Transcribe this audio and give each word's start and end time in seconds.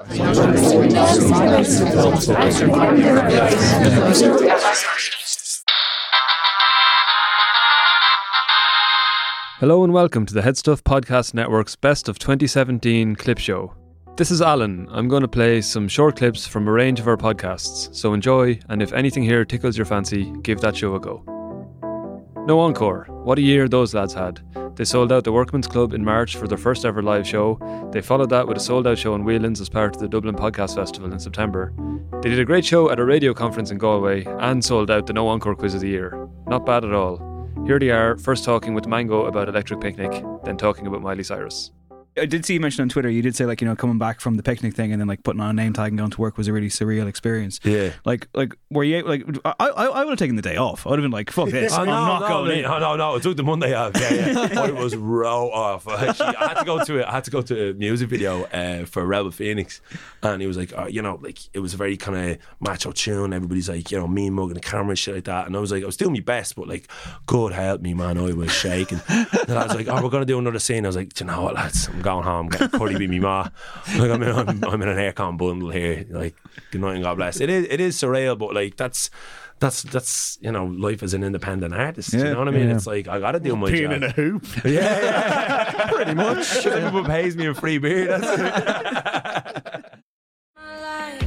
Hello 0.00 0.10
and 9.84 9.92
welcome 9.92 10.26
to 10.26 10.34
the 10.34 10.40
Headstuff 10.40 10.82
Podcast 10.82 11.32
Network's 11.34 11.76
Best 11.76 12.08
of 12.08 12.18
2017 12.18 13.14
clip 13.14 13.38
show. 13.38 13.72
This 14.16 14.32
is 14.32 14.42
Alan. 14.42 14.88
I'm 14.90 15.06
going 15.06 15.22
to 15.22 15.28
play 15.28 15.60
some 15.60 15.86
short 15.86 16.16
clips 16.16 16.44
from 16.44 16.66
a 16.66 16.72
range 16.72 16.98
of 16.98 17.06
our 17.06 17.16
podcasts, 17.16 17.94
so 17.94 18.14
enjoy, 18.14 18.58
and 18.68 18.82
if 18.82 18.92
anything 18.92 19.22
here 19.22 19.44
tickles 19.44 19.76
your 19.76 19.86
fancy, 19.86 20.32
give 20.42 20.60
that 20.62 20.76
show 20.76 20.96
a 20.96 21.00
go. 21.00 21.22
No 22.48 22.58
Encore. 22.58 23.13
What 23.24 23.38
a 23.38 23.42
year 23.42 23.68
those 23.68 23.94
lads 23.94 24.12
had. 24.12 24.42
They 24.76 24.84
sold 24.84 25.10
out 25.10 25.24
the 25.24 25.32
Workman's 25.32 25.66
Club 25.66 25.94
in 25.94 26.04
March 26.04 26.36
for 26.36 26.46
their 26.46 26.58
first 26.58 26.84
ever 26.84 27.02
live 27.02 27.26
show. 27.26 27.58
They 27.90 28.02
followed 28.02 28.28
that 28.28 28.46
with 28.46 28.58
a 28.58 28.60
sold 28.60 28.86
out 28.86 28.98
show 28.98 29.14
in 29.14 29.24
Whelan's 29.24 29.62
as 29.62 29.70
part 29.70 29.96
of 29.96 30.02
the 30.02 30.08
Dublin 30.08 30.34
Podcast 30.34 30.74
Festival 30.74 31.10
in 31.10 31.18
September. 31.18 31.72
They 32.20 32.28
did 32.28 32.38
a 32.38 32.44
great 32.44 32.66
show 32.66 32.90
at 32.90 33.00
a 33.00 33.04
radio 33.04 33.32
conference 33.32 33.70
in 33.70 33.78
Galway 33.78 34.24
and 34.40 34.62
sold 34.62 34.90
out 34.90 35.06
the 35.06 35.14
No 35.14 35.26
Encore 35.28 35.54
Quiz 35.54 35.74
of 35.74 35.80
the 35.80 35.88
Year. 35.88 36.28
Not 36.46 36.66
bad 36.66 36.84
at 36.84 36.92
all. 36.92 37.48
Here 37.66 37.78
they 37.78 37.90
are, 37.90 38.18
first 38.18 38.44
talking 38.44 38.74
with 38.74 38.86
Mango 38.86 39.24
about 39.24 39.48
Electric 39.48 39.80
Picnic, 39.80 40.22
then 40.44 40.58
talking 40.58 40.86
about 40.86 41.00
Miley 41.00 41.22
Cyrus. 41.22 41.70
I 42.16 42.26
did 42.26 42.46
see 42.46 42.54
you 42.54 42.60
mention 42.60 42.82
on 42.82 42.88
Twitter. 42.88 43.10
You 43.10 43.22
did 43.22 43.34
say 43.34 43.44
like 43.44 43.60
you 43.60 43.66
know 43.66 43.74
coming 43.74 43.98
back 43.98 44.20
from 44.20 44.36
the 44.36 44.42
picnic 44.42 44.74
thing 44.74 44.92
and 44.92 45.00
then 45.00 45.08
like 45.08 45.22
putting 45.22 45.40
on 45.40 45.50
a 45.50 45.52
name 45.52 45.72
tag 45.72 45.88
and 45.88 45.98
going 45.98 46.10
to 46.10 46.20
work 46.20 46.36
was 46.36 46.48
a 46.48 46.52
really 46.52 46.68
surreal 46.68 47.06
experience. 47.08 47.60
Yeah. 47.64 47.92
Like 48.04 48.28
like 48.34 48.54
were 48.70 48.84
you 48.84 49.02
like 49.02 49.24
I 49.44 49.54
I, 49.58 49.86
I 49.86 50.04
would 50.04 50.10
have 50.10 50.18
taken 50.18 50.36
the 50.36 50.42
day 50.42 50.56
off. 50.56 50.86
I 50.86 50.90
would 50.90 50.98
have 50.98 51.04
been 51.04 51.10
like 51.10 51.30
fuck 51.30 51.50
this. 51.50 51.72
Oh, 51.74 51.80
I'm 51.80 51.86
no, 51.86 51.92
not 51.92 52.20
no, 52.22 52.28
going 52.28 52.48
no, 52.48 52.54
in. 52.54 52.62
No, 52.62 52.78
no, 52.78 52.96
no. 52.96 53.16
I 53.16 53.18
took 53.18 53.36
the 53.36 53.42
Monday 53.42 53.74
off. 53.74 53.92
Yeah, 54.00 54.14
yeah. 54.14 54.60
I 54.62 54.70
was 54.70 54.94
row 54.94 55.50
off. 55.50 55.88
Actually, 55.88 56.36
I 56.36 56.48
had 56.48 56.58
to 56.58 56.64
go 56.64 56.84
to 56.84 57.00
a, 57.00 57.08
I 57.08 57.12
had 57.12 57.24
to 57.24 57.30
go 57.32 57.42
to 57.42 57.70
a 57.70 57.74
music 57.74 58.08
video 58.08 58.44
uh, 58.44 58.84
for 58.84 59.04
Rebel 59.04 59.32
Phoenix, 59.32 59.80
and 60.22 60.40
he 60.40 60.46
was 60.46 60.56
like, 60.56 60.72
oh, 60.76 60.86
you 60.86 61.02
know, 61.02 61.18
like 61.20 61.38
it 61.52 61.58
was 61.58 61.74
a 61.74 61.76
very 61.76 61.96
kind 61.96 62.32
of 62.32 62.38
macho 62.60 62.92
tune. 62.92 63.32
Everybody's 63.32 63.68
like, 63.68 63.90
you 63.90 63.98
know, 63.98 64.06
me 64.06 64.30
mugging 64.30 64.54
the 64.54 64.60
camera 64.60 64.90
and 64.90 64.98
shit 64.98 65.16
like 65.16 65.24
that. 65.24 65.46
And 65.46 65.56
I 65.56 65.58
was 65.58 65.72
like, 65.72 65.82
I 65.82 65.86
was 65.86 65.96
doing 65.96 66.12
my 66.12 66.20
best, 66.20 66.54
but 66.54 66.68
like, 66.68 66.88
God 67.26 67.52
help 67.52 67.80
me, 67.80 67.92
man, 67.92 68.18
I 68.18 68.32
was 68.32 68.52
shaking. 68.52 69.00
And 69.08 69.58
I 69.58 69.64
was 69.64 69.74
like, 69.74 69.88
oh, 69.88 70.02
we're 70.02 70.10
gonna 70.10 70.24
do 70.24 70.38
another 70.38 70.60
scene. 70.60 70.84
I 70.84 70.88
was 70.88 70.96
like, 70.96 71.12
"Do 71.14 71.24
you 71.24 71.30
know 71.30 71.42
what, 71.42 71.54
lads, 71.54 71.88
I'm 71.88 72.02
going 72.04 72.24
home. 72.24 72.48
Getting 72.48 72.68
Curly 72.68 72.96
be 72.98 73.08
me 73.08 73.18
ma. 73.18 73.48
Like 73.98 74.10
I'm 74.10 74.22
in, 74.22 74.28
I'm, 74.30 74.64
I'm 74.64 74.82
in 74.82 74.88
an 74.88 74.96
aircon 74.98 75.36
bundle 75.36 75.70
here. 75.70 76.04
Like 76.08 76.36
good 76.70 76.80
night 76.80 76.94
and 76.94 77.02
God 77.02 77.16
bless. 77.16 77.40
It 77.40 77.50
is 77.50 77.66
it 77.68 77.80
is 77.80 77.96
surreal, 77.96 78.38
but 78.38 78.54
like 78.54 78.76
that's. 78.76 79.10
That's 79.60 79.84
that's 79.84 80.36
you 80.42 80.50
know 80.50 80.66
life 80.66 81.02
as 81.04 81.14
an 81.14 81.22
independent 81.22 81.72
artist. 81.74 82.12
you 82.12 82.24
know 82.24 82.38
what 82.40 82.48
I 82.48 82.50
mean? 82.50 82.68
yeah. 82.68 82.74
It's 82.74 82.88
like 82.88 83.06
I 83.06 83.20
got 83.20 83.32
to 83.32 83.40
do 83.40 83.54
my 83.54 83.70
Peeing 83.70 83.82
job. 83.84 83.92
in 83.92 84.02
a 84.02 84.10
hoop. 84.10 84.44
Yeah, 84.64 85.00
yeah. 85.00 85.90
pretty 85.92 86.12
much. 86.14 86.66
Everyone 86.66 87.04
pays 87.04 87.36
me 87.36 87.46
a 87.46 87.54
free 87.54 87.78
beer. 87.78 88.18
That's. 88.18 89.84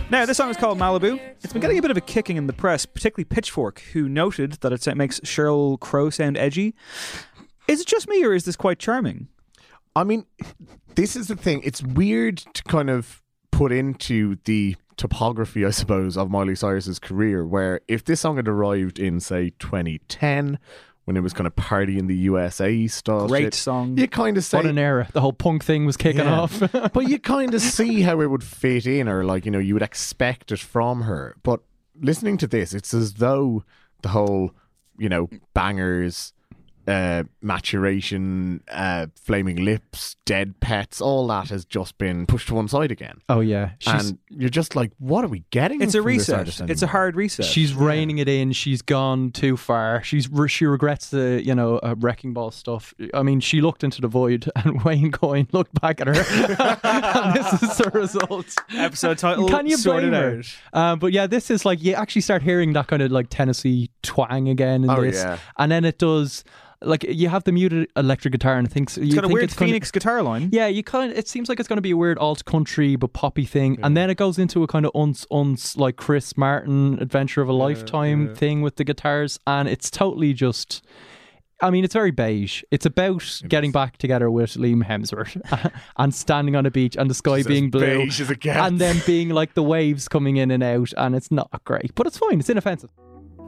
Now, 0.09 0.25
this 0.25 0.38
song 0.38 0.50
is 0.50 0.58
called 0.58 0.78
Malibu. 0.78 1.19
It's 1.41 1.53
been 1.53 1.62
getting 1.62 1.80
a 1.80 1.81
bit 1.81 1.91
of 1.91 1.97
a 1.97 2.02
kicking 2.02 2.36
in 2.38 2.47
the 2.47 2.53
press, 2.53 2.86
particularly 2.86 3.25
Pitchfork, 3.25 3.80
who 3.94 4.08
noted 4.08 4.53
that 4.62 4.72
it 4.72 4.95
makes 4.97 5.19
Sheryl 5.22 5.80
Crow 5.80 6.09
sound 6.09 6.38
edgy. 6.38 6.75
Is 7.68 7.81
it 7.81 7.88
just 7.88 8.07
me, 8.07 8.24
or 8.24 8.34
is 8.34 8.44
this 8.46 8.56
quite 8.56 8.78
charming? 8.80 9.28
I 9.97 10.03
mean, 10.03 10.25
this 10.96 11.16
is 11.16 11.28
the 11.28 11.35
thing. 11.35 11.62
It's 11.63 11.81
weird 11.81 12.38
to 12.38 12.63
kind 12.63 12.90
of 12.90 13.22
put 13.52 13.72
into 13.72 14.38
the 14.46 14.75
topography, 14.96 15.66
I 15.66 15.72
suppose, 15.72 16.18
of 16.18 16.30
Miley 16.30 16.56
Cyrus's 16.56 17.00
career, 17.00 17.46
where 17.46 17.81
if 17.88 18.06
this 18.06 18.22
song 18.22 18.36
had 18.36 18.47
arrived 18.47 19.00
in, 19.00 19.19
say, 19.19 19.52
2010, 19.59 20.59
when 21.06 21.16
it 21.18 21.22
was 21.22 21.34
kind 21.34 21.47
of 21.47 21.56
party 21.56 21.97
in 21.97 22.07
the 22.07 22.16
USA 22.16 22.86
style, 22.88 23.28
Great 23.28 23.46
shit, 23.46 23.53
song. 23.53 23.97
You 23.97 24.07
kind 24.07 24.38
of 24.38 24.44
say, 24.44 24.57
What 24.57 24.66
an 24.66 24.78
era. 24.78 25.07
The 25.13 25.22
whole 25.22 25.34
punk 25.34 25.63
thing 25.63 25.86
was 25.86 25.97
kicking 25.97 26.22
Yeah. 26.22 26.41
off. 26.41 26.59
but 26.94 27.07
you 27.07 27.18
kind 27.18 27.53
of 27.53 27.62
see 27.62 28.02
how 28.02 28.19
it 28.22 28.30
would 28.30 28.44
fit 28.44 28.86
in, 28.86 29.07
or 29.07 29.24
like 29.24 29.46
you 29.46 29.52
know, 29.52 29.59
you 29.59 29.74
would 29.74 29.84
expect 29.84 30.52
it 30.52 30.59
from 30.59 31.02
her. 31.03 31.36
But 31.44 31.62
listening 32.00 32.38
to 32.38 32.47
this, 32.47 32.74
it's 32.74 32.94
as 32.94 33.13
though 33.16 33.63
the 34.02 34.09
whole, 34.09 34.52
you 34.97 35.07
know, 35.09 35.30
bangers, 35.53 36.34
uh, 36.88 37.24
maturation, 37.42 38.64
uh, 38.72 39.08
flaming 39.16 39.58
lips, 39.64 40.16
dead 40.25 40.59
pets, 40.59 41.02
all 41.02 41.28
that 41.28 41.50
has 41.50 41.66
just 41.66 41.98
been 41.98 42.25
pushed 42.25 42.48
to 42.48 42.56
one 42.56 42.68
side 42.68 42.92
again. 42.92 43.20
oh, 43.30 43.40
yeah. 43.42 43.72
She's, 43.80 44.09
and 44.09 44.18
you're 44.30 44.50
just 44.50 44.75
like, 44.75 44.92
what 45.00 45.24
are 45.24 45.28
we 45.28 45.44
getting? 45.52 45.81
It's 45.81 45.94
a 45.96 45.98
from 46.02 46.08
this 46.08 46.18
reset. 46.30 46.38
artist 46.40 46.62
It's 46.62 46.81
a 46.81 46.88
hard 46.88 47.16
reset. 47.16 47.46
she's 47.46 47.74
reining 47.74 48.18
it 48.20 48.30
in. 48.30 48.52
She's 48.53 48.81
gone 48.81 49.31
too 49.31 49.58
far. 49.58 50.02
She's 50.03 50.30
re- 50.30 50.48
She 50.50 50.66
regrets 50.66 51.09
the, 51.09 51.42
you 51.46 51.53
know, 51.53 51.78
uh, 51.80 51.96
wrecking 51.98 52.34
ball 52.34 52.52
stuff. 52.52 52.94
I 53.14 53.22
mean, 53.24 53.40
she 53.42 53.62
looked 53.62 53.84
into 53.84 54.02
the 54.02 54.08
void 54.08 54.50
and 54.56 54.81
Wayne 54.84 55.12
Coyne 55.12 55.48
looked 55.52 55.80
back 55.81 56.02
at 56.02 56.08
her. 56.08 56.14
and 56.84 57.36
this 57.36 57.62
is 57.64 57.78
the 57.78 57.92
result. 57.94 58.54
episode 58.75 59.18
title. 59.18 59.48
Can 59.50 59.68
you 59.68 59.78
blame 59.78 60.14
her? 60.14 60.40
out. 60.40 60.58
Um, 60.94 61.00
but 61.00 61.12
yeah, 61.12 61.28
this 61.28 61.50
is 61.52 61.66
like 61.66 61.84
you 61.84 61.94
actually 61.94 62.22
start 62.22 62.42
hearing 62.44 62.74
that 62.74 62.88
kind 62.88 63.02
of 63.02 63.12
like 63.12 63.28
Tennessee 63.30 63.90
twang 64.04 64.48
again 64.50 64.84
in 64.84 64.90
Oh, 64.90 65.02
this, 65.02 65.16
yeah. 65.18 65.38
and 65.58 65.72
then 65.72 65.84
it 65.86 65.98
does 65.98 66.44
like 66.81 67.03
you 67.03 67.29
have 67.29 67.43
the 67.43 67.51
muted 67.51 67.89
electric 67.95 68.31
guitar 68.31 68.57
and 68.57 68.71
thinks 68.71 68.97
It's 68.97 69.07
you 69.07 69.15
got 69.15 69.23
a 69.25 69.27
weird 69.27 69.45
it's 69.45 69.53
kinda- 69.55 69.69
Phoenix 69.71 69.91
guitar 69.91 70.21
line. 70.21 70.49
Yeah, 70.51 70.67
you 70.67 70.83
kind 70.83 71.11
of. 71.11 71.17
It 71.17 71.27
seems 71.27 71.49
like 71.49 71.59
it's 71.59 71.67
going 71.67 71.77
to 71.77 71.81
be 71.81 71.91
a 71.91 71.97
weird 71.97 72.17
alt 72.19 72.45
country 72.45 72.95
but 72.95 73.13
poppy 73.13 73.45
thing, 73.45 73.79
and 73.83 73.97
then 73.97 74.09
it 74.09 74.15
goes 74.17 74.38
into 74.38 74.63
a 74.63 74.67
kind 74.67 74.85
of 74.85 74.91
uns 74.95 75.25
uns 75.31 75.75
like 75.77 75.95
Chris 75.95 76.38
Martin 76.38 76.99
Adventure 77.01 77.41
of 77.41 77.49
a 77.49 77.53
Lifetime 77.53 78.35
thing 78.35 78.61
with 78.61 78.75
the 78.75 78.83
guitars, 78.83 79.39
and 79.47 79.67
it's 79.67 79.89
totally 79.89 80.33
just. 80.33 80.83
I 81.59 81.71
mean, 81.71 81.83
it's 81.83 81.95
very 81.95 82.11
beige. 82.11 82.61
It's 82.69 82.85
about 82.85 83.41
getting 83.47 83.71
back 83.71 83.97
together 83.97 84.29
with 84.29 84.53
Liam 84.53 84.83
Hemsworth 84.85 85.41
and 85.97 86.13
standing 86.13 86.55
on 86.55 86.67
a 86.67 86.69
beach 86.69 86.95
and 86.95 87.09
the 87.09 87.15
sky 87.15 87.41
being 87.41 87.71
blue, 87.71 88.03
beige 88.03 88.21
as 88.21 88.29
it 88.29 88.41
gets. 88.41 88.59
and 88.59 88.77
then 88.77 89.01
being 89.07 89.29
like 89.29 89.55
the 89.55 89.63
waves 89.63 90.07
coming 90.07 90.38
in 90.38 90.51
and 90.51 90.61
out, 90.61 90.94
and 90.97 91.15
it's 91.15 91.31
not 91.31 91.49
great, 91.63 91.95
but 91.95 92.05
it's 92.05 92.19
fine. 92.19 92.39
It's 92.39 92.49
inoffensive. 92.51 92.91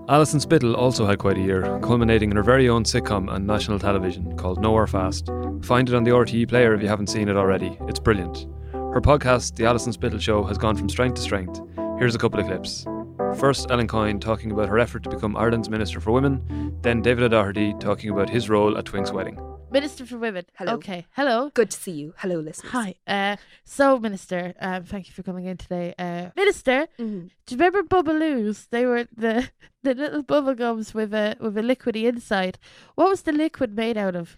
Alison 0.09 0.39
Spittle 0.39 0.75
also 0.75 1.05
had 1.05 1.19
quite 1.19 1.37
a 1.37 1.41
year, 1.41 1.79
culminating 1.83 2.31
in 2.31 2.35
her 2.35 2.41
very 2.41 2.67
own 2.67 2.83
sitcom 2.83 3.29
on 3.29 3.45
national 3.45 3.77
television 3.77 4.35
called 4.37 4.59
Nowhere 4.59 4.87
Fast. 4.87 5.27
Find 5.61 5.87
it 5.87 5.93
on 5.93 6.03
the 6.03 6.09
RTE 6.09 6.49
player 6.49 6.73
if 6.73 6.81
you 6.81 6.87
haven't 6.87 7.11
seen 7.11 7.29
it 7.29 7.37
already. 7.37 7.77
It's 7.81 7.99
brilliant. 7.99 8.47
Her 8.73 9.01
podcast, 9.01 9.55
The 9.55 9.65
Alison 9.65 9.93
Spittle 9.93 10.17
Show, 10.17 10.43
has 10.45 10.57
gone 10.57 10.75
from 10.75 10.89
strength 10.89 11.17
to 11.17 11.21
strength. 11.21 11.61
Here's 11.99 12.15
a 12.15 12.17
couple 12.17 12.39
of 12.39 12.47
clips. 12.47 12.87
First, 13.37 13.69
Ellen 13.69 13.87
Coyne 13.87 14.19
talking 14.19 14.51
about 14.51 14.67
her 14.67 14.79
effort 14.79 15.03
to 15.03 15.11
become 15.11 15.37
Ireland's 15.37 15.69
Minister 15.69 15.99
for 15.99 16.11
Women, 16.11 16.75
then 16.81 17.03
David 17.03 17.25
O'Doherty 17.25 17.75
talking 17.79 18.09
about 18.09 18.31
his 18.31 18.49
role 18.49 18.79
at 18.79 18.85
Twink's 18.85 19.11
wedding. 19.11 19.39
Minister 19.71 20.05
for 20.05 20.17
Women. 20.17 20.45
Hello. 20.55 20.73
Okay. 20.75 21.05
Hello. 21.11 21.51
Good 21.53 21.71
to 21.71 21.77
see 21.79 21.91
you. 21.91 22.13
Hello, 22.17 22.39
listeners. 22.39 22.71
Hi. 22.71 22.95
Uh, 23.07 23.35
so, 23.65 23.99
Minister, 23.99 24.53
um, 24.59 24.83
thank 24.83 25.07
you 25.07 25.13
for 25.13 25.23
coming 25.23 25.45
in 25.45 25.57
today. 25.57 25.93
Uh, 25.97 26.29
Minister, 26.35 26.87
Mhm. 26.97 27.29
do 27.45 27.55
you 27.55 27.57
remember 27.57 27.83
Bubbaloos? 27.83 28.67
They 28.69 28.85
were 28.85 29.07
the 29.15 29.49
the 29.83 29.93
little 29.95 30.23
bubble 30.23 30.55
gums 30.55 30.93
with 30.93 31.13
a 31.13 31.35
with 31.39 31.57
a 31.57 31.61
liquidy 31.61 32.05
inside. 32.05 32.57
What 32.95 33.09
was 33.09 33.21
the 33.23 33.31
liquid 33.31 33.75
made 33.75 33.97
out 33.97 34.15
of? 34.15 34.37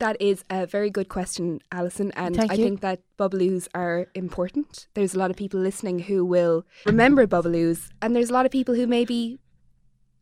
That 0.00 0.16
is 0.20 0.44
a 0.50 0.66
very 0.66 0.90
good 0.90 1.08
question, 1.08 1.60
Alison. 1.70 2.10
And 2.16 2.34
Thank 2.34 2.50
I 2.50 2.54
you. 2.56 2.64
think 2.64 2.80
that 2.80 3.00
Bubbaloos 3.16 3.68
are 3.74 4.08
important. 4.14 4.88
There's 4.94 5.14
a 5.14 5.18
lot 5.18 5.30
of 5.30 5.36
people 5.36 5.60
listening 5.60 6.00
who 6.00 6.24
will 6.24 6.64
remember 6.84 7.26
Bubbaloos, 7.28 7.90
and 8.02 8.14
there's 8.14 8.28
a 8.28 8.32
lot 8.32 8.44
of 8.44 8.50
people 8.52 8.74
who 8.74 8.86
maybe 8.88 9.38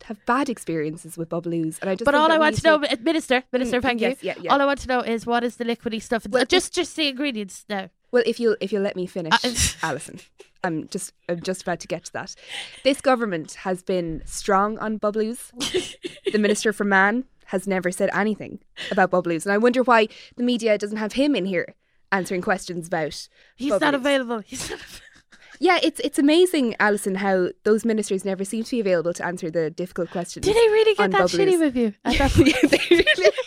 have 0.03 0.23
bad 0.25 0.49
experiences 0.49 1.17
with 1.17 1.29
Bubbaloos. 1.29 1.79
And 1.81 1.89
I 1.89 1.95
just 1.95 2.05
But 2.05 2.15
all 2.15 2.31
I 2.31 2.37
want 2.37 2.55
to 2.57 2.63
know, 2.63 2.77
Minister, 3.01 3.43
Minister, 3.51 3.79
Mm, 3.79 3.81
thank 3.81 4.01
yes, 4.01 4.21
you. 4.21 4.27
yeah, 4.27 4.35
yeah. 4.41 4.51
All 4.53 4.61
I 4.61 4.65
want 4.65 4.79
to 4.81 4.87
know 4.87 4.99
is 5.01 5.25
what 5.25 5.43
is 5.43 5.55
the 5.57 5.63
liquidy 5.65 6.01
stuff? 6.01 6.25
Well, 6.29 6.41
Uh, 6.41 6.45
just 6.45 6.73
just 6.73 6.95
the 6.95 7.07
ingredients 7.07 7.65
now. 7.69 7.89
Well, 8.11 8.23
if 8.25 8.39
you'll 8.39 8.57
if 8.61 8.71
you'll 8.71 8.83
let 8.83 8.95
me 8.95 9.05
finish, 9.07 9.33
Uh, 9.43 9.53
Alison, 9.87 10.19
I'm 10.63 10.87
just 10.89 11.13
I'm 11.29 11.41
just 11.41 11.61
about 11.63 11.79
to 11.81 11.87
get 11.87 12.03
to 12.05 12.13
that. 12.13 12.35
This 12.83 13.01
government 13.01 13.53
has 13.65 13.81
been 13.83 14.21
strong 14.25 14.77
on 14.79 14.99
Bubbaloos. 14.99 15.51
the 16.31 16.37
Minister 16.39 16.73
for 16.73 16.83
Man 16.83 17.23
has 17.47 17.67
never 17.67 17.91
said 17.91 18.09
anything 18.13 18.59
about 18.91 19.11
Bubbaloos, 19.11 19.45
and 19.45 19.53
I 19.53 19.57
wonder 19.57 19.83
why 19.83 20.07
the 20.37 20.43
media 20.43 20.77
doesn't 20.77 20.97
have 20.97 21.13
him 21.13 21.35
in 21.35 21.45
here 21.45 21.75
answering 22.11 22.41
questions 22.41 22.87
about. 22.87 23.27
He's 23.55 23.79
not 23.79 23.95
available. 23.95 24.39
He's 24.39 24.69
not. 24.69 24.79
Av- 24.81 25.01
Yeah, 25.63 25.79
it's 25.81 26.01
it's 26.01 26.19
amazing, 26.19 26.75
Alison, 26.77 27.15
how 27.15 27.47
those 27.63 27.85
ministers 27.85 28.25
never 28.25 28.43
seem 28.43 28.65
to 28.65 28.71
be 28.71 28.81
available 28.81 29.13
to 29.13 29.25
answer 29.25 29.49
the 29.49 29.69
difficult 29.69 30.11
questions. 30.11 30.45
Did 30.45 30.57
he 30.57 30.67
really 30.67 30.93
get 30.93 31.11
that 31.11 31.21
Bubbaloos. 31.21 31.39
shitty 31.39 31.57
with 31.57 31.77
you? 31.77 31.93
At 32.03 32.17
that 32.17 32.35
Yeah, 32.37 32.67
they 32.67 32.79
really- 32.89 33.31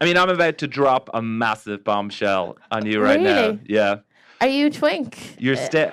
I 0.00 0.04
mean, 0.04 0.16
I'm 0.16 0.28
about 0.28 0.58
to 0.58 0.68
drop 0.68 1.10
a 1.14 1.20
massive 1.20 1.82
bombshell 1.82 2.58
on 2.70 2.86
you 2.86 3.02
right 3.02 3.20
now. 3.20 3.58
Yeah. 3.64 3.98
Are 4.40 4.46
you 4.46 4.70
twink? 4.70 5.34
You're 5.40 5.56
uh, 5.56 5.66
still. 5.66 5.90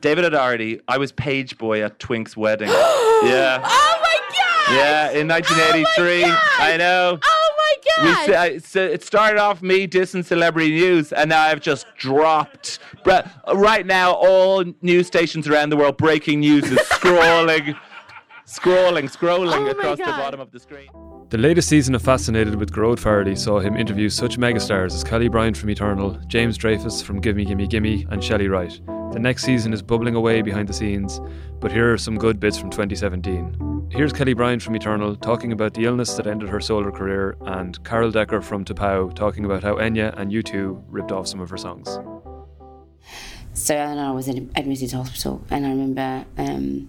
David 0.00 0.24
O'Doherty, 0.24 0.80
I 0.88 0.96
was 0.96 1.12
page 1.12 1.58
boy 1.58 1.84
at 1.84 1.98
Twink's 1.98 2.34
wedding. 2.34 2.68
yeah. 2.68 3.60
Oh 3.62 3.98
my 4.00 4.18
god! 4.30 4.74
Yeah, 4.74 5.10
in 5.20 5.28
1983. 5.28 6.22
God! 6.22 6.38
I 6.58 6.76
know. 6.78 7.18
My 7.98 8.24
We 8.26 8.32
god! 8.32 8.36
I- 8.36 8.58
so 8.58 8.80
it 8.84 9.02
started 9.04 9.38
off 9.38 9.62
me 9.62 9.86
dissing 9.86 10.24
celebrity 10.24 10.70
news, 10.70 11.12
and 11.12 11.28
now 11.30 11.42
I've 11.42 11.60
just 11.60 11.86
dropped. 11.96 12.78
Bre- 13.04 13.20
Right 13.54 13.84
now, 13.86 14.12
all 14.12 14.64
news 14.82 15.06
stations 15.06 15.46
around 15.48 15.70
the 15.70 15.76
world, 15.76 15.96
breaking 15.96 16.40
news 16.40 16.64
is 16.64 16.78
scrolling, 16.90 17.76
scrolling, 18.46 19.14
scrolling 19.14 19.66
Oh 19.66 19.70
across 19.70 19.98
the 19.98 20.04
bottom 20.04 20.40
of 20.40 20.50
the 20.50 20.60
screen. 20.60 20.88
The 21.30 21.38
latest 21.38 21.68
season 21.68 21.94
of 21.94 22.02
Fascinated 22.02 22.56
with 22.56 22.74
Gerard 22.74 22.98
Farley 22.98 23.36
saw 23.36 23.60
him 23.60 23.76
interview 23.76 24.08
such 24.08 24.36
megastars 24.36 24.92
as 24.92 25.04
Kelle 25.04 25.28
Bryan 25.28 25.54
from 25.54 25.70
Eternal, 25.70 26.18
James 26.26 26.58
Dreyfus 26.58 27.00
from 27.00 27.20
Gimme 27.20 27.44
Gimme 27.44 27.68
Gimme, 27.68 28.04
and 28.10 28.22
Shelley 28.22 28.48
Wright. 28.48 28.80
The 29.12 29.20
next 29.20 29.44
season 29.44 29.72
is 29.72 29.80
bubbling 29.80 30.16
away 30.16 30.42
behind 30.42 30.68
the 30.68 30.72
scenes, 30.72 31.20
but 31.60 31.70
here 31.70 31.92
are 31.92 31.98
some 31.98 32.18
good 32.18 32.40
bits 32.40 32.58
from 32.58 32.68
2017. 32.70 33.90
Here's 33.92 34.12
Kelle 34.12 34.34
Bryan 34.34 34.58
from 34.58 34.74
Eternal 34.74 35.14
talking 35.14 35.52
about 35.52 35.72
the 35.74 35.84
illness 35.84 36.14
that 36.14 36.26
ended 36.26 36.48
her 36.48 36.60
solo 36.60 36.90
career, 36.90 37.36
and 37.42 37.80
Carol 37.84 38.10
Decker 38.10 38.42
from 38.42 38.64
T'Pau 38.64 39.14
talking 39.14 39.44
about 39.44 39.62
how 39.62 39.76
Enya 39.76 40.12
and 40.18 40.32
U2 40.32 40.82
ripped 40.88 41.12
off 41.12 41.28
some 41.28 41.38
of 41.38 41.48
her 41.50 41.56
songs. 41.56 41.96
So 43.54 43.76
I 43.76 43.96
I 43.96 44.10
was 44.10 44.26
admitted 44.26 44.90
to 44.90 44.96
hospital, 44.96 45.44
and 45.48 45.64
I 45.64 45.70
remember 45.70 46.24
um, 46.38 46.88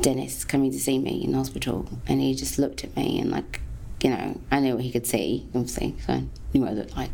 Dennis 0.00 0.44
coming 0.44 0.70
to 0.72 0.80
see 0.80 0.98
me 0.98 1.22
in 1.22 1.34
hospital, 1.34 1.86
and 2.06 2.20
he 2.20 2.34
just 2.34 2.58
looked 2.58 2.82
at 2.84 2.96
me 2.96 3.20
and 3.20 3.30
like, 3.30 3.60
you 4.02 4.10
know, 4.10 4.40
I 4.50 4.60
knew 4.60 4.74
what 4.74 4.84
he 4.84 4.90
could 4.90 5.06
see, 5.06 5.46
obviously, 5.54 5.94
so 6.04 6.14
I 6.14 6.24
knew 6.52 6.62
what 6.62 6.70
I 6.70 6.74
looked 6.74 6.96
like. 6.96 7.10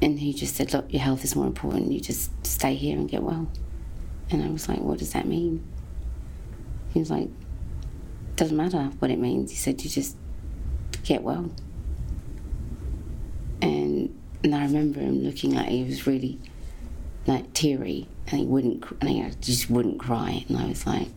And 0.00 0.18
he 0.18 0.32
just 0.32 0.54
said, 0.54 0.72
"Look, 0.72 0.92
your 0.92 1.02
health 1.02 1.24
is 1.24 1.34
more 1.34 1.46
important. 1.46 1.90
You 1.92 2.00
just 2.00 2.30
stay 2.46 2.74
here 2.74 2.96
and 2.96 3.08
get 3.08 3.22
well." 3.22 3.48
And 4.30 4.42
I 4.42 4.48
was 4.48 4.68
like, 4.68 4.80
"What 4.80 4.98
does 4.98 5.12
that 5.12 5.26
mean?" 5.26 5.62
He 6.92 6.98
was 6.98 7.10
like, 7.10 7.28
"Doesn't 8.36 8.56
matter 8.56 8.90
what 8.98 9.10
it 9.10 9.18
means." 9.18 9.50
He 9.50 9.56
said, 9.56 9.82
"You 9.82 9.90
just 9.90 10.16
get 11.04 11.22
well." 11.22 11.50
And 13.62 14.14
and 14.42 14.54
I 14.54 14.64
remember 14.64 15.00
him 15.00 15.22
looking 15.22 15.54
like 15.54 15.68
he 15.68 15.84
was 15.84 16.06
really 16.06 16.38
like 17.26 17.52
teary, 17.54 18.06
and 18.28 18.40
he 18.40 18.46
wouldn't, 18.46 18.84
and 19.00 19.08
he 19.10 19.30
just 19.40 19.70
wouldn't 19.70 19.98
cry, 19.98 20.44
and 20.48 20.56
I 20.58 20.66
was 20.66 20.86
like, 20.86 21.08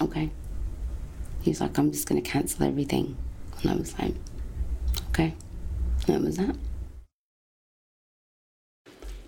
okay. 0.00 0.30
He 1.42 1.50
was 1.50 1.60
like, 1.60 1.76
I'm 1.78 1.90
just 1.92 2.08
gonna 2.08 2.20
cancel 2.20 2.64
everything, 2.66 3.16
and 3.62 3.70
I 3.70 3.76
was 3.76 3.98
like, 3.98 4.14
okay. 5.10 5.34
And 6.06 6.14
that 6.16 6.20
was 6.22 6.36
that. 6.36 6.56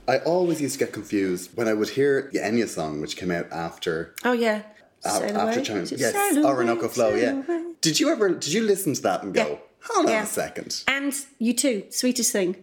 I 0.09 0.19
always 0.19 0.61
used 0.61 0.79
to 0.79 0.85
get 0.85 0.93
confused 0.93 1.51
when 1.57 1.69
I 1.69 1.75
would 1.75 1.91
hear 1.91 2.31
the 2.33 2.41
Enya 2.41 2.69
song, 2.69 3.01
which 3.01 3.17
came 3.17 3.31
out 3.31 3.51
after 3.53 4.15
Oh 4.25 4.33
yeah. 4.33 4.63
a- 5.05 5.09
after 5.09 5.27
away, 5.35 5.63
China. 5.63 5.81
Yes, 5.83 6.13
sail 6.13 6.39
away, 6.39 6.49
Orinoco 6.49 6.89
Flow. 6.89 7.15
Yeah. 7.15 7.43
away. 7.43 7.73
Did 7.81 8.01
you 8.01 8.09
ever? 8.11 8.31
Did 8.31 8.53
you 8.53 8.63
listen 8.63 8.95
to 8.95 9.03
that 9.03 9.23
and 9.23 9.33
go, 9.33 9.41
Yeah. 9.49 9.57
"Hold 9.85 10.07
on 10.07 10.13
Yeah. 10.13 10.23
a 10.25 10.27
second. 10.27 10.83
And 10.89 11.13
U2, 11.41 11.93
sweetest 11.93 12.33
thing. 12.33 12.57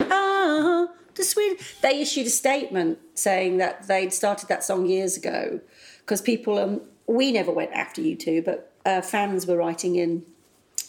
Ah, 0.00 0.88
the 1.20 1.24
sweet. 1.24 1.60
They 1.82 2.00
issued 2.00 2.26
a 2.26 2.30
statement 2.30 2.98
saying 3.14 3.58
that 3.58 3.86
they'd 3.86 4.12
started 4.12 4.48
that 4.48 4.64
song 4.64 4.86
years 4.86 5.16
ago 5.16 5.60
because 6.00 6.20
people. 6.20 6.58
Um, 6.58 6.80
we 7.06 7.32
never 7.32 7.50
went 7.50 7.72
after 7.72 8.00
U2, 8.00 8.44
but 8.44 8.72
uh, 8.86 9.00
fans 9.00 9.44
were 9.44 9.56
writing 9.56 9.96
in, 9.96 10.24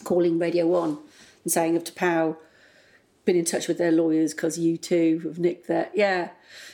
calling 0.03 0.37
Radio 0.37 0.67
One 0.67 0.99
and 1.43 1.51
saying 1.51 1.75
of 1.75 1.83
T'Pau 1.83 2.37
been 3.25 3.35
in 3.35 3.45
touch 3.45 3.67
with 3.67 3.77
their 3.77 3.91
lawyers 3.91 4.33
because 4.33 4.59
U2 4.59 5.23
have 5.23 5.39
nicked 5.39 5.67
their 5.67 5.89
yeah, 5.93 6.29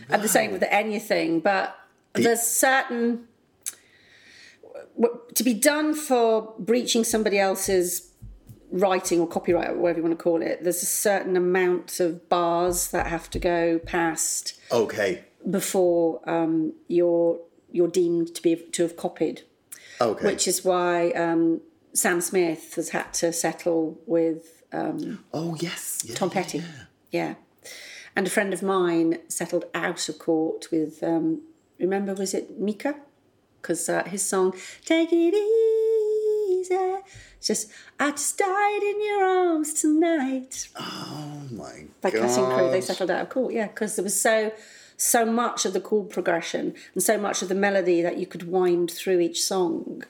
and 0.10 0.22
the 0.22 0.28
same 0.28 0.52
with 0.52 0.62
the 0.62 0.68
Enya 0.68 1.02
thing. 1.02 1.40
But 1.40 1.78
there's 2.14 2.42
certain 2.42 3.28
to 5.34 5.44
be 5.44 5.54
done 5.54 5.94
for 5.94 6.54
breaching 6.60 7.04
somebody 7.04 7.40
else's 7.40 8.12
writing 8.72 9.20
or 9.20 9.28
copyright 9.28 9.70
or 9.70 9.78
whatever 9.78 10.00
you 10.00 10.04
want 10.04 10.18
to 10.18 10.22
call 10.24 10.42
it. 10.42 10.64
There's 10.64 10.84
a 10.84 10.88
certain 10.88 11.36
amount 11.38 12.00
of 12.00 12.28
bars 12.30 12.90
that 12.92 13.08
have 13.08 13.30
to 13.32 13.40
go 13.40 13.80
past 13.80 14.60
Okay. 14.72 15.24
before 15.50 16.22
um, 16.30 16.74
you're 16.88 17.40
you're 17.72 17.88
deemed 17.90 18.34
to 18.36 18.42
be 18.42 18.56
to 18.56 18.84
have 18.84 18.96
copied. 18.98 19.42
Okay. 20.00 20.26
Which 20.26 20.48
is 20.48 20.64
why 20.64 21.12
um, 21.12 21.62
Sam 21.94 22.22
Smith 22.22 22.76
has 22.76 22.90
had 22.90 23.14
to 23.16 23.34
settle 23.34 24.00
with 24.06 24.64
um, 24.72 25.24
oh 25.34 25.56
yes, 25.60 26.04
yeah, 26.06 26.16
Tom 26.16 26.30
Petty. 26.30 26.64
Yeah. 27.12 27.36
And 28.16 28.26
a 28.28 28.30
friend 28.30 28.52
of 28.54 28.64
mine 28.64 29.20
settled 29.28 29.66
out 29.76 30.10
of 30.10 30.18
court 30.20 30.68
with 30.72 31.04
um, 31.04 31.42
remember 31.80 32.14
was 32.14 32.34
it 32.34 32.60
Mika? 32.60 32.96
Because 33.62 33.90
uh, 33.90 34.04
his 34.06 34.24
song 34.26 34.54
"Take 34.86 35.12
It 35.12 35.34
Easy," 35.34 35.67
it's 36.72 37.48
just 37.48 37.72
I 38.00 38.12
just 38.12 38.38
died 38.38 38.84
in 38.84 39.06
your 39.06 39.24
arms 39.24 39.74
tonight. 39.74 40.70
Oh 40.80 41.42
my 41.52 41.72
god. 42.02 42.02
By. 42.02 42.12
Cutting 42.12 42.46
Crew, 42.46 42.70
they 42.72 42.82
settled 42.82 43.12
out 43.12 43.22
of 43.22 43.30
court. 43.30 43.54
Yeah, 43.54 43.68
because 43.68 43.96
there 43.96 44.04
was 44.04 44.20
so 44.20 44.52
so 44.98 45.26
much 45.26 45.66
of 45.66 45.74
the 45.74 45.80
chord 45.80 46.10
progression 46.10 46.74
and 46.94 47.04
so 47.04 47.18
much 47.18 47.42
of 47.42 47.50
the 47.50 47.56
melody 47.56 48.02
that 48.02 48.18
you 48.18 48.26
could 48.26 48.50
wind 48.50 48.92
through 48.92 49.20
each 49.20 49.44
song. 49.44 50.04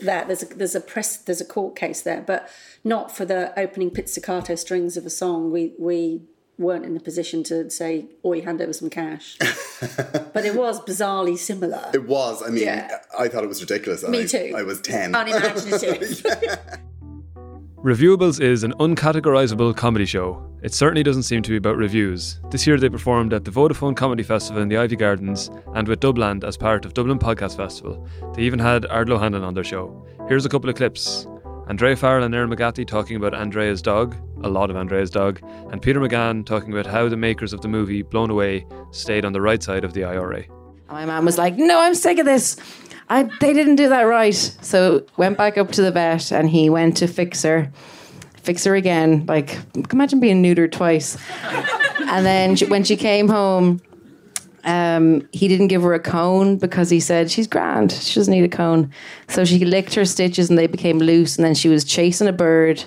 That 0.00 0.26
there's 0.26 0.42
a, 0.42 0.46
there's 0.46 0.74
a 0.74 0.80
press 0.80 1.16
there's 1.16 1.40
a 1.40 1.44
court 1.44 1.76
case 1.76 2.02
there, 2.02 2.22
but 2.22 2.48
not 2.82 3.14
for 3.14 3.24
the 3.24 3.58
opening 3.58 3.90
pizzicato 3.90 4.54
strings 4.56 4.96
of 4.96 5.06
a 5.06 5.10
song. 5.10 5.52
We 5.52 5.72
we 5.78 6.22
weren't 6.62 6.84
in 6.84 6.96
a 6.96 7.00
position 7.00 7.42
to 7.44 7.68
say, 7.70 8.06
"Oi, 8.24 8.40
hand 8.42 8.60
over 8.62 8.72
some 8.72 8.88
cash," 8.90 9.36
but 10.34 10.44
it 10.44 10.54
was 10.54 10.80
bizarrely 10.80 11.36
similar. 11.36 11.90
It 11.92 12.06
was. 12.06 12.42
I 12.42 12.48
mean, 12.50 12.64
Yeah. 12.64 12.98
I 13.18 13.28
thought 13.28 13.44
it 13.44 13.48
was 13.48 13.60
ridiculous. 13.60 14.02
and 14.02 14.12
Me 14.12 14.22
I, 14.22 14.26
too. 14.26 14.54
I 14.56 14.62
was 14.62 14.80
ten. 14.80 15.12
Unimaginative. 15.14 16.24
Reviewables 17.82 18.40
is 18.40 18.62
an 18.62 18.72
uncategorizable 18.74 19.76
comedy 19.76 20.04
show. 20.06 20.40
It 20.62 20.72
certainly 20.72 21.02
doesn't 21.02 21.24
seem 21.24 21.42
to 21.42 21.50
be 21.50 21.56
about 21.56 21.76
reviews. 21.76 22.38
This 22.50 22.64
year 22.64 22.78
they 22.78 22.88
performed 22.88 23.32
at 23.32 23.44
the 23.44 23.50
Vodafone 23.50 23.96
Comedy 23.96 24.22
Festival 24.22 24.62
in 24.62 24.68
the 24.68 24.76
Ivy 24.76 24.94
Gardens 24.94 25.50
and 25.74 25.88
with 25.88 25.98
Dubland 25.98 26.44
as 26.44 26.56
part 26.56 26.84
of 26.84 26.94
Dublin 26.94 27.18
Podcast 27.18 27.56
Festival. 27.56 28.06
They 28.36 28.42
even 28.42 28.60
had 28.60 28.84
Ardal 28.84 29.14
O'Hanlon 29.14 29.42
on 29.42 29.54
their 29.54 29.64
show. 29.64 30.06
Here's 30.28 30.46
a 30.46 30.48
couple 30.48 30.70
of 30.70 30.76
clips. 30.76 31.26
Andrea 31.66 31.96
Farrell 31.96 32.22
and 32.22 32.32
Erin 32.32 32.50
McGathy 32.50 32.86
talking 32.86 33.16
about 33.16 33.34
Andrea's 33.34 33.82
dog, 33.82 34.14
a 34.44 34.48
lot 34.48 34.70
of 34.70 34.76
Andrea's 34.76 35.10
dog, 35.10 35.40
and 35.70 35.80
Peter 35.80 36.00
McGann 36.00 36.44
talking 36.44 36.72
about 36.72 36.86
how 36.86 37.08
the 37.08 37.16
makers 37.16 37.52
of 37.52 37.60
the 37.60 37.68
movie 37.68 38.02
Blown 38.02 38.30
Away 38.30 38.66
stayed 38.90 39.24
on 39.24 39.32
the 39.32 39.40
right 39.40 39.62
side 39.62 39.84
of 39.84 39.92
the 39.92 40.04
IRA. 40.04 40.44
My 40.90 41.06
mum 41.06 41.24
was 41.24 41.38
like, 41.38 41.56
"No, 41.56 41.80
I'm 41.80 41.94
sick 41.94 42.18
of 42.18 42.26
this. 42.26 42.56
I, 43.08 43.24
they 43.40 43.52
didn't 43.52 43.76
do 43.76 43.88
that 43.88 44.02
right." 44.02 44.34
So 44.34 45.06
went 45.16 45.38
back 45.38 45.56
up 45.58 45.72
to 45.72 45.82
the 45.82 45.90
vet, 45.90 46.32
and 46.32 46.50
he 46.50 46.68
went 46.70 46.96
to 46.98 47.06
fix 47.06 47.42
her, 47.42 47.70
fix 48.42 48.64
her 48.64 48.74
again. 48.74 49.24
Like, 49.26 49.58
imagine 49.92 50.20
being 50.20 50.42
neutered 50.42 50.72
twice. 50.72 51.16
and 52.06 52.26
then 52.26 52.56
she, 52.56 52.66
when 52.66 52.84
she 52.84 52.96
came 52.96 53.28
home, 53.28 53.80
um, 54.64 55.28
he 55.32 55.48
didn't 55.48 55.68
give 55.68 55.82
her 55.82 55.94
a 55.94 56.00
cone 56.00 56.56
because 56.56 56.90
he 56.90 57.00
said 57.00 57.30
she's 57.30 57.46
grand. 57.46 57.92
She 57.92 58.18
doesn't 58.18 58.32
need 58.32 58.44
a 58.44 58.48
cone. 58.48 58.92
So 59.28 59.44
she 59.44 59.64
licked 59.64 59.94
her 59.94 60.04
stitches, 60.04 60.50
and 60.50 60.58
they 60.58 60.66
became 60.66 60.98
loose. 60.98 61.36
And 61.36 61.44
then 61.44 61.54
she 61.54 61.68
was 61.68 61.84
chasing 61.84 62.28
a 62.28 62.32
bird. 62.32 62.84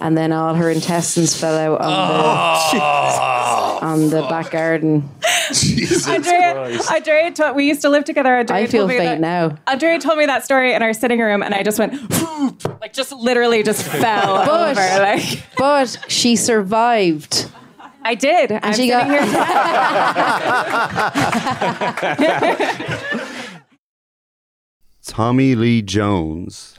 And 0.00 0.16
then 0.16 0.30
all 0.32 0.54
her 0.54 0.70
intestines 0.70 1.38
fell 1.38 1.56
out 1.56 1.80
on 1.80 1.88
the 1.88 2.80
oh. 2.80 3.78
on 3.82 4.10
the 4.10 4.22
back 4.28 4.50
garden. 4.50 5.08
Jesus 5.52 6.06
Andrea, 6.06 6.80
Andrea 6.90 7.30
told, 7.32 7.56
we 7.56 7.66
used 7.66 7.80
to 7.82 7.88
live 7.88 8.04
together. 8.04 8.36
Andrea 8.36 8.58
I 8.58 8.66
feel 8.66 8.86
faint 8.88 9.02
that, 9.04 9.20
now. 9.20 9.56
Andrea 9.66 9.98
told 9.98 10.18
me 10.18 10.26
that 10.26 10.44
story 10.44 10.74
in 10.74 10.82
our 10.82 10.92
sitting 10.92 11.18
room, 11.20 11.42
and 11.42 11.54
I 11.54 11.62
just 11.62 11.78
went, 11.78 11.94
like, 12.80 12.92
just 12.92 13.12
literally 13.12 13.62
just 13.62 13.82
fell 13.86 14.44
But, 14.44 14.70
over. 14.70 15.02
Like, 15.02 15.42
but 15.56 16.04
she 16.08 16.36
survived. 16.36 17.50
I 18.02 18.14
did. 18.14 18.52
And 18.52 18.64
I'm 18.64 18.74
she 18.74 18.88
sitting 18.90 19.08
got- 19.08 19.42
Tommy 25.06 25.54
Lee 25.54 25.82
Jones 25.82 26.76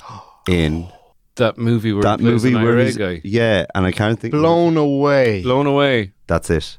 in 0.48 0.90
that 1.38 1.58
movie 1.58 1.94
where 1.94 2.04
that 2.04 2.20
movie 2.20 2.50
an 2.50 2.62
where 2.62 2.74
IRA 2.74 2.86
he's 2.86 2.98
guy. 2.98 3.22
yeah, 3.24 3.66
and 3.74 3.86
I 3.86 3.92
can't 3.92 4.20
think 4.20 4.32
Blown 4.34 4.78
away. 4.78 5.42
Blown 5.44 5.66
away. 5.66 6.12
That's 6.28 6.50
it. 6.50 6.78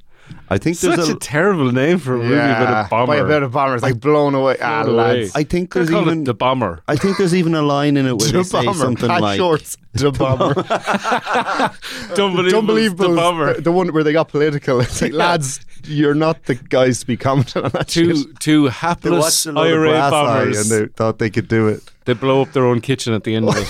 I 0.50 0.58
think 0.58 0.78
there's 0.80 1.06
Such 1.06 1.16
a, 1.16 1.18
terrible 1.18 1.72
name 1.72 1.98
for 1.98 2.14
a 2.16 2.18
movie 2.18 2.34
about 2.34 2.84
a 2.84 2.88
bomber. 2.90 3.06
By 3.06 3.16
about 3.16 3.42
a 3.42 3.48
bomber. 3.48 3.74
It's 3.76 3.82
like 3.82 3.98
blown 3.98 4.34
away. 4.34 4.58
ah, 4.60 4.82
away. 4.82 4.92
lads. 4.92 5.32
I 5.34 5.42
think 5.42 5.72
there's 5.72 5.88
call 5.88 6.00
it 6.00 6.02
even 6.02 6.24
the 6.24 6.34
bomber. 6.34 6.82
I 6.86 6.96
think 6.96 7.16
there's 7.16 7.34
even 7.34 7.54
a 7.54 7.62
line 7.62 7.96
in 7.96 8.04
it 8.04 8.12
where 8.18 8.30
The 8.30 8.36
they 8.38 8.42
say 8.42 8.64
bomber. 8.66 8.78
something 8.78 9.08
Hot 9.08 9.22
like 9.22 9.38
shorts. 9.38 9.76
The 9.94 10.12
bomber. 10.12 10.52
Unbelievable. 12.20 13.08
The 13.10 13.16
bomber. 13.16 13.54
The, 13.54 13.62
the 13.62 13.72
one 13.72 13.92
where 13.92 14.04
they 14.04 14.12
got 14.12 14.28
political. 14.28 14.80
It's 14.88 15.00
like, 15.02 15.12
lads, 15.12 15.60
you're 15.84 16.14
not 16.14 16.44
the 16.44 16.54
guys 16.56 17.00
to 17.00 17.06
be 17.06 17.16
commenting 17.16 17.64
on 17.64 17.70
that 17.70 17.88
Two 17.88 18.14
shit. 18.16 18.38
two 18.40 18.66
hapless 18.66 19.12
watched 19.12 19.46
a 19.46 19.52
lot 19.52 19.66
of 19.66 19.72
IRA 19.72 20.10
bombers. 20.10 20.70
and 20.70 20.88
they 20.88 20.92
thought 20.92 21.18
they 21.18 21.30
could 21.30 21.48
do 21.48 21.68
it. 21.68 21.90
They 22.04 22.12
blow 22.12 22.42
up 22.42 22.52
their 22.52 22.66
own 22.66 22.80
kitchen 22.82 23.12
at 23.14 23.24
the 23.24 23.34
end 23.34 23.48
of 23.48 23.56
it. 23.56 23.66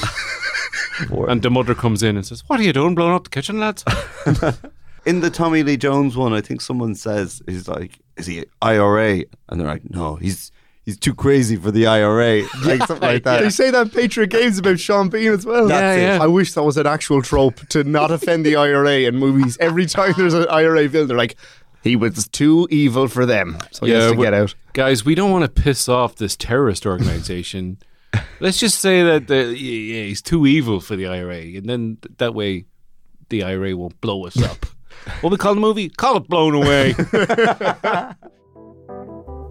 And 1.28 1.42
the 1.42 1.50
mother 1.50 1.74
comes 1.74 2.02
in 2.02 2.16
and 2.16 2.26
says, 2.26 2.42
"What 2.46 2.60
are 2.60 2.62
you 2.62 2.72
doing, 2.72 2.94
blowing 2.94 3.14
up 3.14 3.24
the 3.24 3.30
kitchen, 3.30 3.58
lads?" 3.60 3.84
in 5.06 5.20
the 5.20 5.30
Tommy 5.30 5.62
Lee 5.62 5.76
Jones 5.76 6.16
one, 6.16 6.32
I 6.32 6.40
think 6.40 6.60
someone 6.60 6.94
says 6.94 7.42
he's 7.46 7.68
like, 7.68 7.98
"Is 8.16 8.26
he 8.26 8.44
IRA?" 8.62 9.24
And 9.48 9.60
they're 9.60 9.66
like, 9.66 9.88
"No, 9.90 10.16
he's 10.16 10.50
he's 10.84 10.98
too 10.98 11.14
crazy 11.14 11.56
for 11.56 11.70
the 11.70 11.86
IRA." 11.86 12.42
Like 12.64 12.80
something 12.86 13.00
like 13.08 13.24
that. 13.24 13.40
They 13.42 13.50
say 13.50 13.70
that 13.70 13.92
Patriot 13.92 14.30
Games 14.30 14.58
about 14.58 14.80
Sean 14.80 15.08
Bean 15.08 15.32
as 15.32 15.46
well. 15.46 15.68
That's 15.68 15.98
Yeah, 15.98 16.14
it. 16.14 16.16
yeah. 16.18 16.22
I 16.22 16.26
wish 16.26 16.52
that 16.54 16.62
was 16.62 16.76
an 16.76 16.86
actual 16.86 17.22
trope 17.22 17.66
to 17.68 17.84
not 17.84 18.10
offend 18.10 18.44
the 18.44 18.56
IRA 18.56 19.00
in 19.00 19.16
movies. 19.16 19.56
Every 19.60 19.86
time 19.86 20.14
there's 20.16 20.34
an 20.34 20.46
IRA 20.48 20.88
villain, 20.88 21.08
they're 21.08 21.16
like, 21.16 21.36
he 21.82 21.94
was 21.96 22.26
too 22.28 22.66
evil 22.70 23.06
for 23.08 23.24
them, 23.24 23.56
so 23.70 23.86
he 23.86 23.92
has 23.92 24.10
to 24.12 24.16
we- 24.18 24.24
get 24.24 24.34
out. 24.34 24.54
Guys, 24.72 25.04
we 25.04 25.14
don't 25.14 25.30
want 25.30 25.44
to 25.44 25.62
piss 25.62 25.88
off 25.88 26.16
this 26.16 26.36
terrorist 26.36 26.84
organization. 26.86 27.78
Let's 28.40 28.58
just 28.58 28.80
say 28.80 29.02
that 29.02 29.26
the, 29.26 29.46
yeah, 29.56 30.04
he's 30.04 30.22
too 30.22 30.46
evil 30.46 30.80
for 30.80 30.96
the 30.96 31.06
IRA, 31.06 31.40
and 31.40 31.68
then 31.68 31.98
th- 32.00 32.18
that 32.18 32.34
way 32.34 32.66
the 33.28 33.42
IRA 33.42 33.76
won't 33.76 34.00
blow 34.00 34.26
us 34.26 34.40
up. 34.42 34.64
what 35.20 35.30
we 35.30 35.36
call 35.36 35.54
the 35.54 35.60
movie? 35.60 35.88
Call 35.88 36.16
it 36.18 36.28
blown 36.28 36.54
away. 36.54 36.94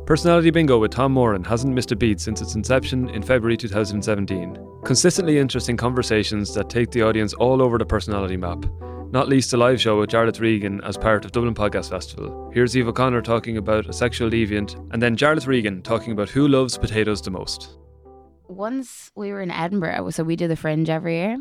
Personality 0.06 0.52
Bingo 0.52 0.80
with 0.80 0.92
Tom 0.92 1.12
Moran 1.12 1.44
hasn't 1.44 1.74
missed 1.74 1.92
a 1.92 1.96
beat 1.96 2.22
since 2.22 2.42
its 2.42 2.56
inception 2.56 3.10
in 3.10 3.22
February 3.22 3.58
2017. 3.58 4.58
Consistently 4.86 5.38
interesting 5.38 5.76
conversations 5.76 6.54
that 6.54 6.70
take 6.70 6.92
the 6.92 7.02
audience 7.02 7.34
all 7.34 7.62
over 7.62 7.78
the 7.78 7.86
personality 7.86 8.38
map. 8.38 8.66
Not 9.12 9.28
least 9.28 9.52
a 9.52 9.58
live 9.58 9.82
show 9.82 10.00
with 10.00 10.10
Jarlath 10.10 10.40
Regan 10.40 10.80
as 10.86 10.98
part 10.98 11.26
of 11.26 11.34
Dublin 11.34 11.54
Podcast 11.54 11.90
Festival. 11.90 12.50
Here's 12.54 12.78
Eva 12.78 12.92
O'Connor 12.92 13.22
talking 13.22 13.58
about 13.58 13.90
a 13.90 13.94
sexual 13.94 14.30
deviant, 14.30 14.76
and 14.94 15.02
then 15.02 15.18
Jarlath 15.18 15.46
Regan 15.46 15.82
talking 15.82 16.14
about 16.14 16.30
who 16.30 16.48
loves 16.48 16.78
potatoes 16.78 17.22
the 17.22 17.32
most. 17.32 17.78
Once 18.48 19.12
we 19.16 19.32
were 19.32 19.42
in 19.42 19.51
Edinburgh, 19.51 20.10
so 20.12 20.24
we 20.24 20.36
do 20.36 20.48
the 20.48 20.56
Fringe 20.56 20.89
every 20.89 21.16
year, 21.16 21.38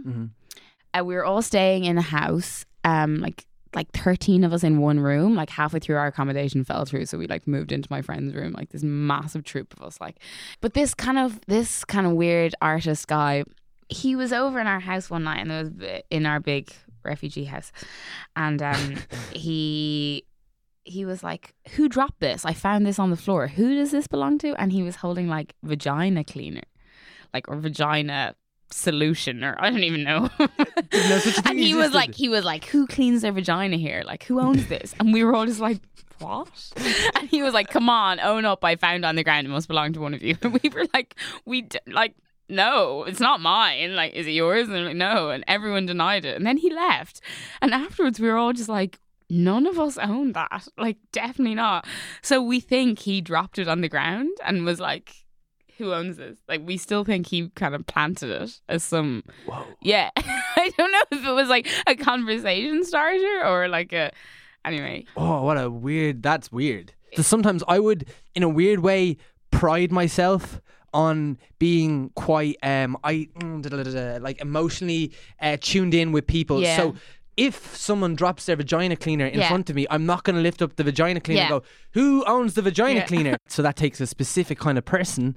and 0.94 1.06
we 1.06 1.14
were 1.14 1.24
all 1.24 1.42
staying 1.42 1.84
in 1.84 1.98
a 1.98 2.02
house, 2.02 2.64
um, 2.84 3.18
like 3.20 3.46
like 3.74 3.90
thirteen 3.92 4.42
of 4.44 4.52
us 4.52 4.64
in 4.64 4.78
one 4.78 5.00
room. 5.00 5.34
Like 5.34 5.50
halfway 5.50 5.80
through 5.80 5.96
our 5.96 6.06
accommodation 6.06 6.64
fell 6.64 6.84
through, 6.84 7.06
so 7.06 7.18
we 7.18 7.26
like 7.26 7.46
moved 7.46 7.72
into 7.72 7.88
my 7.90 8.02
friend's 8.02 8.34
room, 8.34 8.52
like 8.52 8.70
this 8.70 8.82
massive 8.82 9.44
troop 9.44 9.74
of 9.74 9.82
us. 9.82 10.00
Like, 10.00 10.16
but 10.60 10.74
this 10.74 10.94
kind 10.94 11.18
of 11.18 11.40
this 11.46 11.84
kind 11.84 12.06
of 12.06 12.12
weird 12.12 12.54
artist 12.62 13.06
guy, 13.08 13.44
he 13.88 14.16
was 14.16 14.32
over 14.32 14.58
in 14.60 14.66
our 14.66 14.80
house 14.80 15.10
one 15.10 15.24
night, 15.24 15.40
and 15.40 15.52
it 15.52 15.62
was 15.64 16.00
in 16.10 16.26
our 16.26 16.40
big 16.40 16.72
refugee 17.04 17.44
house, 17.44 17.72
and 18.34 18.62
um, 18.62 18.96
he 19.32 20.24
he 20.84 21.04
was 21.04 21.22
like, 21.22 21.54
"Who 21.74 21.88
dropped 21.88 22.20
this? 22.20 22.44
I 22.44 22.52
found 22.52 22.86
this 22.86 22.98
on 22.98 23.10
the 23.10 23.16
floor. 23.16 23.48
Who 23.48 23.74
does 23.74 23.90
this 23.90 24.06
belong 24.06 24.38
to?" 24.38 24.54
And 24.60 24.72
he 24.72 24.82
was 24.82 24.96
holding 24.96 25.28
like 25.28 25.54
vagina 25.62 26.24
cleaner, 26.24 26.62
like 27.36 27.48
or 27.48 27.56
vagina 27.56 28.34
solution, 28.70 29.44
or 29.44 29.56
I 29.58 29.70
don't 29.70 29.84
even 29.84 30.04
know. 30.04 30.30
and 31.44 31.58
he 31.58 31.74
was 31.74 31.92
like, 31.92 32.14
he 32.14 32.28
was 32.28 32.44
like, 32.44 32.64
"Who 32.66 32.86
cleans 32.86 33.22
their 33.22 33.32
vagina 33.32 33.76
here? 33.76 34.02
Like, 34.06 34.24
who 34.24 34.40
owns 34.40 34.68
this?" 34.68 34.94
And 34.98 35.12
we 35.12 35.22
were 35.24 35.34
all 35.34 35.46
just 35.46 35.60
like. 35.60 35.80
What? 36.18 36.48
And 37.16 37.28
he 37.28 37.42
was 37.42 37.52
like, 37.52 37.68
"Come 37.68 37.90
on, 37.90 38.20
own 38.20 38.46
up! 38.46 38.64
I 38.64 38.76
found 38.76 39.04
on 39.04 39.16
the 39.16 39.24
ground. 39.24 39.46
It 39.46 39.50
must 39.50 39.68
belong 39.68 39.92
to 39.92 40.00
one 40.00 40.14
of 40.14 40.22
you." 40.22 40.34
And 40.42 40.58
we 40.62 40.70
were 40.70 40.86
like, 40.94 41.14
"We 41.44 41.60
d- 41.60 41.78
like, 41.86 42.14
no, 42.48 43.04
it's 43.04 43.20
not 43.20 43.42
mine. 43.42 43.94
Like, 43.94 44.14
is 44.14 44.26
it 44.26 44.30
yours?" 44.30 44.66
And 44.70 44.86
like, 44.86 44.96
no, 44.96 45.28
and 45.28 45.44
everyone 45.46 45.84
denied 45.84 46.24
it. 46.24 46.34
And 46.34 46.46
then 46.46 46.56
he 46.56 46.72
left. 46.72 47.20
And 47.60 47.74
afterwards, 47.74 48.18
we 48.18 48.28
were 48.28 48.38
all 48.38 48.54
just 48.54 48.70
like, 48.70 48.98
none 49.28 49.66
of 49.66 49.78
us 49.78 49.98
own 49.98 50.32
that. 50.32 50.68
Like, 50.78 50.96
definitely 51.12 51.54
not. 51.54 51.86
So 52.22 52.40
we 52.40 52.60
think 52.60 53.00
he 53.00 53.20
dropped 53.20 53.58
it 53.58 53.68
on 53.68 53.82
the 53.82 53.88
ground 53.88 54.30
and 54.42 54.64
was 54.64 54.80
like, 54.80 55.25
who 55.78 55.92
owns 55.92 56.16
this? 56.16 56.38
Like, 56.48 56.62
we 56.64 56.76
still 56.76 57.04
think 57.04 57.26
he 57.26 57.50
kind 57.50 57.74
of 57.74 57.86
planted 57.86 58.30
it 58.30 58.60
as 58.68 58.82
some. 58.82 59.24
Whoa. 59.46 59.64
Yeah. 59.82 60.10
I 60.16 60.72
don't 60.76 60.92
know 60.92 61.02
if 61.10 61.24
it 61.24 61.32
was 61.32 61.48
like 61.48 61.68
a 61.86 61.94
conversation 61.94 62.84
starter 62.84 63.44
or 63.44 63.68
like 63.68 63.92
a. 63.92 64.12
Anyway. 64.64 65.04
Oh, 65.16 65.42
what 65.42 65.60
a 65.60 65.70
weird. 65.70 66.22
That's 66.22 66.50
weird. 66.50 66.92
So 67.14 67.22
sometimes 67.22 67.62
I 67.68 67.78
would, 67.78 68.06
in 68.34 68.42
a 68.42 68.48
weird 68.48 68.80
way, 68.80 69.16
pride 69.50 69.92
myself 69.92 70.60
on 70.92 71.36
being 71.58 72.10
quite 72.14 72.56
um 72.62 72.96
I 73.04 73.28
mm, 73.38 74.22
like 74.22 74.40
emotionally 74.40 75.12
uh, 75.40 75.58
tuned 75.60 75.92
in 75.94 76.10
with 76.10 76.26
people. 76.26 76.62
Yeah. 76.62 76.76
So 76.76 76.94
if 77.36 77.76
someone 77.76 78.14
drops 78.14 78.46
their 78.46 78.56
vagina 78.56 78.96
cleaner 78.96 79.26
in 79.26 79.40
Yeah. 79.40 79.48
front 79.48 79.68
of 79.70 79.76
me, 79.76 79.86
I'm 79.90 80.06
not 80.06 80.24
going 80.24 80.36
to 80.36 80.42
lift 80.42 80.62
up 80.62 80.76
the 80.76 80.84
vagina 80.84 81.20
cleaner 81.20 81.40
Yeah. 81.42 81.52
and 81.54 81.62
go, 81.62 81.68
"Who 81.92 82.24
owns 82.26 82.54
the 82.54 82.62
vagina 82.62 83.00
Yeah. 83.00 83.06
cleaner?" 83.06 83.36
so 83.48 83.62
that 83.62 83.76
takes 83.76 84.00
a 84.00 84.06
specific 84.06 84.58
kind 84.58 84.78
of 84.78 84.84
person 84.84 85.36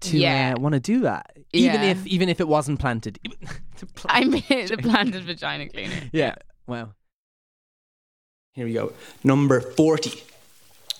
to 0.00 0.18
Yeah. 0.18 0.54
uh, 0.56 0.60
want 0.60 0.74
to 0.74 0.80
do 0.80 1.00
that, 1.00 1.36
even 1.52 1.80
Yeah. 1.82 1.90
if 1.92 2.06
even 2.06 2.28
if 2.28 2.40
it 2.40 2.48
wasn't 2.48 2.78
planted. 2.80 3.18
I 4.06 4.24
mean, 4.24 4.42
the 4.48 4.78
planted 4.80 5.24
vagina 5.24 5.68
cleaner. 5.68 6.02
yeah. 6.12 6.34
Wow. 6.66 6.90
Here 8.52 8.66
we 8.66 8.72
go. 8.72 8.92
Number 9.24 9.60
forty. 9.60 10.22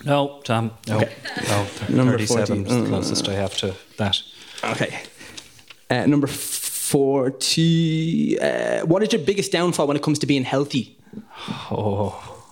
No, 0.04 0.40
Tom. 0.44 0.70
No. 0.86 0.98
Okay. 0.98 1.12
No. 1.48 1.66
Number 1.88 2.16
37 2.18 2.66
is 2.66 2.72
the 2.72 2.78
Mm. 2.82 2.88
closest 2.88 3.28
I 3.28 3.34
have 3.34 3.56
to 3.58 3.74
that. 3.96 4.22
Okay. 4.62 5.02
Uh, 5.90 6.06
number 6.06 6.28
40. 6.88 8.40
Uh, 8.40 8.86
what 8.86 9.02
is 9.02 9.12
your 9.12 9.22
biggest 9.22 9.52
downfall 9.52 9.86
when 9.86 9.96
it 9.96 10.02
comes 10.02 10.18
to 10.20 10.26
being 10.26 10.44
healthy? 10.44 10.96
Oh. 11.70 12.44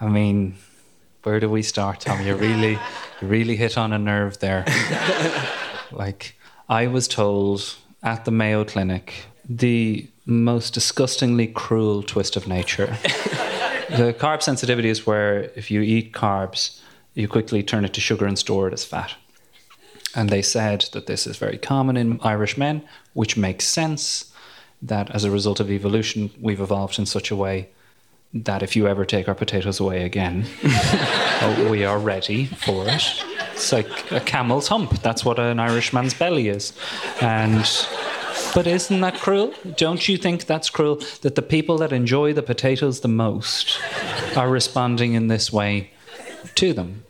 I 0.00 0.08
mean, 0.08 0.54
where 1.22 1.38
do 1.38 1.50
we 1.50 1.62
start, 1.62 2.00
Tom? 2.00 2.24
You 2.24 2.34
really, 2.34 2.78
you 3.20 3.28
really 3.28 3.56
hit 3.56 3.76
on 3.76 3.92
a 3.92 3.98
nerve 3.98 4.38
there. 4.38 4.64
like, 5.92 6.34
I 6.68 6.86
was 6.86 7.08
told 7.08 7.76
at 8.02 8.24
the 8.24 8.30
Mayo 8.30 8.64
Clinic 8.64 9.26
the 9.46 10.08
most 10.24 10.72
disgustingly 10.72 11.46
cruel 11.46 12.02
twist 12.02 12.36
of 12.36 12.48
nature. 12.48 12.86
the 13.90 14.14
carb 14.18 14.42
sensitivity 14.42 14.88
is 14.88 15.06
where 15.06 15.50
if 15.54 15.70
you 15.70 15.82
eat 15.82 16.12
carbs, 16.12 16.80
you 17.12 17.28
quickly 17.28 17.62
turn 17.62 17.84
it 17.84 17.92
to 17.94 18.00
sugar 18.00 18.24
and 18.24 18.38
store 18.38 18.68
it 18.68 18.72
as 18.72 18.84
fat. 18.84 19.14
And 20.16 20.30
they 20.30 20.42
said 20.42 20.86
that 20.92 21.06
this 21.06 21.26
is 21.26 21.36
very 21.36 21.58
common 21.58 21.96
in 21.96 22.18
Irish 22.22 22.56
men, 22.56 22.82
which 23.12 23.36
makes 23.36 23.66
sense 23.66 24.32
that 24.82 25.10
as 25.10 25.24
a 25.24 25.30
result 25.30 25.60
of 25.60 25.70
evolution, 25.70 26.30
we've 26.40 26.60
evolved 26.60 26.98
in 26.98 27.06
such 27.06 27.30
a 27.30 27.36
way 27.36 27.68
that 28.32 28.62
if 28.62 28.74
you 28.74 28.88
ever 28.88 29.04
take 29.04 29.28
our 29.28 29.34
potatoes 29.34 29.78
away 29.78 30.04
again, 30.04 30.46
uh, 30.64 31.68
we 31.70 31.84
are 31.84 31.98
ready 31.98 32.46
for 32.46 32.86
it. 32.88 33.24
It's 33.52 33.72
like 33.72 34.10
a 34.10 34.20
camel's 34.20 34.68
hump. 34.68 35.02
That's 35.02 35.24
what 35.24 35.38
an 35.38 35.60
Irishman's 35.60 36.14
belly 36.14 36.48
is. 36.48 36.72
And 37.20 37.64
but 38.54 38.66
isn't 38.66 39.00
that 39.00 39.14
cruel? 39.16 39.54
Don't 39.76 40.08
you 40.08 40.16
think 40.16 40.46
that's 40.46 40.70
cruel 40.70 40.96
that 41.22 41.34
the 41.34 41.42
people 41.42 41.78
that 41.78 41.92
enjoy 41.92 42.32
the 42.32 42.42
potatoes 42.42 43.00
the 43.00 43.08
most 43.08 43.78
are 44.36 44.48
responding 44.48 45.14
in 45.14 45.28
this 45.28 45.52
way 45.52 45.90
to 46.54 46.72
them? 46.72 47.04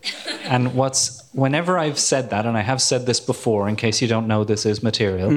And 0.45 0.75
what's 0.75 1.16
whenever 1.37 1.78
I've 1.78 1.99
said 1.99 2.31
that, 2.31 2.47
and 2.47 2.57
I 2.57 2.62
have 2.62 2.81
said 2.81 3.07
this 3.07 3.21
before, 3.21 3.69
in 3.69 3.76
case 3.76 4.02
you 4.02 4.09
don't 4.09 4.26
know 4.26 4.43
this 4.43 4.66
is 4.66 4.83
material, 4.83 5.31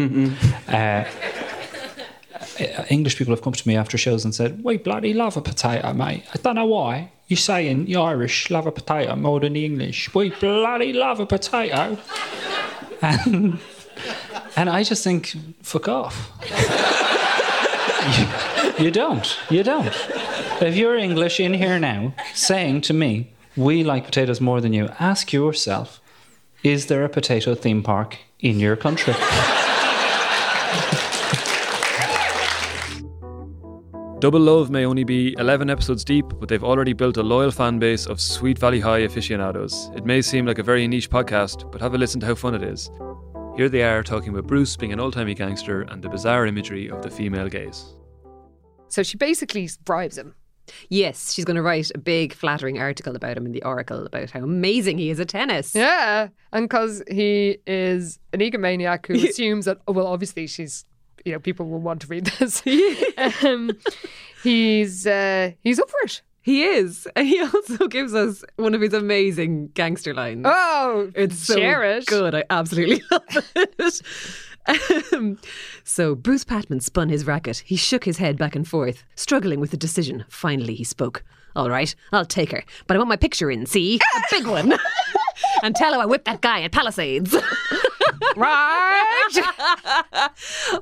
uh, 0.68 0.72
uh, 0.72 1.06
English 2.90 3.18
people 3.18 3.34
have 3.34 3.42
come 3.42 3.54
to 3.54 3.68
me 3.68 3.76
after 3.76 3.98
shows 3.98 4.24
and 4.26 4.34
said, 4.34 4.64
"We 4.64 4.78
bloody 4.78 5.14
love 5.14 5.38
a 5.38 5.42
potato, 5.42 5.94
mate. 5.94 6.24
I 6.34 6.38
don't 6.38 6.56
know 6.56 6.66
why 6.66 7.12
you're 7.28 7.38
saying 7.38 7.86
the 7.86 7.98
Irish 7.98 8.50
love 8.50 8.66
a 8.66 8.72
potato 8.72 9.16
more 9.16 9.40
than 9.40 9.54
the 9.54 9.66
English. 9.66 10.14
We 10.16 10.30
bloody 10.32 10.94
love 10.94 11.20
a 11.20 11.26
potato." 11.26 11.98
And, 13.02 13.60
and 14.56 14.70
I 14.70 14.84
just 14.84 15.04
think, 15.06 15.34
fuck 15.62 15.88
off. 15.88 16.32
you, 18.78 18.86
you 18.86 18.92
don't. 18.92 19.38
You 19.50 19.64
don't. 19.64 19.94
If 20.62 20.76
you're 20.76 20.98
English 20.98 21.40
in 21.40 21.54
here 21.54 21.80
now 21.80 22.14
saying 22.34 22.82
to 22.82 22.94
me, 22.94 23.32
"We 23.60 23.84
like 23.84 24.06
potatoes 24.06 24.40
more 24.40 24.62
than 24.62 24.72
you," 24.72 24.88
ask 25.00 25.34
yourself, 25.34 26.00
is 26.64 26.86
there 26.86 27.04
a 27.04 27.10
potato 27.10 27.56
theme 27.56 27.84
park 27.84 28.18
in 28.40 28.58
your 28.58 28.78
country? 28.78 29.14
Double 34.20 34.40
Love 34.40 34.70
may 34.70 34.86
only 34.86 35.04
be 35.04 35.36
11 35.38 35.70
episodes 35.70 36.06
deep, 36.06 36.26
but 36.40 36.48
they've 36.48 36.64
already 36.64 36.94
built 36.94 37.18
a 37.18 37.24
loyal 37.24 37.52
fan 37.52 37.80
base 37.80 38.06
of 38.06 38.22
Sweet 38.22 38.58
Valley 38.58 38.80
High 38.80 39.00
aficionados. 39.00 39.92
It 39.94 40.06
may 40.06 40.22
seem 40.22 40.46
like 40.46 40.60
a 40.60 40.64
very 40.64 40.88
niche 40.88 41.10
podcast, 41.10 41.70
but 41.70 41.82
have 41.82 41.94
a 41.96 41.98
listen 41.98 42.22
to 42.22 42.28
how 42.28 42.36
fun 42.36 42.56
it 42.56 42.64
is. 42.64 42.90
Here 43.58 43.68
they 43.68 43.84
are 43.84 44.04
talking 44.04 44.30
about 44.30 44.48
Bruce 44.48 44.78
being 44.78 44.94
an 44.94 45.02
old 45.02 45.16
timey 45.16 45.34
gangster 45.34 45.82
and 45.82 46.02
the 46.02 46.08
bizarre 46.08 46.46
imagery 46.46 46.90
of 46.90 47.02
the 47.02 47.10
female 47.10 47.50
gaze. 47.50 47.94
So 48.88 49.04
she 49.04 49.18
basically 49.18 49.70
bribes 49.84 50.18
him. 50.18 50.34
Yes, 50.90 51.34
she's 51.34 51.46
going 51.46 51.56
to 51.56 51.62
write 51.62 51.92
a 51.94 51.98
big 51.98 52.34
flattering 52.34 52.80
article 52.80 53.16
about 53.16 53.38
him 53.38 53.46
in 53.46 53.52
the 53.52 53.64
Oracle 53.64 54.06
about 54.06 54.32
how 54.32 54.42
amazing 54.42 54.98
he 54.98 55.10
is 55.10 55.20
at 55.20 55.30
tennis. 55.30 55.76
Yeah, 55.76 56.30
and 56.52 56.68
because 56.68 57.04
he 57.10 57.58
is 57.68 58.20
an 58.34 58.40
egomaniac 58.40 59.06
who 59.06 59.14
assumes 59.28 59.66
that, 59.66 59.80
oh, 59.88 59.92
well, 59.92 60.08
obviously 60.08 60.48
she's, 60.48 60.86
you 61.26 61.34
know, 61.34 61.40
people 61.40 61.68
will 61.68 61.82
want 61.82 62.02
to 62.02 62.08
read 62.08 62.26
this. 62.26 62.64
um, 63.44 63.72
he's 64.44 65.06
uh, 65.06 65.52
he's 65.62 65.80
up 65.80 65.90
for 65.90 66.00
it. 66.04 66.22
He 66.42 66.64
is. 66.64 67.08
And 67.16 67.28
he 67.28 67.42
also 67.42 67.88
gives 67.88 68.14
us 68.14 68.44
one 68.56 68.74
of 68.74 68.82
his 68.82 68.94
amazing 68.94 69.68
gangster 69.76 70.14
lines. 70.14 70.46
Oh, 70.46 71.12
it's 71.16 71.38
so 71.38 71.58
it. 71.58 72.06
good. 72.06 72.34
I 72.34 72.44
absolutely 72.50 73.04
love 73.12 73.48
it. 73.56 74.02
so 75.84 76.16
Bruce 76.16 76.44
Patman 76.44 76.80
spun 76.80 77.10
his 77.10 77.26
racket. 77.26 77.64
He 77.66 77.76
shook 77.76 78.04
his 78.04 78.18
head 78.18 78.38
back 78.38 78.56
and 78.56 78.68
forth, 78.68 79.04
struggling 79.16 79.60
with 79.60 79.72
the 79.72 79.78
decision. 79.78 80.26
Finally, 80.30 80.76
he 80.76 80.84
spoke. 80.84 81.24
All 81.56 81.70
right, 81.70 81.94
I'll 82.12 82.26
take 82.26 82.52
her, 82.52 82.64
but 82.88 82.96
I 82.96 82.98
want 83.00 83.10
my 83.10 83.16
picture 83.16 83.50
in, 83.50 83.66
see? 83.66 84.00
A 84.16 84.22
big 84.30 84.46
one. 84.48 84.74
and 85.64 85.76
tell 85.76 85.94
her 85.94 86.00
I 86.00 86.06
whipped 86.06 86.26
that 86.26 86.42
guy 86.42 86.62
at 86.62 86.72
Palisades. 86.72 87.34
right? 88.36 89.30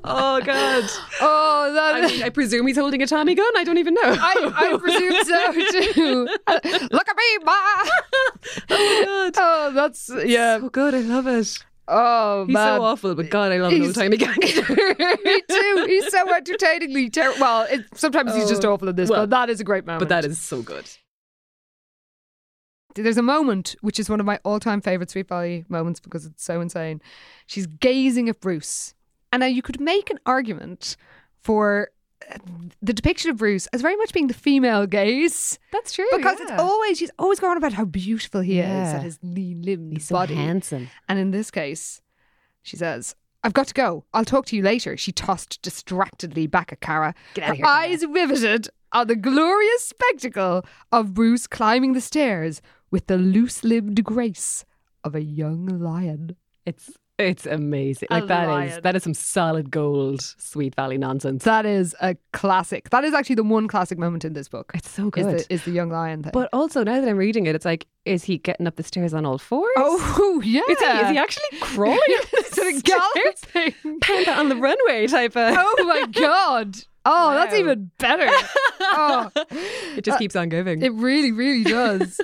oh, 0.03 0.41
God. 0.43 0.83
Oh, 1.21 1.71
that. 1.73 1.95
I 1.95 2.07
mean, 2.07 2.23
I 2.23 2.29
presume 2.29 2.67
he's 2.67 2.77
holding 2.77 3.01
a 3.01 3.07
Tommy 3.07 3.35
gun. 3.35 3.51
I 3.57 3.63
don't 3.63 3.77
even 3.77 3.93
know. 3.93 4.01
I, 4.03 4.51
I 4.55 4.77
presume 4.77 5.23
so 5.23 5.93
too. 5.93 6.27
Uh, 6.47 6.59
look 6.91 7.07
at 7.07 7.15
me, 7.15 7.37
ma. 7.43 7.53
Oh, 8.69 9.31
God. 9.31 9.33
Oh, 9.37 9.71
that's 9.73 10.11
yeah. 10.25 10.59
So 10.59 10.69
good. 10.69 10.93
I 10.93 10.99
love 10.99 11.27
it. 11.27 11.63
Oh 11.89 12.45
He's 12.45 12.53
man, 12.53 12.77
so 12.79 12.83
awful, 12.83 13.15
but 13.15 13.29
God, 13.29 13.51
I 13.51 13.57
love 13.57 13.71
an 13.71 13.77
He's- 13.81 13.87
old 13.87 13.95
timey 13.95 14.17
gangster. 14.17 14.61
me 14.73 15.41
too. 15.49 15.85
He's 15.87 16.09
so 16.11 16.33
entertainingly 16.33 17.09
terrible. 17.09 17.39
Well, 17.39 17.67
it, 17.69 17.85
sometimes 17.95 18.35
he's 18.35 18.49
just 18.49 18.65
Oh, 18.65 18.73
awful 18.73 18.89
in 18.89 18.95
this, 18.95 19.09
well, 19.09 19.21
but 19.23 19.29
that 19.29 19.49
is 19.49 19.61
a 19.61 19.63
great 19.63 19.85
moment. 19.85 19.99
but 19.99 20.09
that 20.09 20.25
is 20.25 20.37
so 20.37 20.61
good. 20.61 20.85
There's 22.95 23.17
a 23.17 23.21
moment 23.23 23.75
which 23.81 23.99
is 23.99 24.09
one 24.09 24.19
of 24.19 24.25
my 24.25 24.39
all-time 24.43 24.81
favorite 24.81 25.11
Sweet 25.11 25.27
Valley 25.27 25.65
moments 25.69 25.99
because 25.99 26.25
it's 26.25 26.43
so 26.43 26.61
insane. 26.61 26.99
She's 27.45 27.67
gazing 27.67 28.27
at 28.27 28.39
Bruce, 28.41 28.95
and 29.31 29.41
now 29.41 29.45
you 29.45 29.61
could 29.61 29.79
make 29.79 30.09
an 30.09 30.19
argument 30.25 30.97
for 31.43 31.89
the 32.81 32.93
depiction 32.93 33.31
of 33.31 33.37
Bruce 33.37 33.67
as 33.67 33.81
very 33.81 33.95
much 33.95 34.13
being 34.13 34.27
the 34.27 34.33
female 34.33 34.85
gaze. 34.85 35.57
That's 35.71 35.91
true 35.91 36.05
because 36.15 36.37
yeah. 36.39 36.53
it's 36.53 36.61
always 36.61 36.97
she's 36.97 37.11
always 37.17 37.39
going 37.39 37.51
on 37.51 37.57
about 37.57 37.73
how 37.73 37.85
beautiful 37.85 38.41
he 38.41 38.59
is 38.59 38.65
Yeah. 38.67 38.95
and 38.95 39.03
his 39.03 39.19
lean 39.23 39.61
limbed 39.61 39.93
He's 39.93 40.05
so 40.05 40.15
body, 40.15 40.35
handsome. 40.35 40.89
And 41.07 41.19
in 41.19 41.31
this 41.31 41.51
case, 41.51 42.01
she 42.61 42.77
says. 42.77 43.15
I've 43.43 43.53
got 43.53 43.67
to 43.67 43.73
go. 43.73 44.03
I'll 44.13 44.25
talk 44.25 44.45
to 44.47 44.55
you 44.55 44.63
later. 44.63 44.97
She 44.97 45.11
tossed 45.11 45.61
distractedly 45.61 46.47
back 46.47 46.73
at 46.73 46.81
Cara. 46.81 47.13
Get 47.35 47.45
her 47.45 47.53
here, 47.53 47.63
Cara. 47.65 47.77
eyes 47.77 48.05
riveted 48.05 48.67
on 48.91 49.07
the 49.07 49.15
glorious 49.15 49.83
spectacle 49.85 50.65
of 50.91 51.13
Bruce 51.13 51.47
climbing 51.47 51.93
the 51.93 52.01
stairs 52.01 52.61
with 52.91 53.07
the 53.07 53.17
loose-limbed 53.17 54.03
grace 54.03 54.65
of 55.03 55.15
a 55.15 55.21
young 55.21 55.65
lion. 55.67 56.35
It's 56.65 56.91
it's 57.17 57.45
amazing. 57.45 58.07
A 58.11 58.19
Like 58.19 58.27
that 58.27 58.63
is 58.67 58.79
that 58.81 58.95
is 58.95 59.03
some 59.03 59.13
solid 59.13 59.71
gold 59.71 60.21
Sweet 60.21 60.75
Valley 60.75 60.97
nonsense. 60.97 61.43
That 61.43 61.65
is 61.65 61.95
a 62.01 62.15
classic. 62.33 62.89
That 62.91 63.03
is 63.03 63.13
actually 63.13 63.35
the 63.35 63.43
one 63.43 63.67
classic 63.67 63.97
moment 63.97 64.23
in 64.25 64.33
this 64.33 64.47
book. 64.47 64.71
It's 64.75 64.89
so 64.89 65.07
Is 65.07 65.25
good. 65.25 65.39
the, 65.39 65.53
is 65.53 65.63
the 65.65 65.71
young 65.71 65.89
lion 65.89 66.23
thing. 66.23 66.31
But 66.33 66.49
also 66.53 66.83
now 66.83 67.01
that 67.01 67.09
I'm 67.09 67.17
reading 67.17 67.47
it, 67.47 67.55
it's 67.55 67.65
like, 67.65 67.87
is 68.05 68.23
he 68.23 68.37
getting 68.37 68.67
up 68.67 68.75
the 68.75 68.83
stairs 68.83 69.13
on 69.13 69.25
all 69.25 69.37
fours? 69.37 69.71
Oh 69.77 70.41
yeah. 70.45 70.61
Is 70.69 70.79
he, 70.79 70.85
is 70.85 71.09
he 71.09 71.17
actually 71.17 71.43
crawling 71.59 71.97
up 71.97 72.29
the 72.29 72.45
to 72.53 72.61
the 72.61 72.81
galloping 72.83 73.99
Panda 73.99 74.33
on 74.37 74.49
the 74.49 74.55
runway 74.55 75.07
type 75.07 75.35
of? 75.35 75.55
Oh 75.57 75.83
my 75.85 76.05
god. 76.11 76.75
Oh, 77.09 77.33
that's 77.33 77.55
even 77.55 77.89
better. 77.99 78.27
Oh, 78.81 79.31
It 79.95 80.03
just 80.03 80.15
uh, 80.15 80.19
keeps 80.19 80.35
on 80.35 80.49
giving. 80.49 80.81
It 80.81 80.91
really, 80.91 81.31
really 81.31 81.63
does. 81.63 82.19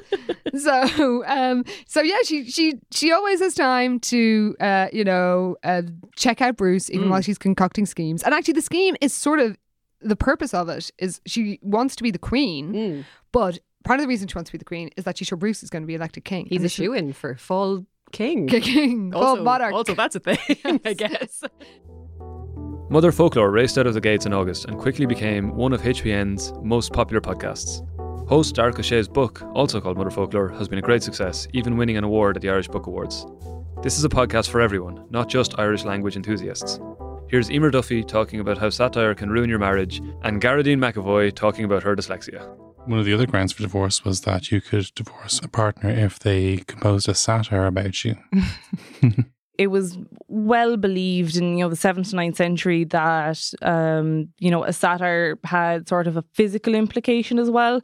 so, 0.58 1.26
um, 1.26 1.64
so 1.88 2.02
yeah, 2.02 2.18
she 2.26 2.50
she 2.50 2.76
she 2.92 3.12
always 3.12 3.40
has 3.40 3.56
time 3.56 4.00
to, 4.02 4.56
uh, 4.60 4.88
you 4.94 5.04
know, 5.04 5.56
uh, 5.64 5.82
check 6.16 6.42
out 6.42 6.58
Bruce 6.58 6.90
even 6.92 7.08
Mm. 7.08 7.12
while 7.12 7.22
she's 7.22 7.38
concocting 7.38 7.86
schemes. 7.86 8.24
And 8.24 8.34
actually, 8.34 8.54
the 8.54 8.62
scheme 8.62 8.96
is 9.02 9.14
sort 9.14 9.40
of 9.40 9.58
the 10.02 10.16
purpose 10.16 10.54
of 10.54 10.70
it 10.70 10.92
is 11.00 11.22
she 11.26 11.60
wants 11.62 11.96
to 11.96 12.04
be 12.04 12.12
the 12.12 12.20
queen, 12.20 12.74
Mm. 12.74 13.06
but 13.32 13.60
part 13.84 14.00
of 14.00 14.04
the 14.04 14.08
reason 14.08 14.28
she 14.28 14.36
wants 14.36 14.50
to 14.50 14.54
be 14.54 14.58
the 14.58 14.66
queen 14.66 14.90
is 14.98 15.06
that 15.06 15.18
she's 15.18 15.28
sure 15.28 15.38
Bruce 15.38 15.64
is 15.64 15.70
going 15.70 15.82
to 15.84 15.88
be 15.88 15.96
elected 15.96 16.24
king. 16.26 16.46
He's 16.50 16.64
a 16.64 16.70
shoe 16.70 16.94
in 16.94 17.14
for 17.14 17.36
full 17.36 17.86
king. 18.12 18.48
King, 18.62 19.12
full 19.12 19.22
Also, 19.24 19.44
monarch. 19.44 19.74
also 19.74 19.96
that's 19.96 20.16
a 20.16 20.20
thing, 20.20 20.38
I 20.86 20.94
guess. 20.94 21.42
Motherfoclóir 22.92 23.52
raced 23.52 23.78
out 23.80 23.88
of 23.88 23.94
the 23.96 24.02
gates 24.02 24.26
in 24.28 24.34
August 24.34 24.66
and 24.66 24.78
quickly 24.78 25.06
became 25.08 25.56
one 25.56 25.74
of 25.74 25.82
HPN's 25.82 26.54
most 26.62 26.94
popular 26.94 27.22
podcasts. 27.22 27.82
Host 28.34 28.56
Darach 28.56 28.74
Ó 28.74 28.82
Séaghdha's 28.82 29.08
book, 29.08 29.44
also 29.54 29.80
called 29.80 29.96
Motherfoclóir, 29.96 30.58
has 30.58 30.68
been 30.68 30.80
a 30.80 30.82
great 30.82 31.04
success, 31.04 31.48
even 31.54 31.78
winning 31.78 31.98
an 31.98 32.04
award 32.04 32.36
at 32.36 32.42
the 32.42 32.50
Irish 32.50 32.68
Book 32.68 32.88
Awards. 32.88 33.28
This 33.84 33.96
is 33.96 34.06
a 34.06 34.10
podcast 34.10 34.50
for 34.50 34.60
everyone, 34.60 35.06
not 35.12 35.30
just 35.30 35.60
Irish 35.60 35.84
language 35.84 36.16
enthusiasts. 36.16 36.80
Here's 37.30 37.52
Emer 37.52 37.70
Duffy 37.70 38.04
talking 38.04 38.40
about 38.40 38.58
how 38.58 38.72
satire 38.72 39.14
can 39.14 39.30
ruin 39.30 39.52
your 39.52 39.60
marriage, 39.60 40.02
and 40.24 40.42
Gearóidín 40.42 40.80
McEvoy 40.80 41.32
talking 41.36 41.64
about 41.64 41.84
her 41.84 41.96
dyslexia. 41.96 42.52
One 42.88 42.98
of 42.98 43.06
the 43.06 43.14
other 43.14 43.28
grounds 43.28 43.52
for 43.52 43.62
divorce 43.62 44.04
was 44.04 44.22
that 44.22 44.52
you 44.52 44.62
could 44.62 44.90
divorce 44.96 45.40
a 45.44 45.48
partner 45.48 45.92
if 45.92 46.18
they 46.18 46.58
composed 46.58 47.08
a 47.08 47.14
satire 47.14 47.68
about 47.68 48.04
you. 48.04 48.16
it 49.60 49.68
was 49.68 50.00
well 50.28 50.78
believed 50.78 51.36
in 51.36 51.58
you 51.58 51.64
know 51.64 51.70
the 51.70 51.76
seventh 51.76 52.10
to 52.10 52.16
ninth 52.16 52.38
century 52.38 52.84
that 52.86 53.40
um, 53.62 54.30
you 54.40 54.50
know 54.50 54.64
a 54.64 54.74
satire 54.74 55.38
had 55.44 55.88
sort 55.88 56.08
of 56.08 56.18
a 56.18 56.24
physical 56.34 56.74
implication 56.74 57.38
as 57.38 57.52
well. 57.52 57.80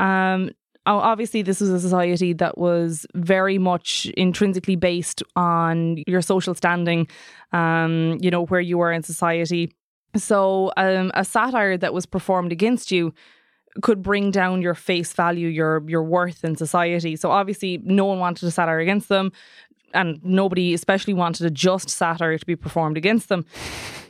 Um, 0.00 0.50
obviously, 0.86 1.42
this 1.42 1.60
was 1.60 1.70
a 1.70 1.78
society 1.78 2.32
that 2.34 2.58
was 2.58 3.06
very 3.14 3.58
much 3.58 4.06
intrinsically 4.16 4.76
based 4.76 5.22
on 5.36 6.02
your 6.06 6.22
social 6.22 6.54
standing, 6.54 7.06
um, 7.52 8.18
you 8.20 8.30
know 8.30 8.46
where 8.46 8.60
you 8.60 8.78
were 8.78 8.92
in 8.92 9.02
society. 9.02 9.72
So 10.16 10.72
um, 10.76 11.12
a 11.14 11.24
satire 11.24 11.76
that 11.76 11.94
was 11.94 12.06
performed 12.06 12.50
against 12.50 12.90
you 12.90 13.12
could 13.82 14.02
bring 14.02 14.32
down 14.32 14.62
your 14.62 14.74
face 14.74 15.12
value, 15.12 15.48
your 15.48 15.82
your 15.86 16.02
worth 16.02 16.44
in 16.44 16.56
society. 16.56 17.16
So 17.16 17.30
obviously, 17.30 17.78
no 17.84 18.06
one 18.06 18.18
wanted 18.18 18.48
a 18.48 18.50
satire 18.50 18.80
against 18.80 19.08
them, 19.08 19.30
and 19.94 20.18
nobody 20.24 20.74
especially 20.74 21.14
wanted 21.14 21.46
a 21.46 21.50
just 21.50 21.90
satire 21.90 22.38
to 22.38 22.46
be 22.46 22.56
performed 22.56 22.96
against 22.96 23.28
them. 23.28 23.44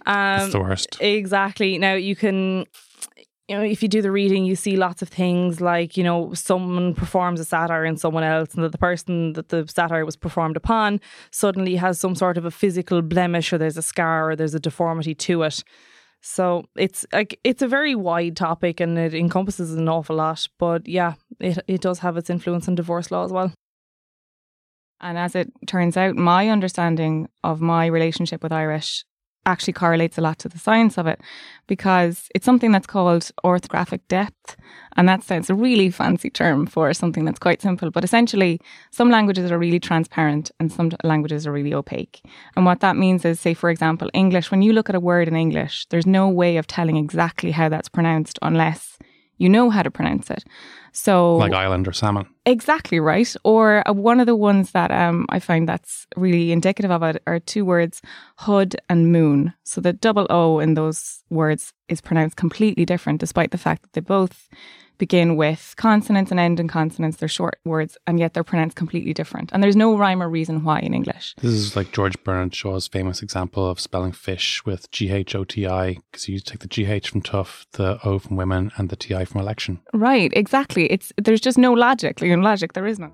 Um, 0.06 0.40
It's 0.40 0.52
the 0.52 0.60
worst. 0.60 0.96
Exactly. 1.00 1.78
Now 1.78 1.94
you 1.94 2.16
can. 2.16 2.64
You 3.50 3.56
know, 3.56 3.64
if 3.64 3.82
you 3.82 3.88
do 3.88 4.00
the 4.00 4.12
reading, 4.12 4.44
you 4.44 4.54
see 4.54 4.76
lots 4.76 5.02
of 5.02 5.08
things 5.08 5.60
like, 5.60 5.96
you 5.96 6.04
know, 6.04 6.32
someone 6.34 6.94
performs 6.94 7.40
a 7.40 7.44
satire 7.44 7.84
in 7.84 7.96
someone 7.96 8.22
else, 8.22 8.54
and 8.54 8.62
that 8.62 8.70
the 8.70 8.78
person 8.78 9.32
that 9.32 9.48
the 9.48 9.66
satire 9.66 10.04
was 10.04 10.14
performed 10.14 10.56
upon 10.56 11.00
suddenly 11.32 11.74
has 11.74 11.98
some 11.98 12.14
sort 12.14 12.38
of 12.38 12.44
a 12.44 12.52
physical 12.52 13.02
blemish, 13.02 13.52
or 13.52 13.58
there's 13.58 13.76
a 13.76 13.82
scar, 13.82 14.30
or 14.30 14.36
there's 14.36 14.54
a 14.54 14.60
deformity 14.60 15.16
to 15.16 15.42
it. 15.42 15.64
So 16.20 16.66
it's 16.76 17.04
like 17.12 17.40
it's 17.42 17.60
a 17.60 17.66
very 17.66 17.96
wide 17.96 18.36
topic 18.36 18.78
and 18.78 18.96
it 18.96 19.14
encompasses 19.14 19.74
an 19.74 19.88
awful 19.88 20.14
lot. 20.14 20.46
But 20.56 20.86
yeah, 20.86 21.14
it 21.40 21.58
it 21.66 21.80
does 21.80 21.98
have 21.98 22.16
its 22.16 22.30
influence 22.30 22.68
on 22.68 22.76
divorce 22.76 23.10
law 23.10 23.24
as 23.24 23.32
well. 23.32 23.52
And 25.00 25.18
as 25.18 25.34
it 25.34 25.50
turns 25.66 25.96
out, 25.96 26.14
my 26.14 26.50
understanding 26.50 27.28
of 27.42 27.60
my 27.60 27.86
relationship 27.86 28.44
with 28.44 28.52
Irish 28.52 29.04
actually 29.46 29.72
correlates 29.72 30.18
a 30.18 30.20
lot 30.20 30.38
to 30.38 30.48
the 30.48 30.58
science 30.58 30.98
of 30.98 31.06
it 31.06 31.20
because 31.66 32.28
it's 32.34 32.44
something 32.44 32.72
that's 32.72 32.86
called 32.86 33.30
orthographic 33.44 34.00
depth. 34.08 34.56
And 34.96 35.08
that 35.08 35.22
sounds 35.22 35.48
a 35.48 35.54
really 35.54 35.90
fancy 35.90 36.30
term 36.30 36.66
for 36.66 36.92
something 36.92 37.24
that's 37.24 37.38
quite 37.38 37.62
simple. 37.62 37.90
But 37.90 38.04
essentially, 38.04 38.60
some 38.90 39.10
languages 39.10 39.50
are 39.50 39.58
really 39.58 39.80
transparent 39.80 40.50
and 40.60 40.70
some 40.70 40.90
languages 41.04 41.46
are 41.46 41.52
really 41.52 41.72
opaque. 41.72 42.22
And 42.56 42.66
what 42.66 42.80
that 42.80 42.96
means 42.96 43.24
is, 43.24 43.40
say, 43.40 43.54
for 43.54 43.70
example, 43.70 44.10
English, 44.12 44.50
when 44.50 44.62
you 44.62 44.72
look 44.72 44.88
at 44.88 44.94
a 44.94 45.00
word 45.00 45.28
in 45.28 45.36
English, 45.36 45.86
there's 45.90 46.06
no 46.06 46.28
way 46.28 46.56
of 46.56 46.66
telling 46.66 46.96
exactly 46.96 47.50
how 47.50 47.68
that's 47.68 47.88
pronounced 47.88 48.38
unless 48.42 48.98
you 49.38 49.48
know 49.48 49.70
how 49.70 49.82
to 49.82 49.90
pronounce 49.90 50.30
it. 50.30 50.44
So, 50.92 51.36
Like 51.36 51.52
island 51.52 51.86
or 51.86 51.92
salmon. 51.92 52.26
Exactly 52.46 52.98
right. 53.00 53.34
Or 53.44 53.86
uh, 53.88 53.92
one 53.92 54.20
of 54.20 54.26
the 54.26 54.36
ones 54.36 54.72
that 54.72 54.90
um, 54.90 55.26
I 55.28 55.38
find 55.38 55.68
that's 55.68 56.06
really 56.16 56.52
indicative 56.52 56.90
of 56.90 57.02
it 57.02 57.22
are 57.26 57.38
two 57.38 57.64
words, 57.64 58.02
hood 58.38 58.76
and 58.88 59.12
moon. 59.12 59.52
So 59.62 59.80
the 59.80 59.92
double 59.92 60.26
O 60.30 60.58
in 60.58 60.74
those 60.74 61.22
words 61.30 61.72
is 61.88 62.00
pronounced 62.00 62.36
completely 62.36 62.84
different, 62.84 63.20
despite 63.20 63.50
the 63.50 63.58
fact 63.58 63.82
that 63.82 63.92
they 63.92 64.00
both 64.00 64.48
begin 64.98 65.34
with 65.34 65.72
consonants 65.78 66.30
and 66.30 66.38
end 66.38 66.60
in 66.60 66.68
consonants. 66.68 67.16
They're 67.16 67.28
short 67.28 67.58
words, 67.64 67.96
and 68.06 68.20
yet 68.20 68.34
they're 68.34 68.44
pronounced 68.44 68.76
completely 68.76 69.14
different. 69.14 69.50
And 69.50 69.62
there's 69.62 69.74
no 69.74 69.96
rhyme 69.96 70.22
or 70.22 70.28
reason 70.28 70.62
why 70.62 70.80
in 70.80 70.92
English. 70.92 71.34
This 71.40 71.52
is 71.52 71.74
like 71.74 71.90
George 71.90 72.22
Bernard 72.22 72.54
Shaw's 72.54 72.86
famous 72.86 73.22
example 73.22 73.68
of 73.68 73.80
spelling 73.80 74.12
fish 74.12 74.62
with 74.66 74.90
G 74.90 75.10
H 75.10 75.34
O 75.34 75.44
T 75.44 75.66
I, 75.66 75.96
because 76.10 76.28
you 76.28 76.38
take 76.38 76.58
the 76.60 76.68
G 76.68 76.84
H 76.84 77.08
from 77.08 77.22
tough, 77.22 77.66
the 77.72 77.98
O 78.04 78.18
from 78.18 78.36
women, 78.36 78.72
and 78.76 78.90
the 78.90 78.96
T 78.96 79.14
I 79.14 79.24
from 79.24 79.40
election. 79.40 79.80
Right, 79.94 80.30
exactly. 80.34 80.79
It's 80.86 81.12
there's 81.16 81.40
just 81.40 81.58
no 81.58 81.72
logic. 81.72 82.20
Like 82.20 82.30
in 82.30 82.42
logic, 82.42 82.72
there 82.72 82.86
is 82.86 82.98
none. 82.98 83.12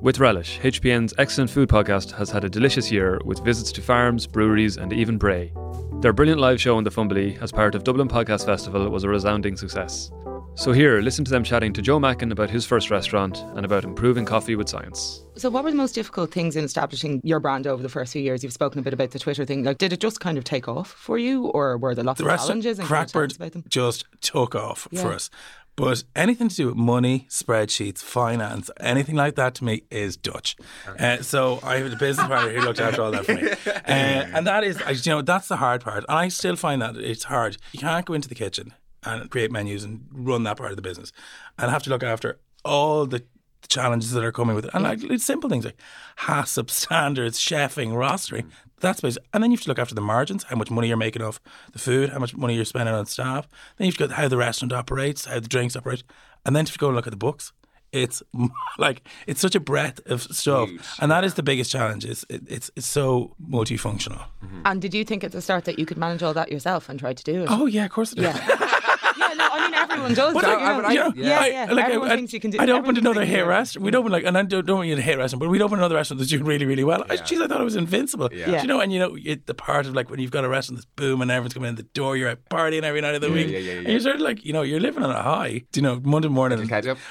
With 0.00 0.20
Relish, 0.20 0.60
HPN's 0.60 1.12
excellent 1.18 1.50
food 1.50 1.68
podcast 1.68 2.12
has 2.12 2.30
had 2.30 2.44
a 2.44 2.48
delicious 2.48 2.90
year 2.92 3.20
with 3.24 3.40
visits 3.44 3.72
to 3.72 3.82
farms, 3.82 4.26
breweries, 4.28 4.76
and 4.76 4.92
even 4.92 5.18
Bray. 5.18 5.52
Their 6.00 6.12
brilliant 6.12 6.40
live 6.40 6.60
show 6.60 6.78
in 6.78 6.84
the 6.84 6.90
Fumbally 6.90 7.36
as 7.42 7.50
part 7.50 7.74
of 7.74 7.82
Dublin 7.82 8.06
Podcast 8.06 8.46
Festival 8.46 8.88
was 8.90 9.02
a 9.02 9.08
resounding 9.08 9.56
success. 9.56 10.12
So 10.54 10.70
here, 10.72 11.00
listen 11.00 11.24
to 11.24 11.30
them 11.30 11.42
chatting 11.44 11.72
to 11.72 11.82
Joe 11.82 11.98
Macken 12.00 12.30
about 12.32 12.50
his 12.50 12.64
first 12.64 12.90
restaurant 12.90 13.38
and 13.56 13.64
about 13.64 13.82
improving 13.84 14.24
coffee 14.24 14.54
with 14.56 14.68
science. 14.68 15.22
So, 15.36 15.50
what 15.50 15.62
were 15.64 15.70
the 15.70 15.76
most 15.76 15.94
difficult 15.94 16.32
things 16.32 16.56
in 16.56 16.64
establishing 16.64 17.20
your 17.24 17.38
brand 17.40 17.66
over 17.68 17.80
the 17.82 17.88
first 17.88 18.12
few 18.12 18.22
years? 18.22 18.42
You've 18.44 18.52
spoken 18.52 18.78
a 18.80 18.82
bit 18.82 18.92
about 18.92 19.10
the 19.12 19.18
Twitter 19.20 19.44
thing. 19.44 19.62
Like, 19.64 19.78
did 19.78 19.92
it 19.92 20.00
just 20.00 20.18
kind 20.20 20.36
of 20.38 20.42
take 20.44 20.66
off 20.68 20.90
for 20.90 21.16
you, 21.18 21.46
or 21.46 21.76
were 21.78 21.94
there 21.94 22.04
lots 22.04 22.20
the 22.20 22.28
of 22.28 22.38
challenges? 22.40 22.78
And 22.80 22.88
can 22.88 23.00
you 23.02 23.06
tell 23.06 23.22
us 23.22 23.32
Crackbird 23.32 23.36
about 23.36 23.52
them? 23.52 23.64
just 23.68 24.04
took 24.20 24.54
off 24.56 24.88
Yeah. 24.90 25.02
for 25.02 25.12
us. 25.12 25.30
But 25.78 26.02
anything 26.16 26.48
to 26.48 26.56
do 26.56 26.66
with 26.66 26.74
money, 26.74 27.28
spreadsheets, 27.30 27.98
finance, 27.98 28.68
anything 28.80 29.14
like 29.14 29.36
that 29.36 29.54
to 29.54 29.64
me 29.64 29.82
is 29.92 30.16
Dutch. 30.16 30.56
Uh, 30.98 31.18
so 31.18 31.60
I 31.62 31.76
have 31.76 31.92
a 31.92 31.94
business 31.94 32.26
partner 32.26 32.52
who 32.52 32.62
looked 32.62 32.80
after 32.80 33.00
all 33.00 33.12
that 33.12 33.24
for 33.24 33.34
me. 33.34 33.48
Uh, 33.88 34.26
and 34.34 34.46
that 34.46 34.64
is, 34.64 35.06
you 35.06 35.12
know, 35.12 35.22
that's 35.22 35.48
the 35.48 35.56
hard 35.56 35.82
part. 35.82 36.04
And 36.08 36.18
I 36.18 36.28
still 36.28 36.56
find 36.56 36.82
that 36.82 36.96
it's 36.96 37.24
hard. 37.24 37.56
You 37.72 37.78
can't 37.78 38.04
go 38.04 38.12
into 38.12 38.28
the 38.28 38.34
kitchen 38.34 38.74
and 39.04 39.30
create 39.30 39.52
menus 39.52 39.84
and 39.84 40.04
run 40.12 40.42
that 40.42 40.56
part 40.56 40.70
of 40.70 40.76
the 40.76 40.82
business 40.82 41.12
and 41.58 41.70
have 41.70 41.82
to 41.84 41.90
look 41.90 42.02
after 42.02 42.38
all 42.64 43.06
the 43.06 43.22
challenges 43.66 44.12
that 44.12 44.24
are 44.24 44.32
coming 44.32 44.54
with 44.54 44.66
it. 44.66 44.70
And 44.74 44.84
like 44.84 45.02
it's 45.02 45.24
simple 45.24 45.50
things 45.50 45.64
like 45.64 45.76
HACCP 46.18 46.70
standards, 46.70 47.38
chefing, 47.38 47.92
rostering. 47.92 48.50
That's 48.80 49.00
basic. 49.00 49.24
And 49.32 49.42
then 49.42 49.50
you 49.50 49.56
have 49.56 49.64
to 49.64 49.68
look 49.68 49.78
after 49.78 49.94
the 49.94 50.00
margins, 50.00 50.44
how 50.44 50.56
much 50.56 50.70
money 50.70 50.88
you're 50.88 50.96
making 50.96 51.22
off 51.22 51.40
the 51.72 51.78
food, 51.78 52.10
how 52.10 52.18
much 52.18 52.36
money 52.36 52.54
you're 52.54 52.64
spending 52.64 52.94
on 52.94 53.06
staff. 53.06 53.48
Then 53.76 53.86
you 53.86 53.92
have 53.92 53.98
got 53.98 54.12
how 54.12 54.28
the 54.28 54.36
restaurant 54.36 54.72
operates, 54.72 55.24
how 55.24 55.40
the 55.40 55.48
drinks 55.48 55.74
operate. 55.74 56.04
And 56.46 56.54
then 56.54 56.64
if 56.64 56.72
you 56.72 56.78
go 56.78 56.88
and 56.88 56.96
look 56.96 57.06
at 57.06 57.12
the 57.12 57.16
books. 57.16 57.52
It's 57.90 58.22
like 58.78 59.08
it's 59.26 59.40
such 59.40 59.54
a 59.54 59.60
breadth 59.60 60.00
of 60.10 60.20
stuff, 60.20 60.68
and 61.00 61.10
that 61.10 61.24
is 61.24 61.34
the 61.34 61.42
biggest 61.42 61.70
challenge. 61.70 62.04
Is 62.04 62.26
it, 62.28 62.42
it's 62.46 62.70
it's 62.76 62.86
so 62.86 63.34
multifunctional. 63.42 64.26
Mm-hmm. 64.44 64.60
And 64.66 64.82
did 64.82 64.92
you 64.92 65.06
think 65.06 65.24
at 65.24 65.32
the 65.32 65.40
start 65.40 65.64
that 65.64 65.78
you 65.78 65.86
could 65.86 65.96
manage 65.96 66.22
all 66.22 66.34
that 66.34 66.52
yourself 66.52 66.90
and 66.90 67.00
try 67.00 67.14
to 67.14 67.24
do 67.24 67.44
it? 67.44 67.48
Oh 67.50 67.64
yeah, 67.64 67.86
of 67.86 67.90
course 67.90 68.12
I 68.12 68.16
did. 68.16 68.24
Yeah. 68.24 68.94
yeah, 69.28 69.34
no, 69.34 69.48
I 69.52 69.64
mean 69.64 69.74
everyone 69.74 70.14
does. 70.14 70.34
But 70.34 70.42
don't 70.42 70.62
I, 70.62 70.76
you? 70.76 70.82
I, 70.84 70.92
you 70.92 70.98
know, 70.98 71.12
yeah, 71.16 71.40
I- 71.40 71.46
yeah. 71.48 71.72
like, 71.72 71.84
everyone 71.86 72.10
I, 72.10 72.16
thinks 72.16 72.32
you 72.32 72.40
can 72.40 72.50
do. 72.50 72.58
I'd 72.58 72.62
everyone 72.62 72.82
opened 72.84 72.98
another 72.98 73.24
hair 73.24 73.38
hit 73.38 73.46
restaurant. 73.46 73.84
We'd 73.84 73.94
open 73.94 74.12
like, 74.12 74.24
and 74.24 74.36
I 74.38 74.42
don't, 74.42 74.66
don't 74.66 74.76
want 74.78 74.88
you 74.88 74.96
to 74.96 75.02
hit 75.02 75.18
restaurant, 75.18 75.40
but 75.40 75.48
we'd 75.48 75.62
open 75.62 75.78
another 75.78 75.94
restaurant 75.96 76.18
that's 76.18 76.30
doing 76.30 76.44
really, 76.44 76.66
really 76.66 76.84
well. 76.84 77.04
I, 77.08 77.16
geez, 77.16 77.40
I 77.40 77.46
thought 77.46 77.60
it 77.60 77.64
was 77.64 77.76
invincible. 77.76 78.28
Yeah. 78.32 78.46
Do 78.46 78.52
Yeah. 78.52 78.62
you 78.62 78.68
know, 78.68 78.80
and 78.80 78.92
you 78.92 78.98
know, 78.98 79.16
it, 79.24 79.46
the 79.46 79.54
part 79.54 79.86
of 79.86 79.94
like 79.94 80.10
when 80.10 80.20
you've 80.20 80.30
got 80.30 80.44
a 80.44 80.48
restaurant 80.48 80.78
that's 80.78 80.86
booming, 80.96 81.30
everyone's 81.30 81.54
coming 81.54 81.68
in 81.68 81.74
the 81.76 81.82
door, 81.82 82.16
you're 82.16 82.30
out 82.30 82.38
partying 82.50 82.82
every 82.82 83.00
night 83.00 83.14
of 83.14 83.20
the 83.20 83.28
Yeah, 83.28 83.34
week, 83.34 83.48
yeah, 83.50 83.58
yeah, 83.58 83.72
and 83.74 83.82
yeah. 83.84 83.90
you're 83.90 84.00
sort 84.00 84.14
of 84.16 84.20
like, 84.20 84.44
you 84.44 84.52
know, 84.52 84.62
you're 84.62 84.80
living 84.80 85.02
on 85.02 85.10
a 85.10 85.22
high. 85.22 85.62
Do 85.72 85.80
you 85.80 85.82
know, 85.82 86.00
Monday 86.02 86.28
morning, 86.28 86.68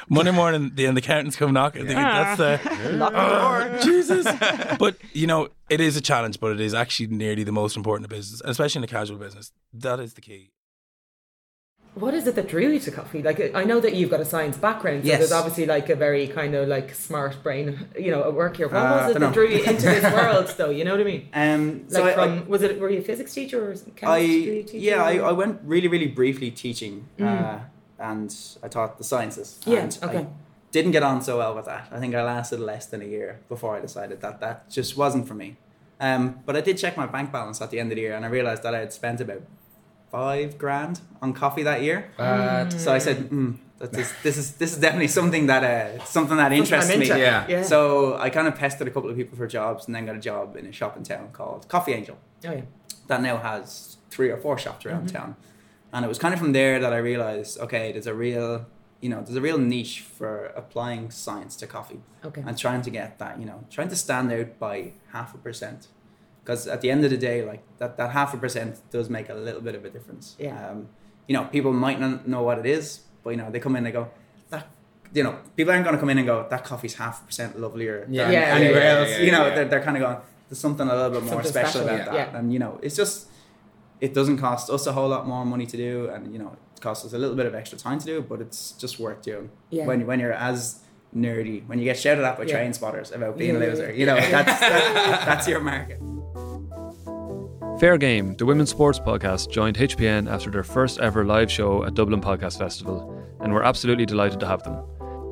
Monday 0.10 0.32
morning, 0.32 0.72
the, 0.76 0.86
and 0.86 0.98
the 0.98 1.02
accountants 1.02 1.36
come 1.36 1.54
knocking. 1.54 1.82
thinking, 1.88 1.98
That's 1.98 2.38
the 2.38 2.92
Lock 2.98 3.14
Oh, 3.16 3.68
door. 3.70 3.80
Jesus. 3.84 4.26
but 4.80 4.98
you 5.14 5.28
know, 5.28 5.50
it 5.70 5.82
is 5.82 5.98
a 5.98 6.02
challenge, 6.02 6.40
but 6.40 6.52
it 6.52 6.60
is 6.62 6.74
actually 6.74 7.08
nearly 7.08 7.44
the 7.44 7.52
most 7.52 7.76
important 7.78 8.10
business, 8.10 8.42
especially 8.46 8.80
in 8.80 8.82
the 8.82 8.88
casual 8.88 9.18
business. 9.18 9.52
That 9.74 10.00
is 10.00 10.14
the 10.14 10.22
key. 10.22 10.52
What 12.00 12.14
is 12.14 12.28
it 12.28 12.36
that 12.36 12.48
drew 12.48 12.68
you 12.70 12.80
to 12.80 12.92
coffee? 12.92 13.24
Like, 13.24 13.56
I 13.56 13.64
know 13.64 13.80
that 13.80 13.94
you've 13.96 14.12
got 14.12 14.20
a 14.20 14.26
science 14.26 14.56
background, 14.58 15.04
so 15.04 15.08
Yes. 15.08 15.20
there's 15.20 15.32
obviously 15.32 15.66
like 15.66 15.90
a 15.90 15.96
very 15.96 16.28
kind 16.28 16.54
of 16.54 16.68
like 16.68 16.94
smart 16.94 17.42
brain, 17.42 17.88
you 17.98 18.12
know, 18.12 18.22
at 18.24 18.34
work 18.34 18.58
here. 18.58 18.68
What 18.68 18.76
Uh, 18.78 19.04
was 19.08 19.16
it 19.16 19.20
that 19.20 19.34
drew 19.34 19.48
you 19.48 19.64
into 19.64 19.82
this 19.96 20.04
world, 20.18 20.48
though? 20.58 20.70
You 20.70 20.84
know 20.86 20.92
what 20.92 21.02
I 21.02 21.04
mean? 21.04 21.30
Um, 21.34 21.86
so 21.90 22.02
like 22.04 22.18
I- 22.18 22.26
from 22.28 22.40
I- 22.40 22.42
was 22.44 22.62
it 22.62 22.80
were 22.80 22.90
you 22.90 23.00
a 23.00 23.02
physics 23.02 23.34
teacher 23.34 23.60
or 23.64 23.74
chemistry 23.96 24.60
I 24.60 24.62
teacher? 24.62 24.78
yeah, 24.78 25.04
I, 25.04 25.14
I 25.18 25.32
went 25.32 25.60
really 25.64 25.88
really 25.88 26.08
briefly 26.08 26.52
teaching, 26.52 27.06
uh, 27.20 27.24
Mm. 27.24 27.62
and 28.00 28.36
I 28.62 28.68
taught 28.68 28.98
the 29.00 29.04
sciences. 29.04 29.60
Yeah, 29.66 29.80
and 29.80 29.98
okay. 30.04 30.18
I 30.20 30.28
didn't 30.72 30.92
get 30.92 31.02
on 31.04 31.22
so 31.22 31.38
well 31.40 31.56
with 31.56 31.66
that. 31.66 31.88
I 31.92 32.00
think 32.00 32.14
I 32.14 32.22
lasted 32.24 32.60
less 32.60 32.86
than 32.86 33.02
a 33.02 33.06
year 33.06 33.40
before 33.50 33.76
I 33.76 33.80
decided 33.80 34.22
that 34.22 34.40
that 34.42 34.70
just 34.70 34.96
wasn't 34.98 35.28
for 35.28 35.34
me. 35.34 35.58
Um, 36.00 36.42
but 36.46 36.56
I 36.56 36.62
did 36.62 36.78
check 36.78 36.96
my 36.96 37.08
bank 37.08 37.32
balance 37.32 37.60
at 37.60 37.72
the 37.72 37.80
end 37.80 37.92
of 37.92 37.96
the 37.96 38.02
year, 38.04 38.14
and 38.16 38.24
I 38.24 38.28
realized 38.30 38.62
that 38.64 38.76
I 38.76 38.80
had 38.80 38.94
spent 38.94 39.20
about 39.20 39.42
five 40.12 40.58
grand 40.58 41.02
on 41.22 41.34
coffee 41.34 41.64
that 41.64 41.82
year. 41.82 42.10
What? 42.16 42.72
So 42.74 42.94
I 42.94 42.98
said, 43.00 43.30
mm, 43.30 43.58
that 43.80 43.92
this, 43.92 44.12
this 44.24 44.38
is 44.38 44.54
this 44.54 44.74
is 44.74 44.80
definitely 44.80 45.08
something 45.08 45.48
that 45.48 45.64
uh, 45.64 46.04
something 46.06 46.38
that 46.38 46.52
interests 46.52 46.96
me. 46.96 47.08
Yeah. 47.08 47.46
Yeah. 47.48 47.62
So 47.64 48.18
I 48.18 48.30
kind 48.30 48.48
of 48.48 48.56
pestered 48.56 48.88
a 48.88 48.92
couple 48.92 49.10
of 49.10 49.16
people 49.16 49.38
for 49.38 49.48
jobs, 49.48 49.86
and 49.86 49.94
then 49.96 50.06
got 50.06 50.16
a 50.16 50.20
job 50.20 50.56
in 50.56 50.66
a 50.66 50.72
shop 50.72 50.98
in 50.98 51.04
town 51.04 51.30
called 51.32 51.68
Coffee 51.68 51.94
Angel 51.94 52.18
Oh 52.46 52.52
yeah. 52.54 52.62
that 53.08 53.22
now 53.22 53.38
has 53.38 53.98
three 54.10 54.30
or 54.32 54.38
four 54.38 54.58
shops 54.58 54.86
around 54.86 55.08
Mhm. 55.10 55.14
town. 55.14 55.36
And 55.94 56.04
it 56.04 56.08
was 56.08 56.18
kind 56.20 56.34
of 56.34 56.40
from 56.40 56.52
there 56.54 56.80
that 56.80 56.92
I 56.92 56.98
realized, 56.98 57.60
okay, 57.60 57.92
there's 57.92 58.08
a 58.08 58.14
real, 58.14 58.66
you 59.00 59.10
know, 59.10 59.22
there's 59.22 59.38
a 59.38 59.42
real 59.42 59.58
niche 59.58 60.02
for 60.02 60.46
applying 60.56 61.12
science 61.12 61.56
to 61.58 61.68
coffee. 61.68 62.02
Okay. 62.26 62.44
And 62.46 62.58
trying 62.58 62.82
to 62.82 62.90
get 62.90 63.20
that, 63.20 63.40
you 63.40 63.46
know, 63.46 63.64
trying 63.70 63.88
to 63.90 63.96
stand 63.96 64.32
out 64.32 64.60
by 64.60 64.92
half 65.14 65.34
a 65.34 65.38
percent. 65.38 65.88
Because 66.48 66.66
at 66.66 66.80
the 66.80 66.90
end 66.90 67.04
of 67.04 67.12
the 67.12 67.18
day, 67.18 67.44
like 67.44 67.62
that, 67.78 67.98
that 67.98 68.12
half 68.12 68.34
a 68.34 68.38
percent 68.38 68.80
does 68.90 69.10
make 69.10 69.28
a 69.28 69.34
little 69.34 69.60
bit 69.60 69.76
of 69.76 69.84
a 69.84 69.90
difference. 69.90 70.38
Yeah. 70.40 70.70
Um, 70.70 70.88
you 71.28 71.34
know, 71.36 71.44
people 71.44 71.74
might 71.74 72.00
not 72.00 72.26
know 72.26 72.42
what 72.42 72.58
it 72.58 72.66
is, 72.66 73.02
but 73.22 73.32
you 73.32 73.36
know, 73.36 73.52
they 73.52 73.60
come 73.60 73.74
in 73.76 73.80
and 73.80 73.88
they 73.88 73.92
go, 73.92 74.08
that, 74.52 74.66
you 75.14 75.24
know, 75.24 75.38
people 75.58 75.74
aren't 75.74 75.84
going 75.84 75.98
to 75.98 76.00
come 76.00 76.10
in 76.10 76.18
and 76.20 76.26
go, 76.26 76.48
that 76.50 76.64
coffee's 76.64 76.94
half 76.94 77.22
a 77.22 77.26
percent 77.26 77.60
lovelier 77.60 78.08
Yeah. 78.10 78.24
than 78.24 78.34
Yeah, 78.34 78.40
anywhere 78.56 78.80
yeah, 78.82 78.94
yeah, 78.94 79.00
else. 79.02 79.10
yeah, 79.10 79.18
you 79.26 79.32
know, 79.34 79.48
yeah. 79.48 79.56
they're, 79.56 79.66
they're 79.66 79.84
kind 79.84 79.98
of 79.98 80.04
going, 80.04 80.18
there's 80.48 80.58
something 80.60 80.88
a 80.88 80.96
little 80.96 81.20
bit 81.20 81.24
more 81.30 81.44
special, 81.44 81.82
special, 81.82 81.82
about 81.90 82.14
yeah. 82.14 82.26
that. 82.28 82.36
And, 82.36 82.54
you 82.54 82.60
know, 82.60 82.80
it's 82.82 82.96
just, 82.96 83.28
it 84.00 84.14
doesn't 84.14 84.38
cost 84.38 84.70
us 84.70 84.88
a 84.88 84.94
whole 84.94 85.10
lot 85.10 85.28
more 85.28 85.44
money 85.46 85.66
to 85.66 85.76
do. 85.76 86.08
And, 86.14 86.32
you 86.32 86.40
know, 86.40 86.56
it 86.74 86.80
costs 86.80 87.04
us 87.06 87.12
a 87.12 87.18
little 87.18 87.36
bit 87.36 87.46
of 87.46 87.56
extra 87.56 87.78
time 87.78 88.00
to 88.00 88.06
do, 88.06 88.22
but 88.22 88.40
it's 88.40 88.72
just 88.72 89.00
worth 89.02 89.22
doing. 89.22 89.50
Yeah. 89.70 89.86
When, 89.86 90.06
when 90.08 90.22
you're 90.22 90.32
as 90.32 90.80
nerdy, 91.14 91.68
when 91.68 91.78
you 91.80 91.84
get 91.86 91.98
shouted 92.00 92.24
at 92.24 92.38
by 92.38 92.44
Yeah. 92.44 92.54
train 92.56 92.72
spotters 92.72 93.12
about 93.12 93.38
being 93.38 93.56
Yeah, 93.56 93.60
a 93.60 93.68
loser, 93.70 93.88
yeah. 93.92 94.00
you 94.00 94.06
know, 94.06 94.16
Yeah. 94.16 94.30
that's, 94.44 94.60
that, 94.62 95.26
that's 95.26 95.48
your 95.50 95.60
market. 95.60 96.00
Fair 97.80 98.00
Game, 98.00 98.36
the 98.38 98.46
women's 98.46 98.72
sports 98.72 99.00
podcast, 99.00 99.52
joined 99.52 99.78
HPN 99.78 100.28
after 100.28 100.50
their 100.50 100.64
first 100.64 101.00
ever 101.00 101.24
live 101.24 101.52
show 101.52 101.84
at 101.84 101.94
Dublin 101.94 102.20
Podcast 102.20 102.58
Festival, 102.58 103.24
and 103.40 103.54
we're 103.54 103.62
absolutely 103.62 104.04
delighted 104.04 104.40
to 104.40 104.48
have 104.48 104.64
them. 104.64 104.84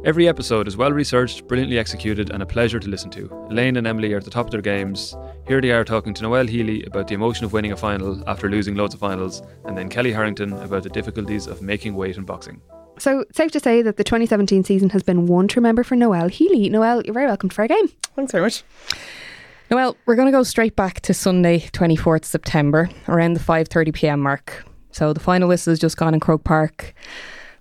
Every 0.06 0.28
episode 0.28 0.68
is 0.68 0.78
well 0.78 0.92
researched, 0.92 1.48
brilliantly 1.48 1.80
executed, 1.80 2.30
and 2.30 2.44
a 2.44 2.46
pleasure 2.46 2.80
to 2.80 2.88
listen 2.88 3.10
to. 3.12 3.48
Elaine 3.50 3.78
and 3.78 3.88
Emily 3.88 4.14
are 4.14 4.18
at 4.18 4.26
the 4.26 4.30
top 4.30 4.46
of 4.46 4.52
their 4.52 4.62
games. 4.62 5.16
Here 5.48 5.60
they 5.60 5.72
are 5.72 5.84
talking 5.84 6.14
to 6.14 6.24
Noëlle 6.24 6.48
Healy 6.48 6.84
about 6.84 7.08
the 7.08 7.16
emotion 7.16 7.46
of 7.46 7.54
winning 7.54 7.72
a 7.72 7.78
final 7.78 8.24
after 8.30 8.48
losing 8.48 8.76
loads 8.76 8.94
of 8.94 9.00
finals, 9.00 9.42
and 9.66 9.76
then 9.76 9.90
Kellie 9.90 10.14
Harrington 10.14 10.54
about 10.54 10.84
the 10.84 10.90
difficulties 10.90 11.48
of 11.48 11.64
making 11.64 11.96
weight 11.96 12.16
in 12.16 12.26
boxing. 12.26 12.62
So, 13.00 13.22
it's 13.22 13.38
safe 13.38 13.52
to 13.54 13.60
say 13.60 13.82
that 13.82 13.98
the 13.98 14.04
2017 14.04 14.64
season 14.64 14.92
has 14.92 15.02
been 15.02 15.26
one 15.26 15.48
to 15.48 15.60
remember 15.60 15.84
for 15.84 15.96
Noëlle 15.96 16.30
Healy. 16.30 16.70
Noëlle, 16.70 17.06
you're 17.06 17.14
very 17.16 17.26
welcome 17.26 17.50
to 17.50 17.56
Fair 17.56 17.68
Game. 17.68 17.88
Thanks 18.16 18.34
very 18.34 18.44
much. 18.44 18.64
Noëlle, 19.72 19.96
we're 20.06 20.16
going 20.16 20.28
to 20.28 20.32
go 20.32 20.44
straight 20.44 20.76
back 20.76 21.02
to 21.02 21.14
Sunday, 21.14 21.60
24th 21.60 22.24
September, 22.24 22.88
around 23.08 23.34
the 23.34 23.40
5:30 23.40 23.94
p.m. 23.96 24.20
mark. 24.20 24.64
So 24.92 25.12
the 25.12 25.20
final 25.20 25.48
whistle 25.48 25.72
has 25.72 25.80
just 25.80 25.98
gone 25.98 26.14
in 26.14 26.20
Croke 26.20 26.44
Park. 26.44 26.94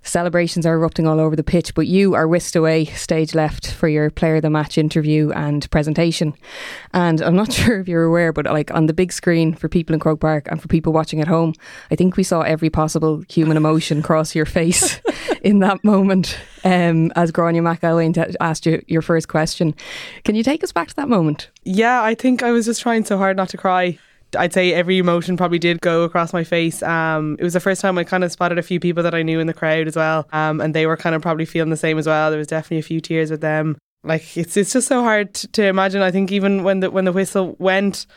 Celebrations 0.03 0.67
are 0.67 0.75
erupting 0.75 1.07
all 1.07 1.19
over 1.19 1.35
the 1.35 1.43
pitch, 1.43 1.73
but 1.73 1.87
you 1.87 2.13
are 2.13 2.27
whisked 2.27 2.55
away, 2.55 2.85
stage 2.85 3.33
left, 3.33 3.71
for 3.71 3.87
your 3.87 4.11
player 4.11 4.35
of 4.35 4.43
the 4.43 4.51
match 4.51 4.77
interview 4.77 5.31
and 5.31 5.69
presentation. 5.71 6.35
And 6.93 7.21
I'm 7.21 7.35
not 7.35 7.51
sure 7.59 7.79
if 7.79 7.87
you're 7.87 8.03
aware, 8.03 8.31
but 8.31 8.45
like 8.45 8.71
on 8.71 8.85
the 8.85 8.93
big 8.93 9.11
screen 9.11 9.55
for 9.55 9.67
people 9.67 9.95
in 9.95 9.99
Croke 9.99 10.19
Park 10.19 10.47
and 10.51 10.61
for 10.61 10.67
people 10.67 10.93
watching 10.93 11.21
at 11.21 11.27
home, 11.27 11.55
I 11.89 11.95
think 11.95 12.17
we 12.17 12.23
saw 12.23 12.41
every 12.41 12.69
possible 12.69 13.23
human 13.27 13.57
emotion 13.57 14.01
cross 14.03 14.35
your 14.35 14.45
face 14.45 15.01
in 15.45 15.59
that 15.59 15.81
moment 15.83 16.37
um, 16.63 17.11
as 17.15 17.31
Gráinne 17.31 17.61
McElwain 17.61 18.35
asked 18.41 18.65
you 18.65 18.83
your 18.87 19.03
first 19.03 19.27
question. 19.27 19.75
Can 20.23 20.33
you 20.33 20.41
take 20.41 20.63
us 20.63 20.71
back 20.71 20.87
to 20.87 20.95
that 20.95 21.07
moment? 21.07 21.51
Yeah, 21.63 22.01
I 22.01 22.15
think 22.15 22.41
I 22.41 22.49
was 22.49 22.65
just 22.65 22.81
trying 22.81 23.05
so 23.05 23.17
hard 23.17 23.37
not 23.37 23.49
to 23.49 23.57
cry. 23.57 23.99
I'd 24.37 24.53
say 24.53 24.73
every 24.73 24.97
emotion 24.97 25.37
probably 25.37 25.59
did 25.59 25.79
go 25.81 26.03
across 26.03 26.33
my 26.33 26.43
face. 26.43 26.81
Um, 26.81 27.37
it 27.39 27.43
was 27.43 27.53
the 27.53 27.59
first 27.59 27.79
time 27.79 27.95
I 27.99 28.03
kind 28.03 28.23
of 28.23 28.31
spotted 28.31 28.57
a 28.57 28.63
few 28.63 28.79
people 28.79 29.03
that 29.03 29.13
I 29.13 29.21
knew 29.21 29.39
in 29.39 29.45
the 29.45 29.53
crowd 29.53 29.87
as 29.87 29.95
well, 29.95 30.27
um, 30.33 30.59
and 30.59 30.73
they 30.73 30.87
were 30.87 30.97
kind 30.97 31.15
of 31.15 31.21
probably 31.21 31.45
feeling 31.45 31.69
the 31.69 31.77
same 31.77 31.99
as 31.99 32.07
well. 32.07 32.31
There 32.31 32.39
was 32.39 32.47
definitely 32.47 32.79
a 32.79 32.83
few 32.83 32.99
tears 32.99 33.29
with 33.29 33.41
them. 33.41 33.77
Like 34.03 34.35
it's 34.35 34.57
it's 34.57 34.73
just 34.73 34.87
so 34.87 35.03
hard 35.03 35.35
to, 35.35 35.47
to 35.49 35.65
imagine. 35.65 36.01
I 36.01 36.09
think 36.11 36.31
even 36.31 36.63
when 36.63 36.79
the 36.79 36.89
when 36.89 37.05
the 37.05 37.13
whistle 37.13 37.55
went, 37.59 38.07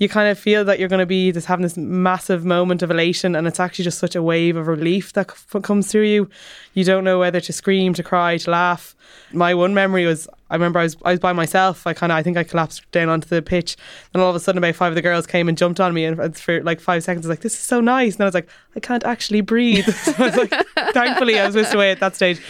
you 0.00 0.08
kind 0.08 0.30
of 0.30 0.38
feel 0.38 0.64
that 0.64 0.80
you're 0.80 0.88
going 0.88 0.98
to 0.98 1.06
be 1.06 1.30
just 1.30 1.46
having 1.46 1.62
this 1.62 1.76
massive 1.76 2.42
moment 2.42 2.82
of 2.82 2.90
elation, 2.90 3.36
and 3.36 3.46
it's 3.46 3.60
actually 3.60 3.84
just 3.84 3.98
such 3.98 4.16
a 4.16 4.22
wave 4.22 4.56
of 4.56 4.66
relief 4.66 5.12
that 5.12 5.30
c- 5.30 5.60
comes 5.60 5.92
through 5.92 6.06
you. 6.06 6.28
You 6.72 6.84
don't 6.84 7.04
know 7.04 7.18
whether 7.18 7.38
to 7.38 7.52
scream, 7.52 7.92
to 7.94 8.02
cry, 8.02 8.38
to 8.38 8.50
laugh. 8.50 8.96
My 9.32 9.54
one 9.54 9.74
memory 9.74 10.06
was 10.06 10.26
I 10.48 10.54
remember 10.54 10.78
I 10.78 10.84
was 10.84 10.96
I 11.04 11.10
was 11.10 11.20
by 11.20 11.34
myself. 11.34 11.86
I 11.86 11.92
kind 11.92 12.10
of 12.10 12.16
I 12.16 12.22
think 12.22 12.38
I 12.38 12.44
collapsed 12.44 12.90
down 12.92 13.10
onto 13.10 13.28
the 13.28 13.42
pitch, 13.42 13.76
and 14.14 14.22
all 14.22 14.30
of 14.30 14.36
a 14.36 14.40
sudden 14.40 14.58
about 14.58 14.74
five 14.74 14.90
of 14.90 14.96
the 14.96 15.02
girls 15.02 15.26
came 15.26 15.48
and 15.50 15.58
jumped 15.58 15.80
on 15.80 15.92
me, 15.92 16.06
and 16.06 16.36
for 16.36 16.62
like 16.62 16.80
five 16.80 17.04
seconds 17.04 17.26
I 17.26 17.28
was 17.28 17.36
like, 17.36 17.42
"This 17.42 17.54
is 17.54 17.60
so 17.60 17.82
nice," 17.82 18.14
and 18.14 18.22
I 18.22 18.24
was 18.24 18.34
like, 18.34 18.48
"I 18.74 18.80
can't 18.80 19.04
actually 19.04 19.42
breathe." 19.42 19.84
so 19.94 20.14
I 20.16 20.22
was 20.22 20.36
like, 20.36 20.66
thankfully 20.94 21.38
I 21.38 21.44
was 21.44 21.54
whisked 21.54 21.74
away 21.74 21.90
at 21.90 22.00
that 22.00 22.16
stage. 22.16 22.40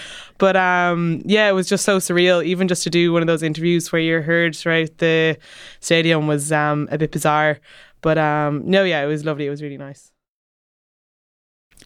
But 0.41 0.57
um, 0.57 1.23
yeah, 1.25 1.49
it 1.49 1.53
was 1.53 1.69
just 1.69 1.85
so 1.85 1.99
surreal. 1.99 2.45
Even 2.45 2.67
just 2.67 2.83
to 2.85 2.91
do 2.91 3.13
one 3.13 3.23
of 3.23 3.29
those 3.29 3.45
interviews 3.45 3.93
where 3.93 4.03
you're 4.03 4.23
heard 4.23 4.57
throughout 4.57 4.99
the 4.99 5.39
stadium 5.81 6.27
was 6.27 6.51
um, 6.51 6.89
a 6.91 6.99
bit 6.99 7.13
bizarre. 7.13 7.61
But 8.01 8.19
um, 8.19 8.63
no, 8.69 8.83
yeah, 8.83 9.05
it 9.05 9.07
was 9.07 9.25
lovely. 9.25 9.47
It 9.47 9.51
was 9.51 9.63
really 9.63 9.79
nice. 9.79 10.11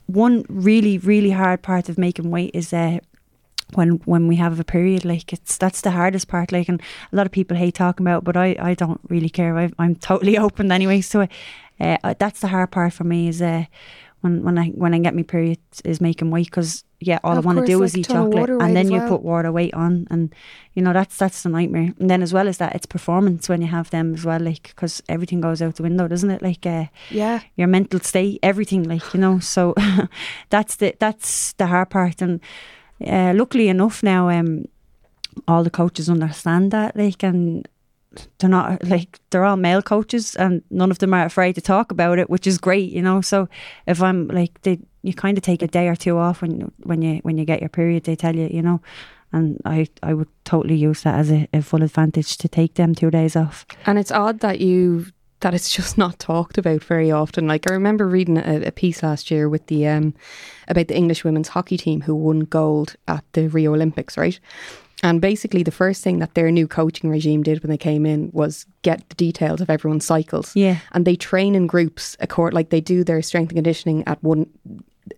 one 0.07 0.45
really 0.49 0.99
really 0.99 1.31
hard 1.31 1.63
part 1.63 1.89
of 1.89 1.99
making 1.99 2.31
weight 2.31 2.51
is 2.55 2.73
uh, 2.73 2.99
when 3.75 3.93
when 4.05 4.29
we 4.29 4.37
have 4.37 4.61
a 4.61 4.65
period 4.65 5.05
like 5.05 5.33
it's 5.33 5.57
that's 5.57 5.81
the 5.81 5.91
hardest 5.91 6.29
part 6.29 6.53
like 6.53 6.69
and 6.69 6.81
a 7.13 7.17
lot 7.17 7.27
of 7.27 7.33
people 7.33 7.57
hate 7.57 7.75
talking 7.75 8.07
about 8.07 8.19
it, 8.19 8.25
but 8.25 8.37
I, 8.37 8.57
I 8.59 8.75
don't 8.75 9.01
really 9.09 9.31
care 9.31 9.57
I, 9.57 9.71
I'm 9.79 9.97
totally 9.97 10.39
open 10.47 10.71
anyway 10.71 11.01
so 11.01 11.27
uh, 11.81 12.15
that's 12.19 12.41
the 12.41 12.49
hard 12.49 12.71
part 12.71 12.93
for 12.93 13.05
me 13.05 13.29
is 13.29 13.43
uh, 13.43 13.65
when 14.25 14.43
when 14.43 14.59
I 14.59 14.69
when 14.71 14.95
I 14.95 14.99
get 14.99 15.15
my 15.15 15.23
period 15.23 15.59
is 15.85 16.01
making 16.01 16.31
weight 16.33 16.47
because 16.47 16.85
yeah, 17.01 17.19
all 17.23 17.37
Of 17.37 17.45
I 17.45 17.47
want 17.47 17.59
to 17.59 17.67
do 17.73 17.79
like 17.79 17.87
is 17.89 17.97
eat 17.99 18.09
chocolate, 18.09 18.49
and 18.49 18.75
then 18.75 18.91
you 18.91 18.99
well. 19.01 19.09
put 19.09 19.23
water 19.23 19.53
weight 19.53 19.75
on, 19.75 20.07
and 20.11 20.35
you 20.75 20.83
know 20.83 20.93
that's 20.95 21.17
that's 21.19 21.43
the 21.43 21.51
nightmare. 21.51 21.93
And 22.01 22.09
then 22.11 22.23
as 22.23 22.33
well 22.33 22.49
as 22.49 22.57
that, 22.59 22.75
it's 22.75 22.87
performance 22.87 23.49
when 23.49 23.61
you 23.61 23.69
have 23.69 23.91
them 23.91 24.15
as 24.15 24.25
well, 24.25 24.41
like 24.41 24.63
because 24.69 25.03
everything 25.09 25.43
goes 25.43 25.61
out 25.61 25.75
the 25.77 25.83
window, 25.83 26.09
doesn't 26.09 26.31
it? 26.31 26.43
Like 26.43 26.65
uh, 26.67 26.87
Yeah. 27.11 27.41
your 27.57 27.69
mental 27.69 28.01
state, 28.01 28.39
everything, 28.43 28.89
like 28.89 29.15
you 29.15 29.21
know. 29.21 29.39
So 29.41 29.75
that's 30.51 30.77
the 30.77 30.95
that's 30.99 31.53
the 31.55 31.67
hard 31.67 31.91
part, 31.91 32.23
and 32.23 32.41
uh, 33.07 33.33
luckily 33.35 33.69
enough 33.69 34.03
now, 34.03 34.31
um, 34.31 34.65
all 35.47 35.63
the 35.65 35.71
coaches 35.71 36.09
understand 36.09 36.71
that, 36.71 36.97
like, 36.97 37.23
and 37.23 37.69
they're 38.39 38.51
not 38.51 38.83
like 38.89 39.21
they're 39.31 39.45
all 39.45 39.57
male 39.57 39.83
coaches, 39.83 40.35
and 40.37 40.63
none 40.71 40.91
of 40.91 40.99
them 40.99 41.15
are 41.15 41.25
afraid 41.25 41.55
to 41.55 41.61
talk 41.61 41.91
about 41.91 42.19
it, 42.19 42.31
which 42.31 42.47
is 42.47 42.59
great, 42.59 42.93
you 42.93 43.03
know. 43.03 43.21
So 43.21 43.49
if 43.87 44.03
I'm 44.03 44.29
like, 44.29 44.61
they 44.63 44.79
you 45.03 45.15
kind 45.15 45.37
of 45.37 45.43
take 45.43 45.63
a 45.63 45.67
day 45.67 45.89
or 45.89 45.97
two 45.97 46.19
off 46.19 46.43
when 46.43 46.73
when 46.83 47.03
you 47.03 47.17
when 47.23 47.39
you 47.39 47.45
get 47.45 47.61
your 47.61 47.69
period, 47.69 48.05
they 48.05 48.17
tell 48.17 48.35
you, 48.35 48.49
you 48.51 48.63
know. 48.63 48.81
And 49.33 49.61
I, 49.65 49.89
I 50.01 50.15
would 50.15 50.29
totally 50.45 50.77
use 50.77 51.03
that 51.03 51.19
as 51.19 51.33
a, 51.33 51.49
a 51.53 51.61
full 51.61 51.83
advantage 51.83 52.37
to 52.37 52.49
take 52.49 52.75
them 52.75 52.95
two 52.95 53.11
days 53.11 53.35
off. 53.35 53.67
And 53.85 53.99
it's 53.99 54.13
odd 54.13 54.39
that 54.41 54.61
you 54.61 55.07
that 55.41 55.55
it's 55.55 55.71
just 55.77 55.99
not 55.99 56.19
talked 56.19 56.59
about 56.59 56.83
very 56.83 57.11
often. 57.11 57.47
Like 57.47 57.71
I 57.71 57.75
remember 57.75 58.07
reading 58.09 58.39
a, 58.39 58.63
a 58.67 58.73
piece 58.73 59.03
last 59.03 59.31
year 59.31 59.49
with 59.49 59.67
the 59.67 59.87
um 59.87 60.15
about 60.69 60.89
the 60.89 60.97
English 60.97 61.25
women's 61.25 61.49
hockey 61.49 61.77
team 61.77 62.01
who 62.01 62.15
won 62.15 62.41
gold 62.41 62.97
at 63.07 63.25
the 63.33 63.49
Rio 63.49 63.75
Olympics, 63.75 64.17
right? 64.17 64.39
And 65.03 65.21
basically, 65.21 65.63
the 65.63 65.71
first 65.71 66.03
thing 66.03 66.19
that 66.21 66.35
their 66.35 66.51
new 66.51 66.67
coaching 66.67 67.11
regime 67.11 67.43
did 67.43 67.63
when 67.63 67.71
they 67.71 67.77
came 67.77 68.07
in 68.07 68.31
was 68.33 68.65
get 68.83 69.07
the 69.09 69.15
details 69.17 69.61
of 69.61 69.69
everyone's 69.69 70.05
cycles. 70.07 70.55
Yeah. 70.57 70.79
And 70.93 71.05
they 71.05 71.17
train 71.17 71.55
in 71.55 71.67
groups, 71.67 72.17
accord 72.21 72.55
like 72.55 72.71
they 72.71 72.81
do 72.81 73.05
their 73.05 73.21
strength 73.21 73.51
and 73.51 73.57
conditioning 73.57 74.05
at 74.07 74.23
one 74.23 74.47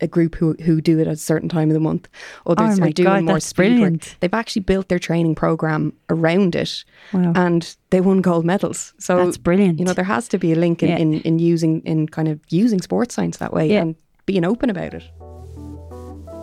a 0.01 0.09
group 0.09 0.35
who 0.35 0.55
who 0.55 0.81
do 0.81 0.99
it 0.99 1.07
at 1.07 1.13
a 1.13 1.17
certain 1.17 1.49
time 1.49 1.71
of 1.71 1.75
the 1.75 1.81
month. 1.81 2.09
Others 2.47 2.81
Oh 2.81 2.85
are 2.85 2.91
doing 2.91 3.05
God, 3.07 3.23
more 3.25 3.39
speed 3.41 3.63
work. 3.63 3.67
brilliant. 3.79 4.17
They've 4.19 4.35
actually 4.35 4.63
built 4.63 4.89
their 4.89 4.99
training 4.99 5.37
program 5.37 5.93
around 6.11 6.57
it, 6.57 6.85
Wow. 7.13 7.33
and 7.37 7.77
they 7.91 8.01
won 8.01 8.21
gold 8.21 8.45
medals. 8.45 8.95
So 8.99 9.25
That's 9.25 9.39
brilliant. 9.39 9.79
You 9.79 9.85
know, 9.85 9.93
there 9.93 10.05
has 10.05 10.27
to 10.29 10.39
be 10.39 10.53
a 10.53 10.57
link 10.57 10.83
in, 10.83 10.89
Yeah. 10.89 10.99
in, 10.99 11.21
in 11.21 11.39
using 11.39 11.83
in 11.83 12.09
kind 12.09 12.27
of 12.27 12.41
using 12.51 12.81
sports 12.83 13.15
science 13.15 13.37
that 13.37 13.53
way 13.53 13.69
Yeah. 13.71 13.83
and 13.83 13.95
being 14.27 14.45
open 14.45 14.71
about 14.71 14.93
it. 14.93 15.05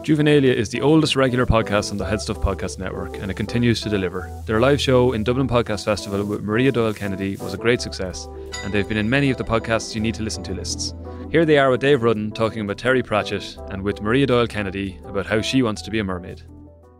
Juvenalia 0.03 0.53
is 0.53 0.67
the 0.67 0.81
oldest 0.81 1.15
regular 1.15 1.45
podcast 1.45 1.89
on 1.89 1.95
the 1.95 2.03
Headstuff 2.03 2.43
Podcast 2.43 2.77
Network, 2.77 3.15
and 3.19 3.31
it 3.31 3.35
continues 3.35 3.79
to 3.79 3.89
deliver. 3.89 4.29
Their 4.45 4.59
live 4.59 4.81
show 4.81 5.13
in 5.13 5.23
Dublin 5.23 5.47
Podcast 5.47 5.85
Festival 5.85 6.25
with 6.25 6.41
Maria 6.41 6.73
Doyle 6.73 6.93
Kennedy 6.93 7.37
was 7.37 7.53
a 7.53 7.57
great 7.57 7.79
success, 7.79 8.27
and 8.65 8.73
they've 8.73 8.87
been 8.87 8.97
in 8.97 9.09
many 9.09 9.29
of 9.29 9.37
the 9.37 9.45
podcasts 9.45 9.95
you 9.95 10.01
need 10.01 10.15
to 10.15 10.21
listen 10.21 10.43
to 10.43 10.53
lists. 10.53 10.93
Here 11.31 11.45
they 11.45 11.57
are 11.57 11.71
with 11.71 11.79
Dave 11.79 12.03
Rudden 12.03 12.33
talking 12.33 12.59
about 12.59 12.79
Terry 12.79 13.01
Pratchett, 13.01 13.57
and 13.69 13.81
with 13.81 14.01
Maria 14.01 14.25
Doyle 14.25 14.45
Kennedy 14.45 14.99
about 15.05 15.25
how 15.25 15.39
she 15.39 15.63
wants 15.63 15.81
to 15.83 15.89
be 15.89 15.99
a 15.99 16.03
mermaid. 16.03 16.41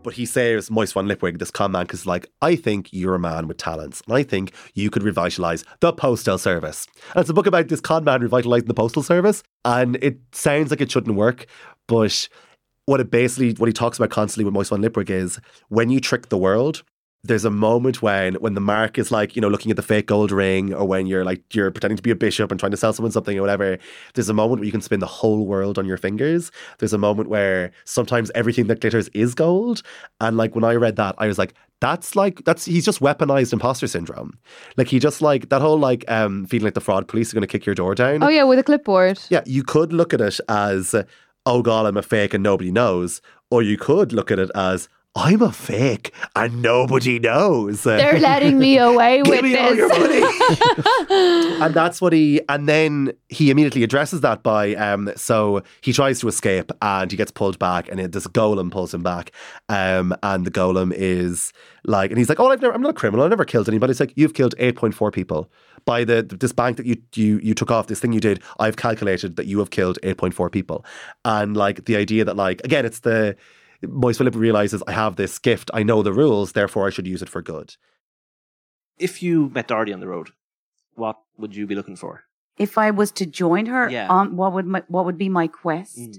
But 0.01 0.13
he 0.13 0.25
says, 0.25 0.71
Moist 0.71 0.93
von 0.93 1.05
Lipwig, 1.05 1.39
this 1.39 1.51
con 1.51 1.73
man, 1.73 1.83
because 1.83 2.05
like, 2.05 2.31
I 2.41 2.55
think 2.55 2.87
you're 2.93 3.15
a 3.15 3.19
man 3.19 3.49
with 3.49 3.57
talents, 3.57 4.01
and 4.07 4.15
I 4.15 4.23
think 4.23 4.53
you 4.75 4.89
could 4.89 5.03
revitalise 5.03 5.65
the 5.81 5.91
postal 5.91 6.37
service. 6.37 6.87
And 7.13 7.19
it's 7.19 7.29
a 7.29 7.33
book 7.33 7.47
about 7.47 7.67
this 7.67 7.81
con 7.81 8.05
man 8.05 8.21
revitalising 8.21 8.67
the 8.67 8.73
postal 8.73 9.03
service, 9.03 9.43
and 9.65 9.97
it 9.97 10.19
sounds 10.31 10.71
like 10.71 10.79
it 10.79 10.89
shouldn't 10.89 11.17
work, 11.17 11.47
but 11.85 12.29
what 12.86 13.00
it 13.00 13.10
basically 13.10 13.54
what 13.54 13.67
he 13.67 13.74
talks 13.74 13.98
about 13.98 14.10
constantly 14.10 14.46
with 14.46 14.54
Moist 14.54 14.69
von 14.69 14.82
Lipwig 14.82 15.10
is 15.10 15.39
when 15.69 15.89
you 15.89 16.00
trick 16.00 16.30
the 16.30 16.38
world. 16.38 16.84
There's 17.26 17.46
a 17.46 17.50
moment 17.50 18.02
when 18.02 18.34
when 18.36 18.54
the 18.54 18.60
mark 18.60 18.98
is 18.98 19.10
like 19.10 19.34
you 19.34 19.41
know 19.41 19.48
looking 19.48 19.72
at 19.72 19.78
the 19.78 19.82
fake 19.82 20.08
gold 20.08 20.30
ring, 20.30 20.74
or 20.74 20.86
when 20.86 21.08
you're 21.08 21.24
like 21.24 21.41
you're 21.56 21.72
pretending 21.72 21.96
to 21.96 22.04
be 22.04 22.12
a 22.12 22.15
bishop 22.15 22.52
and 22.52 22.60
trying 22.60 22.72
to 22.72 22.78
sell 22.78 22.91
someone 22.91 23.13
something 23.13 23.38
or 23.38 23.41
whatever. 23.41 23.78
There's 24.13 24.28
a 24.28 24.34
moment 24.34 24.60
where 24.60 24.65
you 24.65 24.74
can 24.74 24.82
spin 24.82 25.00
the 25.00 25.06
whole 25.06 25.46
world 25.46 25.80
on 25.80 25.86
your 25.86 25.96
fingers. 25.96 26.52
There's 26.80 26.91
a 26.91 26.98
moment 26.98 27.30
where 27.30 27.72
sometimes 27.86 28.30
everything 28.36 28.67
that 28.67 28.82
glitters 28.82 29.08
is 29.13 29.36
gold, 29.36 29.84
and 30.19 30.36
like 30.36 30.54
when 30.54 30.65
I 30.65 30.74
read 30.74 30.98
that, 30.98 31.15
I 31.17 31.28
was 31.28 31.38
like, 31.38 31.54
that's 31.84 32.15
like 32.15 32.43
that's 32.46 32.63
he's 32.63 32.86
just 32.86 33.02
weaponized 33.02 33.52
imposter 33.52 33.88
syndrome. 33.88 34.38
Like 34.78 34.88
he 34.88 35.00
just 35.00 35.22
like 35.22 35.50
that 35.50 35.62
whole 35.62 35.78
like 35.78 36.04
um 36.10 36.46
feeling 36.46 36.63
like 36.63 36.76
the 36.76 36.82
fraud 36.82 37.10
police 37.10 37.32
are 37.32 37.36
going 37.36 37.41
to 37.41 37.48
kick 37.48 37.65
your 37.65 37.76
door 37.76 37.93
down. 37.93 38.24
Oh 38.24 38.30
yeah, 38.30 38.43
with 38.43 38.58
a 38.58 38.63
clipboard. 38.63 39.19
Yeah, 39.30 39.43
you 39.46 39.63
could 39.63 39.91
look 39.91 40.13
at 40.13 40.22
it 40.22 40.39
as, 40.48 40.96
oh 41.45 41.62
God, 41.62 41.86
I'm 41.86 41.97
a 41.97 42.01
fake 42.01 42.34
and 42.34 42.43
nobody 42.43 42.71
knows. 42.71 43.21
Or 43.51 43.62
you 43.62 43.77
could 43.77 44.13
look 44.13 44.32
at 44.32 44.39
it 44.39 44.49
as, 44.56 44.89
I'm 45.15 45.43
a 45.43 45.52
fake 45.52 46.12
and 46.36 46.63
nobody 46.63 47.19
knows. 47.19 47.84
They're 47.84 48.19
letting 48.19 48.58
me 48.58 48.78
away 48.80 49.17
Give 49.17 49.28
with 49.28 49.43
me 49.43 49.56
all 49.56 49.76
your 49.76 49.88
this. 49.89 51.12
and 51.62 51.73
that's 51.73 52.02
what 52.02 52.13
he, 52.13 52.41
and 52.49 52.67
then 52.67 53.13
he 53.30 53.52
immediately 53.52 53.84
addresses 53.84 54.21
that 54.21 54.41
by, 54.41 54.73
um, 54.73 55.12
so 55.15 55.62
he 55.82 55.93
tries 55.93 56.19
to 56.21 56.28
escape 56.28 56.71
and 56.82 57.12
he 57.12 57.17
gets 57.17 57.32
pulled 57.32 57.60
back 57.60 57.89
and 57.89 57.99
it, 57.99 58.12
this 58.12 58.26
golem 58.26 58.71
pulls 58.71 58.91
him 58.91 59.04
back. 59.04 59.32
Um, 59.69 60.15
and 60.23 60.45
the 60.45 60.52
golem 60.52 60.91
is 60.91 61.54
like, 61.86 62.10
and 62.10 62.17
he's 62.17 62.30
like, 62.30 62.39
oh, 62.39 62.49
I've 62.49 62.62
never, 62.62 62.73
I'm 62.73 62.82
not 62.82 62.91
a 62.91 62.93
criminal. 62.93 63.23
I've 63.23 63.30
never 63.30 63.45
killed 63.45 63.69
anybody. 63.69 63.91
It's 63.91 63.99
like, 63.99 64.13
you've 64.15 64.34
killed 64.34 64.56
8.4 64.58 65.13
people. 65.13 65.52
By 65.86 66.06
the 66.06 66.23
this 66.23 66.54
bank 66.54 66.78
that 66.78 66.86
you, 66.86 66.95
you 67.13 67.39
you 67.39 67.54
took 67.54 67.69
off, 67.69 67.88
this 67.88 67.99
thing 67.99 68.13
you 68.13 68.21
did, 68.21 68.41
I've 68.58 68.78
calculated 68.78 69.36
that 69.36 69.47
you 69.47 69.60
have 69.60 69.69
killed 69.69 69.99
8.4 70.02 70.49
people. 70.49 70.86
And 71.26 71.58
like 71.58 71.84
the 71.86 71.97
idea 71.97 72.23
that 72.23 72.38
like, 72.38 72.62
again, 72.63 72.86
it's 72.86 73.02
the, 73.02 73.36
Moise 73.88 74.17
Philip 74.17 74.36
realizes 74.36 74.82
I 74.88 74.91
have 74.93 75.15
this 75.15 75.39
gift, 75.39 75.69
I 75.74 75.84
know 75.84 76.02
the 76.04 76.13
rules, 76.13 76.52
therefore 76.54 76.88
I 76.88 76.89
should 76.89 77.08
use 77.08 77.22
it 77.22 77.30
for 77.30 77.41
good. 77.41 77.76
If 78.98 79.22
you 79.24 79.50
met 79.54 79.67
Dorothy 79.67 79.93
on 79.93 80.00
the 80.00 80.08
road, 80.08 80.30
what 80.96 81.17
would 81.38 81.56
you 81.56 81.65
be 81.67 81.76
looking 81.76 81.96
for? 81.96 82.24
If 82.58 82.78
I 82.78 82.91
was 82.91 83.12
to 83.13 83.26
join 83.26 83.65
her, 83.65 83.89
Yeah. 83.89 84.08
on 84.10 84.36
what 84.36 84.54
would 84.54 84.65
my, 84.67 84.84
what 84.88 85.06
would 85.06 85.17
be 85.17 85.30
my 85.30 85.48
quest? 85.48 85.98
Hmm. 85.98 86.12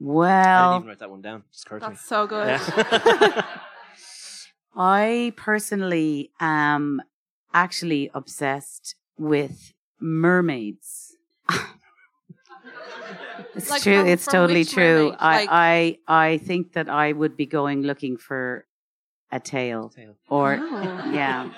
Well 0.00 0.28
I 0.30 0.68
didn't 0.70 0.76
even 0.82 0.88
write 0.88 0.98
that 1.00 1.10
one 1.10 1.22
down. 1.22 1.42
Just 1.52 1.66
occurred 1.66 1.82
me. 1.82 1.88
That's 1.88 2.04
so 2.04 2.26
good. 2.28 2.46
Yeah. 2.46 3.44
I 4.76 5.32
personally 5.36 6.30
am 6.38 7.02
actually 7.52 8.10
obsessed 8.14 8.94
with 9.18 9.72
mermaids. 10.00 11.16
it's 13.54 13.70
Like 13.70 13.82
true. 13.82 13.98
from- 13.98 14.06
it's 14.08 14.24
from 14.24 14.32
totally 14.32 14.64
true. 14.64 15.04
mermaid? 15.04 15.16
I, 15.20 15.36
Like- 15.40 15.48
I 15.50 15.98
I 16.32 16.38
think 16.38 16.72
that 16.72 16.88
I 16.88 17.12
would 17.12 17.36
be 17.36 17.46
going 17.46 17.82
looking 17.82 18.16
for 18.16 18.66
a 19.30 19.40
tail, 19.40 19.92
or 20.28 20.58
Oh. 20.60 21.10
yeah. 21.12 21.50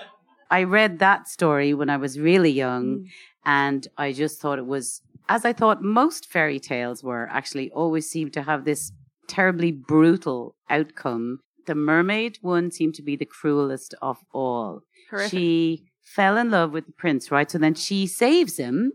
I 0.51 0.65
read 0.65 0.99
that 0.99 1.29
story 1.29 1.73
when 1.75 1.89
I 1.89 1.97
was 1.97 2.19
really 2.19 2.51
young, 2.51 2.85
Mm. 2.87 3.07
and 3.45 3.89
I 3.97 4.13
just 4.13 4.41
thought 4.41 4.59
it 4.59 4.67
was, 4.67 5.03
as 5.29 5.45
I 5.45 5.53
thought 5.53 5.81
most 5.83 6.27
fairy 6.27 6.59
tales 6.59 7.05
were, 7.05 7.29
actually 7.31 7.71
always 7.71 8.11
seemed 8.11 8.33
to 8.35 8.43
have 8.43 8.65
this 8.65 8.91
terribly 9.29 9.71
brutal 9.71 10.57
outcome. 10.69 11.39
The 11.67 11.77
mermaid 11.77 12.39
one 12.43 12.73
seemed 12.73 12.95
to 12.97 13.03
be 13.03 13.15
the 13.15 13.27
cruelest 13.27 13.95
of 14.03 14.19
all. 14.33 14.83
Horrific. 15.11 15.31
She 15.31 15.85
fell 16.03 16.37
in 16.37 16.51
love 16.51 16.73
with 16.73 16.87
the 16.87 16.93
prince, 16.93 17.31
right? 17.31 17.49
So 17.49 17.59
then 17.59 17.75
she 17.75 18.09
saves 18.09 18.57
him, 18.57 18.93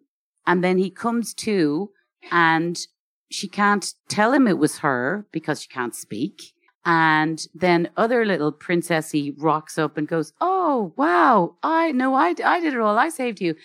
and 0.48 0.64
then 0.64 0.78
he 0.78 0.90
comes 0.90 1.34
to, 1.36 1.92
and 2.32 2.80
she 3.30 3.48
can't 3.48 3.94
tell 4.08 4.32
him 4.34 4.48
it 4.48 4.58
was 4.58 4.80
her 4.80 5.26
because 5.32 5.62
she 5.62 5.68
can't 5.68 5.96
speak. 5.96 6.54
And 6.88 7.48
then 7.56 7.90
other 7.98 8.26
little 8.26 8.54
princessy 8.54 9.34
rocks 9.38 9.78
up 9.78 9.98
and 9.98 10.08
goes, 10.08 10.34
"Oh 10.40 10.94
wow, 10.96 11.56
I 11.64 11.92
know 11.92 12.14
I, 12.14 12.36
I 12.44 12.60
did 12.60 12.74
it 12.74 12.80
all. 12.80 12.98
I 12.98 13.10
saved 13.10 13.42
you." 13.42 13.56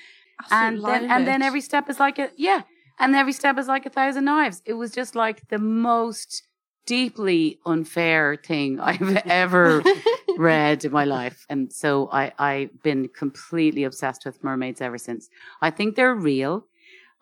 and 0.50 0.82
then 0.82 1.10
and 1.10 1.26
then 1.26 1.42
every 1.42 1.60
step 1.60 1.90
is 1.90 2.00
like 2.00 2.18
a 2.18 2.30
yeah, 2.36 2.62
and 2.98 3.14
every 3.14 3.32
step 3.32 3.58
is 3.58 3.68
like 3.68 3.84
a 3.84 3.90
thousand 3.90 4.24
knives. 4.24 4.62
It 4.64 4.74
was 4.74 4.92
just 4.92 5.14
like 5.14 5.48
the 5.48 5.58
most 5.58 6.46
deeply 6.86 7.58
unfair 7.66 8.36
thing 8.36 8.80
I've 8.90 9.16
ever 9.26 9.82
read 10.36 10.84
in 10.84 10.92
my 10.92 11.04
life. 11.04 11.46
And 11.48 11.72
so 11.72 12.08
I, 12.10 12.32
I've 12.38 12.82
been 12.82 13.08
completely 13.08 13.84
obsessed 13.84 14.24
with 14.24 14.42
mermaids 14.42 14.80
ever 14.80 14.98
since. 14.98 15.28
I 15.60 15.70
think 15.70 15.94
they're 15.94 16.14
real. 16.14 16.66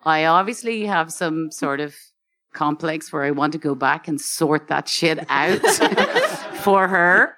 I 0.03 0.25
obviously 0.25 0.85
have 0.85 1.11
some 1.11 1.51
sort 1.51 1.79
of 1.79 1.95
complex 2.53 3.11
where 3.13 3.23
I 3.23 3.31
want 3.31 3.53
to 3.53 3.59
go 3.59 3.75
back 3.75 4.07
and 4.07 4.19
sort 4.19 4.67
that 4.69 4.87
shit 4.87 5.19
out 5.29 5.59
for 6.63 6.87
her. 6.87 7.35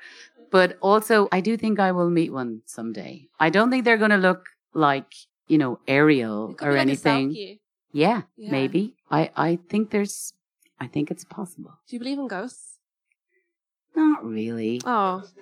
But 0.51 0.77
also, 0.81 1.27
I 1.31 1.41
do 1.41 1.57
think 1.57 1.79
I 1.79 1.91
will 1.91 2.09
meet 2.09 2.31
one 2.33 2.61
someday. 2.65 3.27
I 3.39 3.49
don't 3.49 3.69
think 3.71 3.85
they're 3.85 3.97
going 3.97 4.11
to 4.11 4.17
look 4.17 4.45
like, 4.73 5.13
you 5.47 5.57
know, 5.57 5.79
Ariel 5.87 6.55
or 6.61 6.71
like 6.73 6.81
anything. 6.81 7.31
Yeah, 7.93 8.21
Yeah. 8.37 8.51
maybe. 8.51 8.95
I, 9.09 9.31
I 9.35 9.59
think 9.69 9.89
there's, 9.91 10.33
I 10.79 10.87
think 10.87 11.09
it's 11.11 11.23
possible. 11.25 11.71
Do 11.87 11.95
you 11.95 11.99
believe 11.99 12.19
in 12.19 12.27
ghosts? 12.27 12.77
Not 13.95 14.23
really. 14.25 14.81
Oh. 14.85 15.23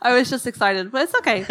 I 0.00 0.12
was 0.16 0.30
just 0.30 0.46
excited, 0.46 0.92
but 0.92 1.02
it's 1.02 1.14
okay. 1.16 1.44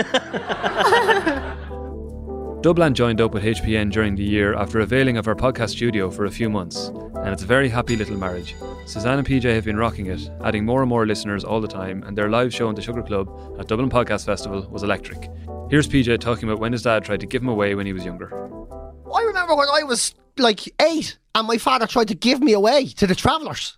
Dublin 2.68 2.94
joined 2.94 3.22
up 3.22 3.34
with 3.34 3.46
HPN 3.46 3.94
during 3.94 4.14
the 4.14 4.26
year 4.26 4.54
after 4.54 4.82
availing 4.82 5.16
of 5.16 5.26
our 5.26 5.36
podcast 5.36 5.70
studio 5.70 6.12
for 6.12 6.26
a 6.26 6.30
few 6.30 6.50
months, 6.50 6.88
and 6.88 7.30
it's 7.30 7.44
a 7.44 7.46
very 7.46 7.70
happy 7.70 7.96
little 7.96 8.18
marriage. 8.18 8.56
Suzanne 8.86 9.20
and 9.20 9.26
PJ 9.26 9.44
have 9.44 9.64
been 9.64 9.78
rocking 9.78 10.08
it, 10.08 10.30
adding 10.44 10.66
more 10.66 10.82
and 10.82 10.90
more 10.90 11.06
listeners 11.06 11.46
all 11.46 11.62
the 11.62 11.68
time, 11.70 12.04
and 12.04 12.18
their 12.18 12.28
live 12.28 12.54
show 12.54 12.68
in 12.68 12.76
the 12.76 12.82
Sugar 12.82 13.02
Club 13.02 13.30
at 13.58 13.70
Dublin 13.70 13.90
Podcast 13.90 14.26
Festival 14.26 14.68
was 14.70 14.84
electric. 14.84 15.30
Here's 15.70 15.88
PJ 15.88 16.20
talking 16.20 16.50
about 16.50 16.60
when 16.60 16.74
his 16.74 16.82
dad 16.82 17.06
tried 17.06 17.22
to 17.22 17.26
give 17.26 17.42
him 17.42 17.48
away 17.48 17.74
when 17.74 17.86
he 17.86 17.94
was 17.94 18.04
younger. 18.04 18.36
I 18.36 19.22
remember 19.22 19.56
when 19.56 19.70
I 19.70 19.84
was 19.84 20.14
like 20.38 20.68
eight 20.82 21.18
and 21.36 21.48
my 21.48 21.58
father 21.58 21.88
tried 21.88 22.10
to 22.10 22.16
give 22.16 22.42
me 22.42 22.52
away 22.52 22.88
to 22.98 23.08
the 23.08 23.16
travellers. 23.16 23.78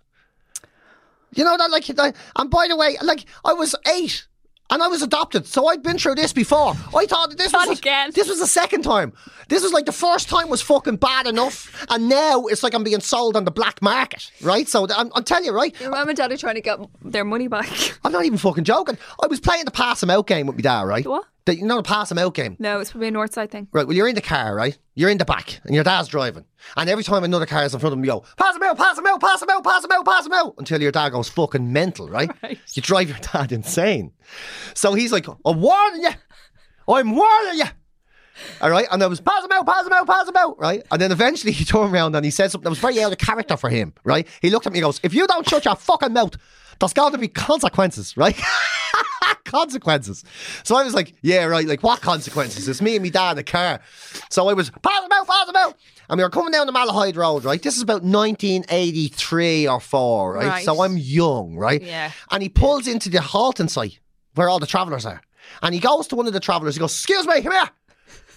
You 1.32 1.44
know 1.44 1.56
that, 1.56 1.70
like, 1.70 1.88
and 1.88 2.50
by 2.50 2.66
the 2.66 2.74
way, 2.74 2.96
like, 3.02 3.24
I 3.44 3.52
was 3.52 3.76
eight 3.86 4.26
and 4.70 4.82
I 4.82 4.88
was 4.88 5.02
adopted, 5.02 5.46
so 5.46 5.66
I'd 5.68 5.82
been 5.82 5.98
through 5.98 6.14
this 6.14 6.32
before. 6.32 6.72
I 6.96 7.06
thought 7.06 7.30
that 7.30 7.38
this 7.38 7.52
was 7.52 7.78
again. 7.78 8.10
this 8.14 8.28
was 8.28 8.38
the 8.40 8.46
second 8.46 8.82
time. 8.82 9.12
This 9.48 9.62
was 9.62 9.72
like 9.72 9.84
the 9.86 9.92
first 9.92 10.28
time 10.28 10.48
was 10.48 10.62
fucking 10.62 10.96
bad 10.96 11.26
enough, 11.26 11.84
and 11.90 12.08
now 12.08 12.46
it's 12.46 12.62
like 12.62 12.72
I'm 12.74 12.84
being 12.84 13.00
sold 13.00 13.36
on 13.36 13.44
the 13.44 13.50
black 13.50 13.82
market, 13.82 14.30
right? 14.42 14.66
So 14.68 14.86
I'm, 14.96 15.10
I'm 15.14 15.24
telling 15.24 15.44
you, 15.44 15.52
right? 15.52 15.78
Your 15.80 15.90
mum 15.90 16.08
and 16.08 16.16
dad 16.16 16.32
are 16.32 16.36
trying 16.36 16.54
to 16.54 16.60
get 16.60 16.78
their 17.02 17.24
money 17.24 17.48
back. 17.48 17.68
I'm 18.04 18.12
not 18.12 18.24
even 18.24 18.38
fucking 18.38 18.64
joking. 18.64 18.96
I 19.22 19.26
was 19.26 19.40
playing 19.40 19.66
the 19.66 19.70
pass 19.70 19.90
pass 19.90 20.02
'em 20.04 20.10
out 20.10 20.26
game 20.28 20.46
with 20.46 20.54
my 20.56 20.62
dad, 20.62 20.82
right? 20.82 21.04
What? 21.06 21.24
The, 21.46 21.56
you 21.56 21.64
know 21.64 21.76
the 21.76 21.82
pass 21.82 22.10
'em 22.12 22.18
out 22.18 22.34
game. 22.34 22.56
No, 22.58 22.80
it's 22.80 22.90
probably 22.90 23.08
a 23.08 23.10
north 23.12 23.32
side 23.32 23.50
thing. 23.50 23.66
Right, 23.72 23.86
well, 23.86 23.96
you're 23.96 24.08
in 24.08 24.14
the 24.14 24.20
car, 24.20 24.54
right? 24.54 24.76
You're 24.94 25.08
in 25.10 25.18
the 25.18 25.24
back, 25.24 25.60
and 25.64 25.74
your 25.74 25.84
dad's 25.84 26.08
driving. 26.08 26.44
And 26.76 26.90
every 26.90 27.02
time 27.02 27.24
another 27.24 27.46
car 27.46 27.64
is 27.64 27.72
in 27.72 27.80
front 27.80 27.92
of 27.94 27.98
him, 27.98 28.04
you 28.04 28.10
go, 28.10 28.24
pass 28.36 28.54
him 28.54 28.62
out, 28.62 28.76
pass 28.76 28.98
him 28.98 29.06
out, 29.06 29.20
pass 29.20 29.42
him 29.42 29.48
out, 29.50 29.64
pass 29.64 29.84
him 29.84 29.90
out, 29.92 30.04
pass 30.04 30.26
him 30.26 30.32
out, 30.34 30.54
until 30.58 30.82
your 30.82 30.92
dad 30.92 31.10
goes 31.10 31.28
fucking 31.30 31.72
mental, 31.72 32.08
right? 32.10 32.30
You 32.74 32.82
drive 32.82 33.08
your 33.08 33.18
dad 33.18 33.52
insane. 33.52 34.12
So 34.74 34.94
he's 34.94 35.12
like, 35.12 35.26
I'm 35.28 35.60
warning 35.60 36.02
you. 36.02 36.10
I'm 36.88 37.14
warning 37.16 37.58
you. 37.58 37.64
All 38.60 38.70
right, 38.70 38.86
and 38.90 39.02
I 39.02 39.06
was 39.06 39.20
pass 39.20 39.44
him 39.44 39.52
out, 39.52 39.66
pass 39.66 39.86
him 39.86 39.92
out, 39.92 40.06
pass 40.06 40.28
him 40.28 40.36
out, 40.36 40.58
right? 40.58 40.82
And 40.90 41.00
then 41.00 41.12
eventually 41.12 41.52
he 41.52 41.64
turned 41.64 41.92
around 41.92 42.14
and 42.14 42.24
he 42.24 42.30
said 42.30 42.50
something 42.50 42.64
that 42.64 42.70
was 42.70 42.78
very 42.78 43.02
out 43.02 43.12
of 43.12 43.18
character 43.18 43.56
for 43.56 43.68
him, 43.68 43.92
right? 44.04 44.26
He 44.40 44.50
looked 44.50 44.66
at 44.66 44.72
me 44.72 44.78
and 44.78 44.84
goes, 44.84 45.00
If 45.02 45.12
you 45.14 45.26
don't 45.26 45.48
shut 45.48 45.64
your 45.64 45.76
fucking 45.76 46.12
mouth, 46.12 46.36
there's 46.80 46.92
got 46.92 47.12
to 47.12 47.18
be 47.18 47.28
consequences, 47.28 48.16
right? 48.16 48.38
consequences. 49.44 50.24
So 50.64 50.76
I 50.76 50.82
was 50.82 50.94
like, 50.94 51.14
yeah, 51.22 51.44
right. 51.44 51.66
Like, 51.66 51.82
what 51.82 52.00
consequences? 52.00 52.68
It's 52.68 52.80
me 52.80 52.96
and 52.96 53.02
me 53.02 53.10
dad 53.10 53.32
in 53.32 53.36
the 53.36 53.44
car. 53.44 53.80
So 54.30 54.48
I 54.48 54.54
was, 54.54 54.70
pass 54.70 55.04
him 55.04 55.10
out, 55.12 55.26
pass 55.26 55.48
him 55.48 55.56
out. 55.56 55.76
And 56.08 56.18
we 56.18 56.24
were 56.24 56.30
coming 56.30 56.52
down 56.52 56.66
the 56.66 56.72
Malahide 56.72 57.16
Road, 57.16 57.44
right? 57.44 57.62
This 57.62 57.76
is 57.76 57.82
about 57.82 58.02
1983 58.02 59.68
or 59.68 59.80
4, 59.80 60.32
right? 60.34 60.46
Right. 60.46 60.64
So 60.64 60.82
I'm 60.82 60.96
young, 60.96 61.56
right? 61.56 61.82
Yeah. 61.82 62.10
And 62.30 62.42
he 62.42 62.48
pulls 62.48 62.88
into 62.88 63.08
the 63.08 63.20
halting 63.20 63.68
site 63.68 64.00
where 64.34 64.48
all 64.48 64.58
the 64.58 64.66
travellers 64.66 65.06
are. 65.06 65.20
And 65.62 65.74
he 65.74 65.80
goes 65.80 66.06
to 66.08 66.16
one 66.16 66.26
of 66.26 66.32
the 66.32 66.40
travellers. 66.40 66.74
He 66.76 66.80
goes, 66.80 66.92
excuse 66.92 67.26
me, 67.26 67.42
come 67.42 67.52
here. 67.52 67.70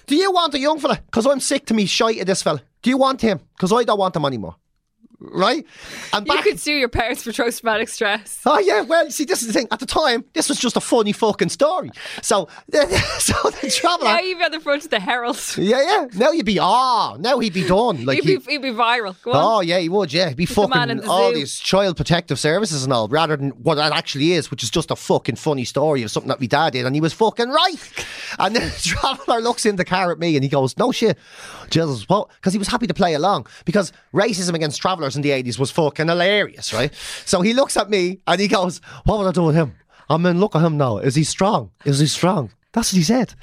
Do 0.05 0.15
you 0.15 0.31
want 0.31 0.53
a 0.53 0.59
young 0.59 0.79
fella? 0.79 0.99
Because 1.05 1.25
I'm 1.25 1.39
sick 1.39 1.65
to 1.67 1.73
me 1.73 1.85
shite 1.85 2.19
of 2.19 2.25
this 2.27 2.43
fella. 2.43 2.61
Do 2.81 2.89
you 2.89 2.97
want 2.97 3.21
him? 3.21 3.39
Because 3.55 3.71
I 3.71 3.83
don't 3.83 3.99
want 3.99 4.15
him 4.15 4.25
anymore. 4.25 4.55
Right? 5.31 5.65
And 6.11 6.27
You 6.27 6.41
could 6.41 6.59
sue 6.59 6.73
your 6.73 6.89
parents 6.89 7.23
for 7.23 7.31
post-traumatic 7.31 7.87
stress. 7.87 8.41
Oh 8.45 8.59
yeah, 8.59 8.81
well, 8.81 9.09
see, 9.09 9.23
this 9.23 9.41
is 9.41 9.47
the 9.47 9.53
thing. 9.53 9.67
At 9.71 9.79
the 9.79 9.85
time, 9.85 10.25
this 10.33 10.49
was 10.49 10.59
just 10.59 10.75
a 10.75 10.81
funny 10.81 11.13
fucking 11.13 11.49
story. 11.49 11.91
So, 12.21 12.49
so 12.71 13.33
the 13.61 13.73
traveller. 13.73 14.09
Now 14.09 14.19
you'd 14.19 14.37
be 14.37 14.43
on 14.43 14.51
the 14.51 14.59
front 14.59 14.83
of 14.83 14.89
the 14.89 14.99
Herald. 14.99 15.39
Yeah, 15.57 15.81
yeah. 15.81 16.07
Now 16.15 16.31
you'd 16.31 16.45
be 16.45 16.59
ah. 16.59 17.15
now 17.19 17.39
he'd 17.39 17.53
be 17.53 17.65
done. 17.65 18.05
Like 18.05 18.17
you'd, 18.17 18.25
he, 18.25 18.37
be, 18.37 18.53
you'd 18.53 18.61
be 18.61 18.71
viral. 18.71 19.19
Go 19.23 19.31
on. 19.31 19.57
Oh 19.57 19.61
yeah, 19.61 19.79
he 19.79 19.87
would. 19.89 20.11
Yeah, 20.11 20.29
he'd 20.29 20.37
be 20.37 20.45
He's 20.45 20.55
fucking 20.55 20.89
in 20.89 20.97
the 20.97 21.07
all 21.07 21.29
zoo. 21.29 21.35
these 21.35 21.57
child 21.57 21.95
protective 21.95 22.39
services 22.39 22.83
and 22.83 22.91
all, 22.91 23.07
rather 23.07 23.37
than 23.37 23.51
what 23.51 23.75
that 23.75 23.93
actually 23.93 24.33
is, 24.33 24.51
which 24.51 24.61
is 24.61 24.69
just 24.69 24.91
a 24.91 24.95
fucking 24.95 25.37
funny 25.37 25.63
story 25.63 26.03
of 26.03 26.11
something 26.11 26.29
that 26.29 26.41
my 26.41 26.47
dad 26.47 26.73
did, 26.73 26.85
and 26.85 26.95
he 26.95 27.01
was 27.01 27.13
fucking 27.13 27.49
right. 27.49 28.05
And 28.39 28.55
then 28.55 28.63
the 28.69 28.81
traveller 28.81 29.39
looks 29.39 29.65
in 29.65 29.77
the 29.77 29.85
car 29.85 30.11
at 30.11 30.19
me 30.19 30.35
and 30.35 30.43
he 30.43 30.49
goes, 30.49 30.77
"No 30.77 30.91
shit, 30.91 31.17
Jesus, 31.69 32.09
what?" 32.09 32.29
Because 32.35 32.53
he 32.53 32.59
was 32.59 32.67
happy 32.67 32.87
to 32.87 32.93
play 32.93 33.13
along 33.13 33.47
because 33.65 33.93
racism 34.13 34.53
against 34.53 34.81
travellers 34.81 35.12
in 35.15 35.21
the 35.21 35.31
eighties 35.31 35.59
was 35.59 35.71
fucking 35.71 36.07
hilarious, 36.07 36.73
right? 36.73 36.93
So 37.25 37.41
he 37.41 37.53
looks 37.53 37.77
at 37.77 37.89
me 37.89 38.19
and 38.27 38.39
he 38.39 38.47
goes, 38.47 38.81
"What 39.05 39.19
would 39.19 39.27
I 39.27 39.31
do 39.31 39.43
with 39.43 39.55
him?" 39.55 39.75
I 40.09 40.17
mean, 40.17 40.39
look 40.39 40.55
at 40.55 40.63
him 40.63 40.77
now. 40.77 40.97
Is 40.97 41.15
he 41.15 41.23
strong? 41.23 41.71
Is 41.85 41.99
he 41.99 42.07
strong? 42.07 42.51
That's 42.73 42.91
what 42.91 42.97
he 42.97 43.03
said. 43.03 43.35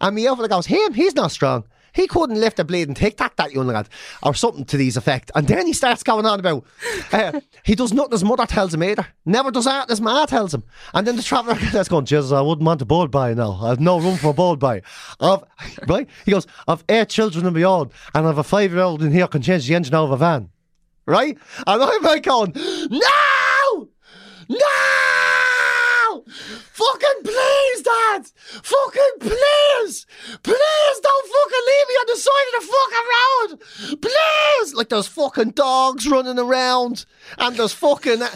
And 0.00 0.16
me 0.16 0.28
over 0.28 0.48
goes, 0.48 0.66
him, 0.66 0.94
he's 0.94 1.14
not 1.14 1.30
strong. 1.30 1.64
He 1.94 2.06
couldn't 2.06 2.40
lift 2.40 2.58
a 2.58 2.64
bleeding 2.64 2.94
tic 2.94 3.16
tac, 3.16 3.36
that 3.36 3.52
young 3.52 3.66
lad, 3.66 3.88
or 4.22 4.34
something 4.34 4.64
to 4.66 4.76
these 4.76 4.96
effect. 4.96 5.30
And 5.34 5.48
then 5.48 5.66
he 5.66 5.72
starts 5.72 6.02
going 6.02 6.26
on 6.26 6.38
about 6.38 6.64
uh, 7.12 7.40
he 7.64 7.74
does 7.74 7.92
nothing 7.92 8.12
his 8.12 8.24
mother 8.24 8.46
tells 8.46 8.74
him 8.74 8.82
either. 8.82 9.06
Never 9.24 9.50
does 9.50 9.64
that 9.64 9.88
his 9.88 10.00
ma 10.00 10.26
tells 10.26 10.54
him. 10.54 10.64
And 10.94 11.06
then 11.06 11.16
the 11.16 11.22
traveller 11.22 11.58
starts 11.70 11.88
going, 11.88 12.04
Jesus, 12.04 12.30
I 12.30 12.40
wouldn't 12.40 12.66
want 12.66 12.82
a 12.82 12.84
bold 12.84 13.10
by 13.10 13.34
now. 13.34 13.58
I 13.62 13.70
have 13.70 13.80
no 13.80 13.98
room 13.98 14.16
for 14.16 14.28
a 14.28 14.34
bold 14.34 14.60
by. 14.60 14.82
I've, 15.18 15.42
right? 15.88 16.08
He 16.24 16.30
goes, 16.30 16.46
I've 16.68 16.84
eight 16.88 17.08
children 17.08 17.46
of 17.46 17.54
my 17.54 17.62
own, 17.62 17.90
and 18.14 18.26
I've 18.26 18.38
a 18.38 18.44
five 18.44 18.70
year 18.70 18.82
old 18.82 19.02
in 19.02 19.10
here 19.10 19.26
can 19.26 19.42
change 19.42 19.66
the 19.66 19.74
engine 19.74 19.94
out 19.94 20.04
of 20.04 20.12
a 20.12 20.16
van. 20.18 20.50
Right? 21.08 21.38
And 21.66 21.82
I'm 21.82 22.02
like 22.02 22.24
going, 22.24 22.52
No! 22.54 23.88
No! 24.50 24.87
Fucking 26.92 27.22
please, 27.22 27.82
Dad! 27.82 28.26
Fucking 28.62 29.14
please! 29.20 30.06
Please 30.42 31.00
don't 31.02 31.26
fucking 31.28 31.64
leave 31.66 31.88
me 31.88 31.94
on 31.94 32.06
the 32.06 32.16
side 32.16 32.48
of 32.48 32.60
the 32.60 32.72
fucking 32.72 33.08
road! 33.14 34.00
Please! 34.00 34.74
Like 34.74 34.88
there's 34.88 35.06
fucking 35.06 35.50
dogs 35.50 36.08
running 36.08 36.38
around 36.38 37.04
and 37.36 37.56
there's 37.56 37.72
fucking 37.72 38.22
uh, 38.22 38.30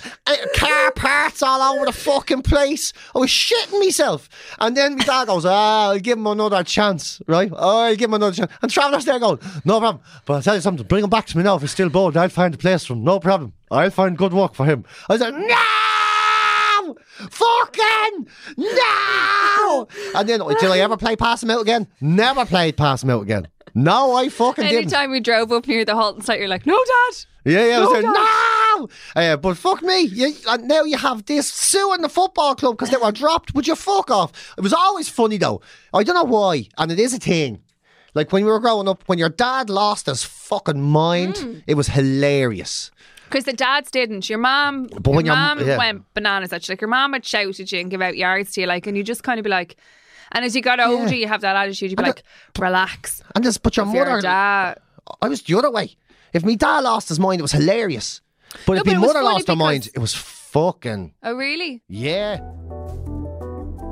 car 0.55 0.93
parts 0.93 1.43
all 1.43 1.75
over 1.75 1.87
the 1.87 1.93
fucking 1.93 2.43
place. 2.43 2.93
I 3.15 3.21
was 3.21 3.31
shitting 3.31 3.79
myself. 3.81 4.29
And 4.59 4.77
then 4.77 4.97
my 4.97 5.05
dad 5.05 5.29
goes, 5.29 5.47
ah, 5.47 5.91
I'll 5.91 5.99
give 5.99 6.19
him 6.19 6.27
another 6.27 6.63
chance, 6.63 7.23
right? 7.27 7.51
Oh, 7.55 7.85
I'll 7.85 7.97
give 7.97 8.11
him 8.11 8.15
another 8.15 8.37
chance. 8.37 8.53
And 8.61 8.71
Traveller's 8.71 9.05
there 9.05 9.19
going, 9.19 9.39
no 9.65 9.81
problem. 9.81 10.03
But 10.27 10.35
I'll 10.35 10.43
tell 10.43 10.55
you 10.57 10.61
something, 10.61 10.87
bring 10.87 11.05
him 11.05 11.11
back 11.11 11.27
to 11.27 11.39
me 11.39 11.45
now 11.45 11.57
if 11.57 11.63
he's 11.63 11.71
still 11.71 11.89
bored. 11.89 12.17
I'll 12.17 12.29
find 12.29 12.55
a 12.55 12.59
place 12.59 12.85
for 12.85 12.93
him, 12.93 13.05
no 13.05 13.19
problem. 13.19 13.55
I'll 13.71 13.91
find 13.91 14.19
good 14.19 14.35
work 14.35 14.55
for 14.55 14.67
him. 14.67 14.85
I 15.09 15.15
was 15.15 15.23
like, 15.23 15.35
no! 15.35 15.82
Fucking 17.31 18.27
no! 18.57 19.89
And 20.15 20.29
then, 20.29 20.41
did 20.41 20.65
I 20.71 20.79
ever 20.81 20.97
play 20.97 21.17
Pass 21.17 21.43
Him 21.43 21.51
Out 21.51 21.63
again? 21.63 21.87
Never 22.01 22.45
played 22.45 22.77
Pass 22.77 23.03
Him 23.03 23.11
Out 23.11 23.23
again. 23.23 23.49
No, 23.75 24.15
I 24.15 24.29
fucking 24.29 24.65
didn't. 24.65 24.79
Anytime 24.93 25.11
we 25.11 25.21
drove 25.21 25.51
up 25.51 25.67
near 25.67 25.85
the 25.85 25.95
halting 25.95 26.23
site, 26.23 26.39
you're 26.41 26.49
like, 26.49 26.67
no, 26.67 26.77
Dad. 26.77 27.17
Yeah, 27.45 27.67
yeah, 27.67 27.77
I 27.79 27.81
was 27.81 28.03
No, 28.05 28.13
no! 28.13 28.89
Uh, 29.17 29.37
but 29.39 29.57
fuck 29.57 29.83
me, 29.83 30.01
you, 30.03 30.35
and 30.49 30.69
now 30.69 30.83
you 30.85 30.99
have 30.99 31.25
this 31.25 31.51
suing 31.53 32.03
the 32.03 32.09
football 32.09 32.55
club 32.55 32.77
because 32.77 32.91
they 32.91 32.99
were 32.99 33.11
dropped. 33.13 33.55
Would 33.55 33.67
you 33.67 33.75
fuck 33.75 34.11
off? 34.11 34.55
It 34.59 34.61
was 34.61 34.73
always 34.75 35.09
funny 35.09 35.39
though. 35.39 35.61
I 35.95 36.03
don't 36.05 36.15
know 36.15 36.23
why, 36.25 36.69
and 36.79 36.93
it 36.93 37.01
is 37.01 37.15
a 37.15 37.19
thing. 37.19 37.63
Like 38.15 38.31
when 38.31 38.45
we 38.45 38.51
were 38.51 38.61
growing 38.61 38.89
up, 38.89 39.03
when 39.07 39.19
your 39.19 39.31
dad 39.31 39.71
lost 39.71 40.07
his 40.07 40.23
fucking 40.23 40.81
mind, 40.83 41.35
Mm. 41.37 41.63
it 41.67 41.75
was 41.75 41.89
hilarious. 41.89 42.91
Because 43.33 43.45
the 43.45 43.53
dads 43.55 43.91
didn't. 43.91 44.29
Your 44.29 44.39
mom, 44.39 44.89
But 44.89 45.07
your 45.07 45.17
when 45.17 45.27
your- 45.27 45.35
mom 45.35 45.67
yeah. 45.67 45.79
went 45.79 46.05
bananas 46.15 46.53
at 46.53 46.69
you. 46.69 46.73
Like 46.73 46.81
your 46.83 46.89
mom 46.89 47.13
would 47.13 47.25
shout 47.25 47.59
at 47.59 47.73
you 47.73 47.81
and 47.81 47.91
give 47.91 48.03
out 48.03 48.15
yards 48.17 48.53
to 48.53 48.61
you, 48.61 48.67
like, 48.67 48.87
and 48.87 48.95
you 48.97 49.03
just 49.03 49.23
kind 49.23 49.41
of 49.41 49.45
be 49.45 49.51
like. 49.51 49.77
And 50.35 50.45
as 50.45 50.55
you 50.57 50.63
got 50.63 50.81
older, 50.81 51.15
you 51.15 51.29
have 51.29 51.41
that 51.43 51.57
attitude. 51.57 51.91
You'd 51.91 51.97
be 51.99 52.03
like, 52.05 52.23
relax. 52.59 53.23
And 53.35 53.43
just, 53.45 53.63
but 53.63 53.77
your 53.77 53.87
If 53.87 53.95
mother, 53.95 54.19
a 54.19 54.23
dad. 54.23 54.79
I 55.21 55.29
was 55.29 55.43
the 55.43 55.59
other 55.59 55.71
way. 55.71 55.97
If 56.33 56.45
my 56.45 56.55
dad 56.55 56.81
lost 56.85 57.09
his 57.11 57.21
mind, 57.21 57.41
it 57.41 57.43
was 57.43 57.53
hilarious. 57.53 58.21
But 58.67 58.75
No, 58.75 58.79
if 58.81 58.85
but 58.85 58.95
my 58.97 59.07
mother 59.07 59.23
lost 59.23 59.49
her 59.49 59.57
mind, 59.57 59.89
it 59.95 59.99
was 59.99 60.15
fucking 60.15 61.13
Oh, 61.23 61.35
really? 61.35 61.83
yeah. 61.89 62.37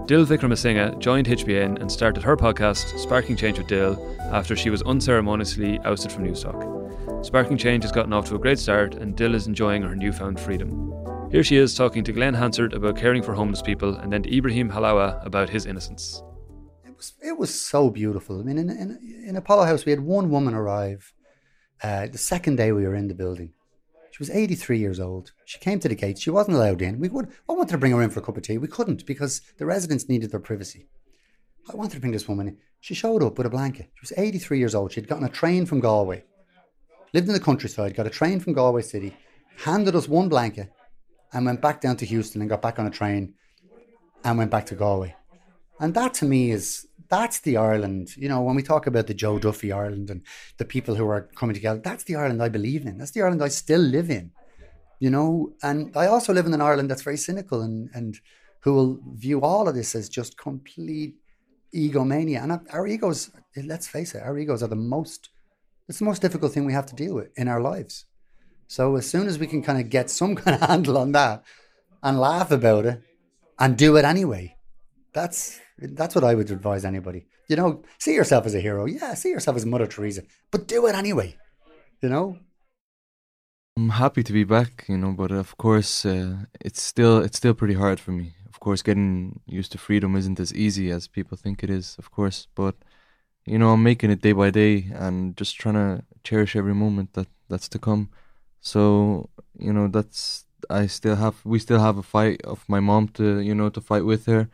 Dil 0.06 0.24
Wickremasinghe 0.26 0.98
joined 0.98 1.26
HBN 1.28 1.80
and 1.80 1.92
started 1.92 2.22
her 2.22 2.36
podcast, 2.36 2.98
Sparking 2.98 3.36
Change 3.36 3.58
with 3.58 3.68
Dil, 3.68 3.96
after 4.32 4.56
she 4.56 4.70
was 4.70 4.82
unceremoniously 4.82 5.78
ousted 5.84 6.10
from 6.10 6.24
Newstalk. 6.24 6.79
Sparking 7.22 7.58
Change 7.58 7.84
has 7.84 7.92
gotten 7.92 8.14
off 8.14 8.26
to 8.28 8.34
a 8.34 8.38
great 8.38 8.58
start, 8.58 8.94
and 8.94 9.14
Dil 9.14 9.34
is 9.34 9.46
enjoying 9.46 9.82
her 9.82 9.94
newfound 9.94 10.40
freedom. 10.40 10.90
Here 11.30 11.44
she 11.44 11.56
is 11.56 11.74
talking 11.74 12.02
to 12.04 12.12
Glen 12.12 12.32
Hansard 12.32 12.72
about 12.72 12.96
caring 12.96 13.22
for 13.22 13.34
homeless 13.34 13.60
people, 13.60 13.96
and 13.96 14.10
then 14.10 14.22
to 14.22 14.34
Ibrahim 14.34 14.70
Halawa 14.70 15.24
about 15.24 15.50
his 15.50 15.66
innocence. 15.66 16.22
it 17.22 17.38
was 17.38 17.54
so 17.54 17.90
beautiful. 17.90 18.40
I 18.40 18.42
mean, 18.42 18.56
in, 18.56 18.70
in, 18.70 19.24
in 19.28 19.36
Apollo 19.36 19.64
House, 19.66 19.84
we 19.84 19.90
had 19.90 20.00
one 20.00 20.30
woman 20.30 20.54
arrive 20.54 21.12
uh, 21.82 22.06
the 22.06 22.18
second 22.18 22.56
day 22.56 22.72
we 22.72 22.86
were 22.86 22.94
in 22.94 23.08
the 23.08 23.14
building. 23.14 23.52
She 24.12 24.18
was 24.18 24.30
83 24.30 24.78
years 24.78 24.98
old. 24.98 25.32
She 25.44 25.58
came 25.58 25.78
to 25.80 25.88
the 25.88 25.94
gate. 25.94 26.18
She 26.18 26.30
wasn't 26.30 26.56
allowed 26.56 26.80
in. 26.80 27.00
We 27.00 27.10
would, 27.10 27.28
I 27.48 27.52
wanted 27.52 27.72
to 27.72 27.78
bring 27.78 27.92
her 27.92 28.02
in 28.02 28.10
for 28.10 28.20
a 28.20 28.22
cup 28.22 28.38
of 28.38 28.42
tea. 28.42 28.56
We 28.56 28.66
couldn't 28.66 29.04
because 29.04 29.42
the 29.58 29.66
residents 29.66 30.08
needed 30.08 30.30
their 30.30 30.40
privacy. 30.40 30.88
I 31.70 31.76
wanted 31.76 31.92
to 31.96 32.00
bring 32.00 32.12
this 32.12 32.28
woman 32.28 32.48
in. 32.48 32.56
She 32.80 32.94
showed 32.94 33.22
up 33.22 33.36
with 33.36 33.46
a 33.46 33.50
blanket. 33.50 33.90
She 33.94 34.02
was 34.02 34.12
83 34.16 34.58
years 34.58 34.74
old. 34.74 34.92
She'd 34.92 35.06
gotten 35.06 35.26
a 35.26 35.28
train 35.28 35.66
from 35.66 35.80
Galway, 35.80 36.24
lived 37.12 37.28
in 37.28 37.34
the 37.34 37.40
countryside, 37.40 37.94
got 37.94 38.06
a 38.06 38.10
train 38.10 38.40
from 38.40 38.52
Galway 38.52 38.82
City, 38.82 39.16
handed 39.58 39.94
us 39.94 40.08
one 40.08 40.28
blanket, 40.28 40.70
and 41.32 41.46
went 41.46 41.60
back 41.60 41.80
down 41.80 41.96
to 41.96 42.06
Heuston 42.06 42.40
and 42.40 42.48
got 42.48 42.62
back 42.62 42.78
on 42.78 42.86
a 42.86 42.90
train 42.90 43.34
and 44.24 44.38
went 44.38 44.50
back 44.50 44.66
to 44.66 44.74
Galway. 44.74 45.14
And 45.78 45.94
that 45.94 46.14
to 46.14 46.24
me 46.24 46.50
is 46.50 46.86
that's 47.08 47.40
the 47.40 47.56
Ireland, 47.56 48.16
you 48.16 48.28
know, 48.28 48.40
when 48.40 48.54
we 48.54 48.62
talk 48.62 48.86
about 48.86 49.06
the 49.06 49.14
Joe 49.14 49.38
Duffy 49.38 49.72
Ireland 49.72 50.10
and 50.10 50.22
the 50.58 50.64
people 50.64 50.94
who 50.94 51.06
are 51.08 51.28
coming 51.34 51.54
together, 51.54 51.80
that's 51.82 52.04
the 52.04 52.16
Ireland 52.16 52.42
I 52.42 52.48
believe 52.48 52.86
in. 52.86 52.98
That's 52.98 53.10
the 53.10 53.22
Ireland 53.22 53.42
I 53.42 53.48
still 53.48 53.80
live 53.80 54.10
in. 54.10 54.30
You 55.00 55.10
know, 55.10 55.54
and 55.62 55.96
I 55.96 56.06
also 56.06 56.32
live 56.32 56.46
in 56.46 56.54
an 56.54 56.60
Ireland 56.60 56.90
that's 56.90 57.02
very 57.02 57.16
cynical 57.16 57.62
and 57.62 57.90
and 57.94 58.20
who 58.60 58.74
will 58.74 58.98
view 59.14 59.40
all 59.40 59.68
of 59.68 59.74
this 59.74 59.94
as 59.94 60.08
just 60.08 60.36
complete 60.36 61.16
egomania. 61.74 62.42
And 62.42 62.60
our 62.70 62.86
egos, 62.86 63.30
let's 63.56 63.88
face 63.88 64.14
it, 64.14 64.22
our 64.22 64.38
egos 64.38 64.62
are 64.62 64.68
the 64.68 64.76
most 64.76 65.30
it's 65.90 65.98
the 65.98 66.04
most 66.06 66.22
difficult 66.22 66.52
thing 66.52 66.64
we 66.64 66.72
have 66.72 66.86
to 66.86 66.94
deal 66.94 67.14
with 67.16 67.36
in 67.36 67.48
our 67.48 67.60
lives. 67.60 68.06
So 68.68 68.96
as 68.96 69.10
soon 69.10 69.26
as 69.26 69.38
we 69.40 69.46
can 69.48 69.60
kind 69.60 69.80
of 69.80 69.90
get 69.90 70.08
some 70.08 70.36
kind 70.42 70.54
of 70.54 70.68
handle 70.68 70.96
on 70.96 71.12
that 71.12 71.42
and 72.02 72.18
laugh 72.18 72.50
about 72.50 72.86
it 72.86 73.02
and 73.58 73.76
do 73.76 73.96
it 73.98 74.04
anyway, 74.04 74.56
that's 75.12 75.60
That's 75.80 76.14
what 76.14 76.24
I 76.24 76.34
would 76.34 76.50
advise 76.50 76.84
anybody. 76.84 77.26
You 77.48 77.56
know, 77.56 77.82
see 77.98 78.14
yourself 78.14 78.46
as 78.46 78.54
a 78.54 78.60
hero. 78.60 78.84
Yeah, 78.86 79.14
see 79.14 79.30
yourself 79.30 79.56
as 79.56 79.66
Mother 79.66 79.86
Teresa, 79.86 80.22
but 80.50 80.68
do 80.68 80.86
it 80.86 80.94
anyway. 80.94 81.36
You 82.02 82.08
know, 82.08 82.38
I'm 83.76 83.90
happy 83.90 84.22
to 84.22 84.32
be 84.32 84.44
back, 84.44 84.84
you 84.88 84.98
know, 84.98 85.12
but 85.12 85.30
of 85.32 85.56
course, 85.56 86.04
uh, 86.04 86.44
it's 86.60 86.82
still 86.82 87.18
it's 87.18 87.38
still 87.38 87.54
pretty 87.54 87.74
hard 87.74 87.98
for 87.98 88.12
me. 88.12 88.34
Of 88.48 88.60
course, 88.60 88.82
getting 88.82 89.40
used 89.46 89.72
to 89.72 89.78
freedom 89.78 90.16
isn't 90.16 90.38
as 90.38 90.52
easy 90.54 90.90
as 90.90 91.08
people 91.08 91.36
think 91.36 91.64
it 91.64 91.70
is, 91.70 91.96
of 91.98 92.10
course. 92.10 92.46
But 92.54 92.74
you 93.46 93.58
know, 93.58 93.70
I'm 93.70 93.82
making 93.82 94.10
it 94.10 94.20
day 94.20 94.32
by 94.32 94.50
day 94.50 94.86
and 94.94 95.36
just 95.36 95.58
trying 95.58 95.74
to 95.74 96.04
cherish 96.24 96.54
every 96.56 96.74
moment 96.74 97.14
that 97.14 97.28
that's 97.48 97.68
to 97.70 97.78
come. 97.78 98.10
So 98.60 99.30
you 99.58 99.72
know, 99.72 99.88
that's 99.88 100.44
I 100.68 100.86
still 100.86 101.16
have 101.16 101.44
we 101.44 101.58
still 101.58 101.80
have 101.80 101.98
a 101.98 102.02
fight 102.02 102.42
of 102.44 102.64
my 102.68 102.80
mom 102.80 103.08
to 103.08 103.40
you 103.40 103.54
know 103.54 103.70
to 103.70 103.80
fight 103.80 104.04
with 104.04 104.26
her. 104.26 104.48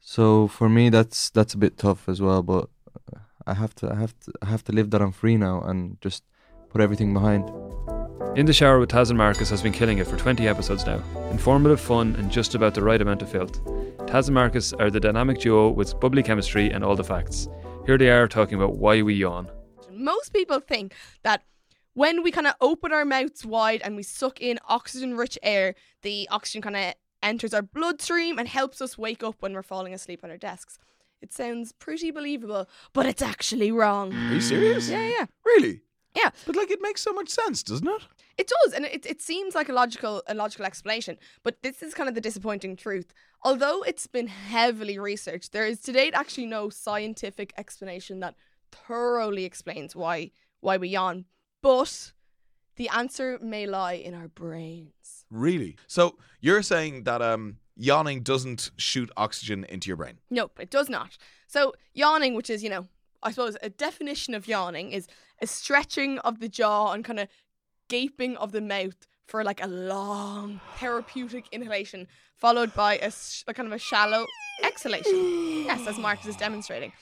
So 0.00 0.48
for 0.48 0.68
me, 0.68 0.90
that's 0.90 1.30
that's 1.30 1.54
a 1.54 1.58
bit 1.58 1.78
tough 1.78 2.08
as 2.08 2.20
well. 2.20 2.42
But 2.42 2.68
I 3.46 3.54
have 3.54 3.74
to 3.76 3.90
I 3.90 3.96
have 3.96 4.18
to 4.20 4.32
I 4.42 4.46
have 4.46 4.64
to 4.64 4.72
live 4.72 4.90
that 4.90 5.02
I'm 5.02 5.12
free 5.12 5.36
now 5.36 5.60
and 5.60 6.00
just 6.00 6.24
put 6.70 6.80
everything 6.80 7.12
behind. 7.12 7.50
In 8.36 8.46
the 8.46 8.52
Shower 8.52 8.80
with 8.80 8.90
Taz 8.90 9.10
and 9.10 9.18
Marcus 9.18 9.48
has 9.50 9.62
been 9.62 9.72
killing 9.72 9.98
it 9.98 10.08
for 10.08 10.16
20 10.16 10.48
episodes 10.48 10.84
now. 10.84 11.00
Informative, 11.30 11.80
fun, 11.80 12.16
and 12.16 12.32
just 12.32 12.56
about 12.56 12.74
the 12.74 12.82
right 12.82 13.00
amount 13.00 13.22
of 13.22 13.30
filth. 13.30 13.62
Taz 14.06 14.26
and 14.26 14.34
Marcus 14.34 14.72
are 14.72 14.90
the 14.90 14.98
dynamic 14.98 15.38
duo 15.38 15.70
with 15.70 15.98
bubbly 16.00 16.22
chemistry 16.22 16.70
and 16.70 16.82
all 16.82 16.96
the 16.96 17.04
facts. 17.04 17.48
Here 17.86 17.98
they 17.98 18.08
are 18.08 18.26
talking 18.26 18.54
about 18.54 18.78
why 18.78 19.02
we 19.02 19.12
yawn. 19.12 19.50
Most 19.92 20.32
people 20.32 20.58
think 20.58 20.94
that 21.22 21.42
when 21.92 22.22
we 22.22 22.30
kind 22.30 22.46
of 22.46 22.54
open 22.58 22.92
our 22.92 23.04
mouths 23.04 23.44
wide 23.44 23.82
and 23.82 23.94
we 23.94 24.02
suck 24.02 24.40
in 24.40 24.58
oxygen 24.66 25.18
rich 25.18 25.38
air, 25.42 25.74
the 26.00 26.26
oxygen 26.30 26.62
kind 26.62 26.76
of 26.76 26.94
enters 27.22 27.52
our 27.52 27.60
bloodstream 27.60 28.38
and 28.38 28.48
helps 28.48 28.80
us 28.80 28.96
wake 28.96 29.22
up 29.22 29.36
when 29.40 29.52
we're 29.52 29.62
falling 29.62 29.92
asleep 29.92 30.20
on 30.24 30.30
our 30.30 30.38
desks. 30.38 30.78
It 31.20 31.30
sounds 31.34 31.72
pretty 31.72 32.10
believable, 32.10 32.70
but 32.94 33.04
it's 33.04 33.22
actually 33.22 33.70
wrong. 33.70 34.14
Are 34.14 34.32
you 34.32 34.40
serious? 34.40 34.88
Yeah, 34.88 35.06
yeah. 35.06 35.26
Really? 35.44 35.82
Yeah. 36.16 36.30
But 36.46 36.56
like 36.56 36.70
it 36.70 36.80
makes 36.80 37.02
so 37.02 37.12
much 37.12 37.28
sense, 37.28 37.62
doesn't 37.62 37.86
it? 37.86 38.02
It 38.38 38.50
does, 38.62 38.72
and 38.72 38.86
it, 38.86 39.04
it 39.06 39.20
seems 39.20 39.54
like 39.54 39.68
a 39.68 39.72
logical 39.72 40.22
a 40.26 40.34
logical 40.34 40.64
explanation. 40.64 41.18
But 41.42 41.62
this 41.62 41.82
is 41.82 41.94
kind 41.94 42.08
of 42.08 42.14
the 42.14 42.20
disappointing 42.20 42.76
truth. 42.76 43.12
Although 43.44 43.82
it's 43.82 44.06
been 44.06 44.28
heavily 44.28 44.98
researched, 44.98 45.52
there 45.52 45.66
is 45.66 45.80
to 45.82 45.92
date 45.92 46.14
actually 46.14 46.46
no 46.46 46.70
scientific 46.70 47.52
explanation 47.58 48.20
that 48.20 48.34
thoroughly 48.72 49.44
explains 49.44 49.94
why 49.94 50.30
why 50.60 50.78
we 50.78 50.88
yawn. 50.88 51.26
But 51.60 52.12
the 52.76 52.88
answer 52.88 53.38
may 53.42 53.66
lie 53.66 53.92
in 53.92 54.14
our 54.14 54.28
brains. 54.28 55.26
Really? 55.30 55.76
So 55.86 56.16
you're 56.40 56.62
saying 56.62 57.04
that 57.04 57.20
um 57.20 57.58
yawning 57.76 58.22
doesn't 58.22 58.70
shoot 58.76 59.10
oxygen 59.16 59.64
into 59.68 59.88
your 59.88 59.96
brain? 59.96 60.18
Nope, 60.30 60.58
it 60.58 60.70
does 60.70 60.88
not. 60.88 61.18
So 61.46 61.74
yawning, 61.92 62.34
which 62.34 62.48
is 62.48 62.62
you 62.62 62.70
know, 62.70 62.88
I 63.22 63.30
suppose 63.30 63.58
a 63.62 63.68
definition 63.68 64.34
of 64.34 64.48
yawning 64.48 64.92
is 64.92 65.06
a 65.42 65.46
stretching 65.46 66.18
of 66.20 66.40
the 66.40 66.48
jaw 66.48 66.92
and 66.92 67.04
kind 67.04 67.20
of 67.20 67.28
gaping 67.88 68.38
of 68.38 68.52
the 68.52 68.62
mouth 68.62 69.06
for 69.26 69.44
like 69.44 69.62
a 69.62 69.66
long 69.66 70.60
therapeutic 70.76 71.46
inhalation, 71.52 72.06
followed 72.38 72.74
by 72.74 72.98
a, 72.98 73.10
sh- 73.10 73.44
a 73.46 73.54
kind 73.54 73.66
of 73.66 73.72
a 73.72 73.78
shallow 73.78 74.26
exhalation. 74.62 75.64
yes, 75.64 75.86
as 75.86 75.98
Marcus 75.98 76.26
is 76.26 76.36
demonstrating. 76.36 76.92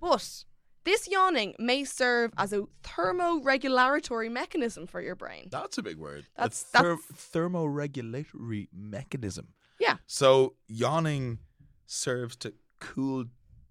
But 0.00 0.44
this 0.84 1.08
yawning 1.08 1.54
may 1.58 1.84
serve 1.84 2.32
as 2.36 2.52
a 2.52 2.64
thermoregulatory 2.82 4.30
mechanism 4.30 4.86
for 4.86 5.00
your 5.00 5.14
brain. 5.14 5.48
That's 5.50 5.78
a 5.78 5.82
big 5.82 5.98
word. 5.98 6.26
That's- 6.36 6.64
a 6.74 6.78
ther- 6.78 6.96
thermoregulatory 7.14 8.68
mechanism. 8.72 9.48
Yeah. 9.78 9.96
So 10.06 10.54
yawning 10.68 11.38
serves 11.86 12.36
to 12.36 12.54
cool 12.80 13.24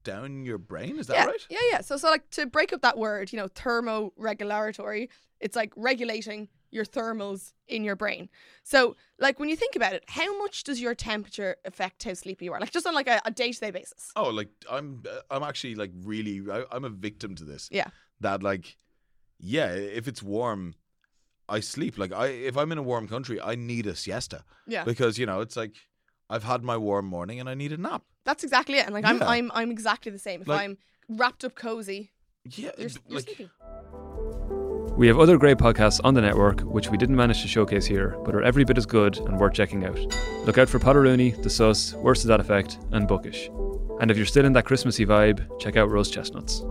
down 0.03 0.45
your 0.45 0.57
brain. 0.57 0.97
Is 0.97 1.07
that 1.07 1.15
yeah, 1.15 1.25
right? 1.25 1.47
Yeah, 1.49 1.59
yeah. 1.71 1.81
So, 1.81 1.97
so 1.97 2.09
like 2.09 2.29
to 2.31 2.45
break 2.45 2.73
up 2.73 2.81
that 2.81 2.97
word, 2.97 3.31
you 3.31 3.37
know, 3.37 3.47
thermoregulatory, 3.47 5.09
it's 5.39 5.55
like 5.55 5.73
regulating 5.75 6.49
your 6.71 6.85
thermals 6.85 7.53
in 7.67 7.83
your 7.83 7.95
brain. 7.95 8.29
So, 8.63 8.95
like 9.19 9.39
when 9.39 9.49
you 9.49 9.55
think 9.55 9.75
about 9.75 9.93
it, 9.93 10.03
how 10.07 10.37
much 10.39 10.63
does 10.63 10.79
your 10.79 10.95
temperature 10.95 11.57
affect 11.65 12.03
how 12.03 12.13
sleepy 12.13 12.45
you 12.45 12.53
are? 12.53 12.59
Like 12.59 12.71
just 12.71 12.87
on 12.87 12.93
like 12.93 13.07
a, 13.07 13.21
a 13.25 13.31
day-to-day 13.31 13.71
basis. 13.71 14.11
Oh, 14.15 14.29
like 14.29 14.49
I'm 14.69 15.03
uh, 15.09 15.19
I'm 15.29 15.43
actually 15.43 15.75
like 15.75 15.91
really 16.03 16.41
I, 16.51 16.63
I'm 16.71 16.85
a 16.85 16.89
victim 16.89 17.35
to 17.35 17.43
this. 17.43 17.67
Yeah. 17.71 17.87
That 18.21 18.41
like 18.41 18.77
yeah, 19.39 19.71
if 19.71 20.07
it's 20.07 20.23
warm, 20.23 20.75
I 21.49 21.59
sleep. 21.59 21.97
Like 21.97 22.13
I 22.13 22.27
if 22.27 22.57
I'm 22.57 22.71
in 22.71 22.77
a 22.77 22.83
warm 22.83 23.07
country, 23.07 23.41
I 23.41 23.55
need 23.55 23.87
a 23.87 23.95
siesta. 23.95 24.43
Yeah. 24.67 24.83
Because 24.83 25.17
you 25.17 25.25
know, 25.25 25.41
it's 25.41 25.57
like 25.57 25.75
I've 26.31 26.43
had 26.45 26.63
my 26.63 26.77
warm 26.77 27.05
morning 27.05 27.39
and 27.39 27.47
I 27.49 27.53
need 27.53 27.71
a 27.73 27.77
nap. 27.77 28.03
That's 28.23 28.43
exactly 28.43 28.77
it. 28.77 28.85
And 28.85 28.93
like 28.93 29.05
I'm 29.05 29.19
Yeah. 29.19 29.27
I'm 29.29 29.51
I'm 29.53 29.69
exactly 29.69 30.11
the 30.11 30.17
same. 30.19 30.41
If 30.41 30.47
Like- 30.47 30.61
I'm 30.61 30.77
wrapped 31.09 31.43
up 31.43 31.53
cozy, 31.55 32.11
yeah, 32.45 32.71
you're, 32.77 32.89
you're 33.07 33.19
like- 33.19 33.25
sleepy. 33.25 33.49
We 34.97 35.07
have 35.07 35.19
other 35.19 35.37
great 35.37 35.57
podcasts 35.57 35.99
on 36.03 36.13
the 36.13 36.21
network, 36.21 36.61
which 36.61 36.89
we 36.89 36.97
didn't 36.97 37.15
manage 37.15 37.41
to 37.41 37.47
showcase 37.47 37.85
here, 37.85 38.17
but 38.25 38.35
are 38.35 38.43
every 38.43 38.63
bit 38.65 38.77
as 38.77 38.85
good 38.85 39.17
and 39.17 39.39
worth 39.39 39.53
checking 39.53 39.83
out. 39.85 39.97
Look 40.45 40.57
out 40.57 40.69
for 40.69 40.79
Potteroonie, 40.79 41.41
The 41.41 41.49
Sus, 41.49 41.93
Worst 41.93 42.23
of 42.23 42.27
That 42.27 42.39
Effect, 42.39 42.77
and 42.91 43.07
Bookish. 43.07 43.49
And 43.99 44.11
if 44.11 44.17
you're 44.17 44.25
still 44.25 44.45
in 44.45 44.53
that 44.53 44.65
Christmassy 44.65 45.05
vibe, 45.05 45.47
check 45.59 45.75
out 45.77 45.89
Roast 45.89 46.13
Chestnuts. 46.13 46.63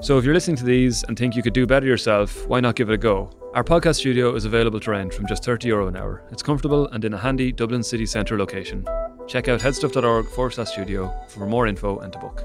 So 0.00 0.18
if 0.18 0.24
you're 0.24 0.34
listening 0.34 0.56
to 0.56 0.64
these 0.64 1.04
and 1.04 1.16
think 1.18 1.36
you 1.36 1.42
could 1.42 1.52
do 1.52 1.66
better 1.66 1.86
yourself, 1.86 2.46
why 2.46 2.60
not 2.60 2.74
give 2.74 2.88
it 2.90 2.94
a 2.94 2.98
go? 2.98 3.30
Our 3.54 3.62
podcast 3.62 3.98
studio 4.00 4.34
is 4.34 4.46
available 4.46 4.80
to 4.80 4.90
rent 4.90 5.14
from 5.14 5.28
just 5.28 5.44
30 5.44 5.68
euro 5.68 5.86
an 5.86 5.94
hour. 5.96 6.24
It's 6.32 6.42
comfortable 6.42 6.88
and 6.88 7.04
in 7.04 7.14
a 7.14 7.16
handy 7.16 7.52
Dublin 7.52 7.84
city 7.84 8.04
centre 8.04 8.36
location. 8.36 8.84
Check 9.28 9.46
out 9.46 9.60
headstuff.org 9.60 10.26
forward 10.26 10.50
slash 10.50 10.72
studio 10.72 11.14
for 11.28 11.46
more 11.46 11.68
info 11.68 12.00
and 12.00 12.12
to 12.12 12.18
book. 12.18 12.42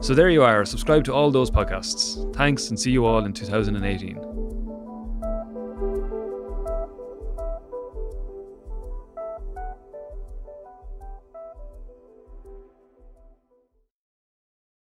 So 0.00 0.12
there 0.12 0.28
you 0.28 0.42
are, 0.42 0.64
subscribe 0.64 1.04
to 1.04 1.14
all 1.14 1.30
those 1.30 1.52
podcasts. 1.52 2.34
Thanks 2.34 2.70
and 2.70 2.80
see 2.80 2.90
you 2.90 3.04
all 3.04 3.24
in 3.26 3.32
2018. 3.32 4.49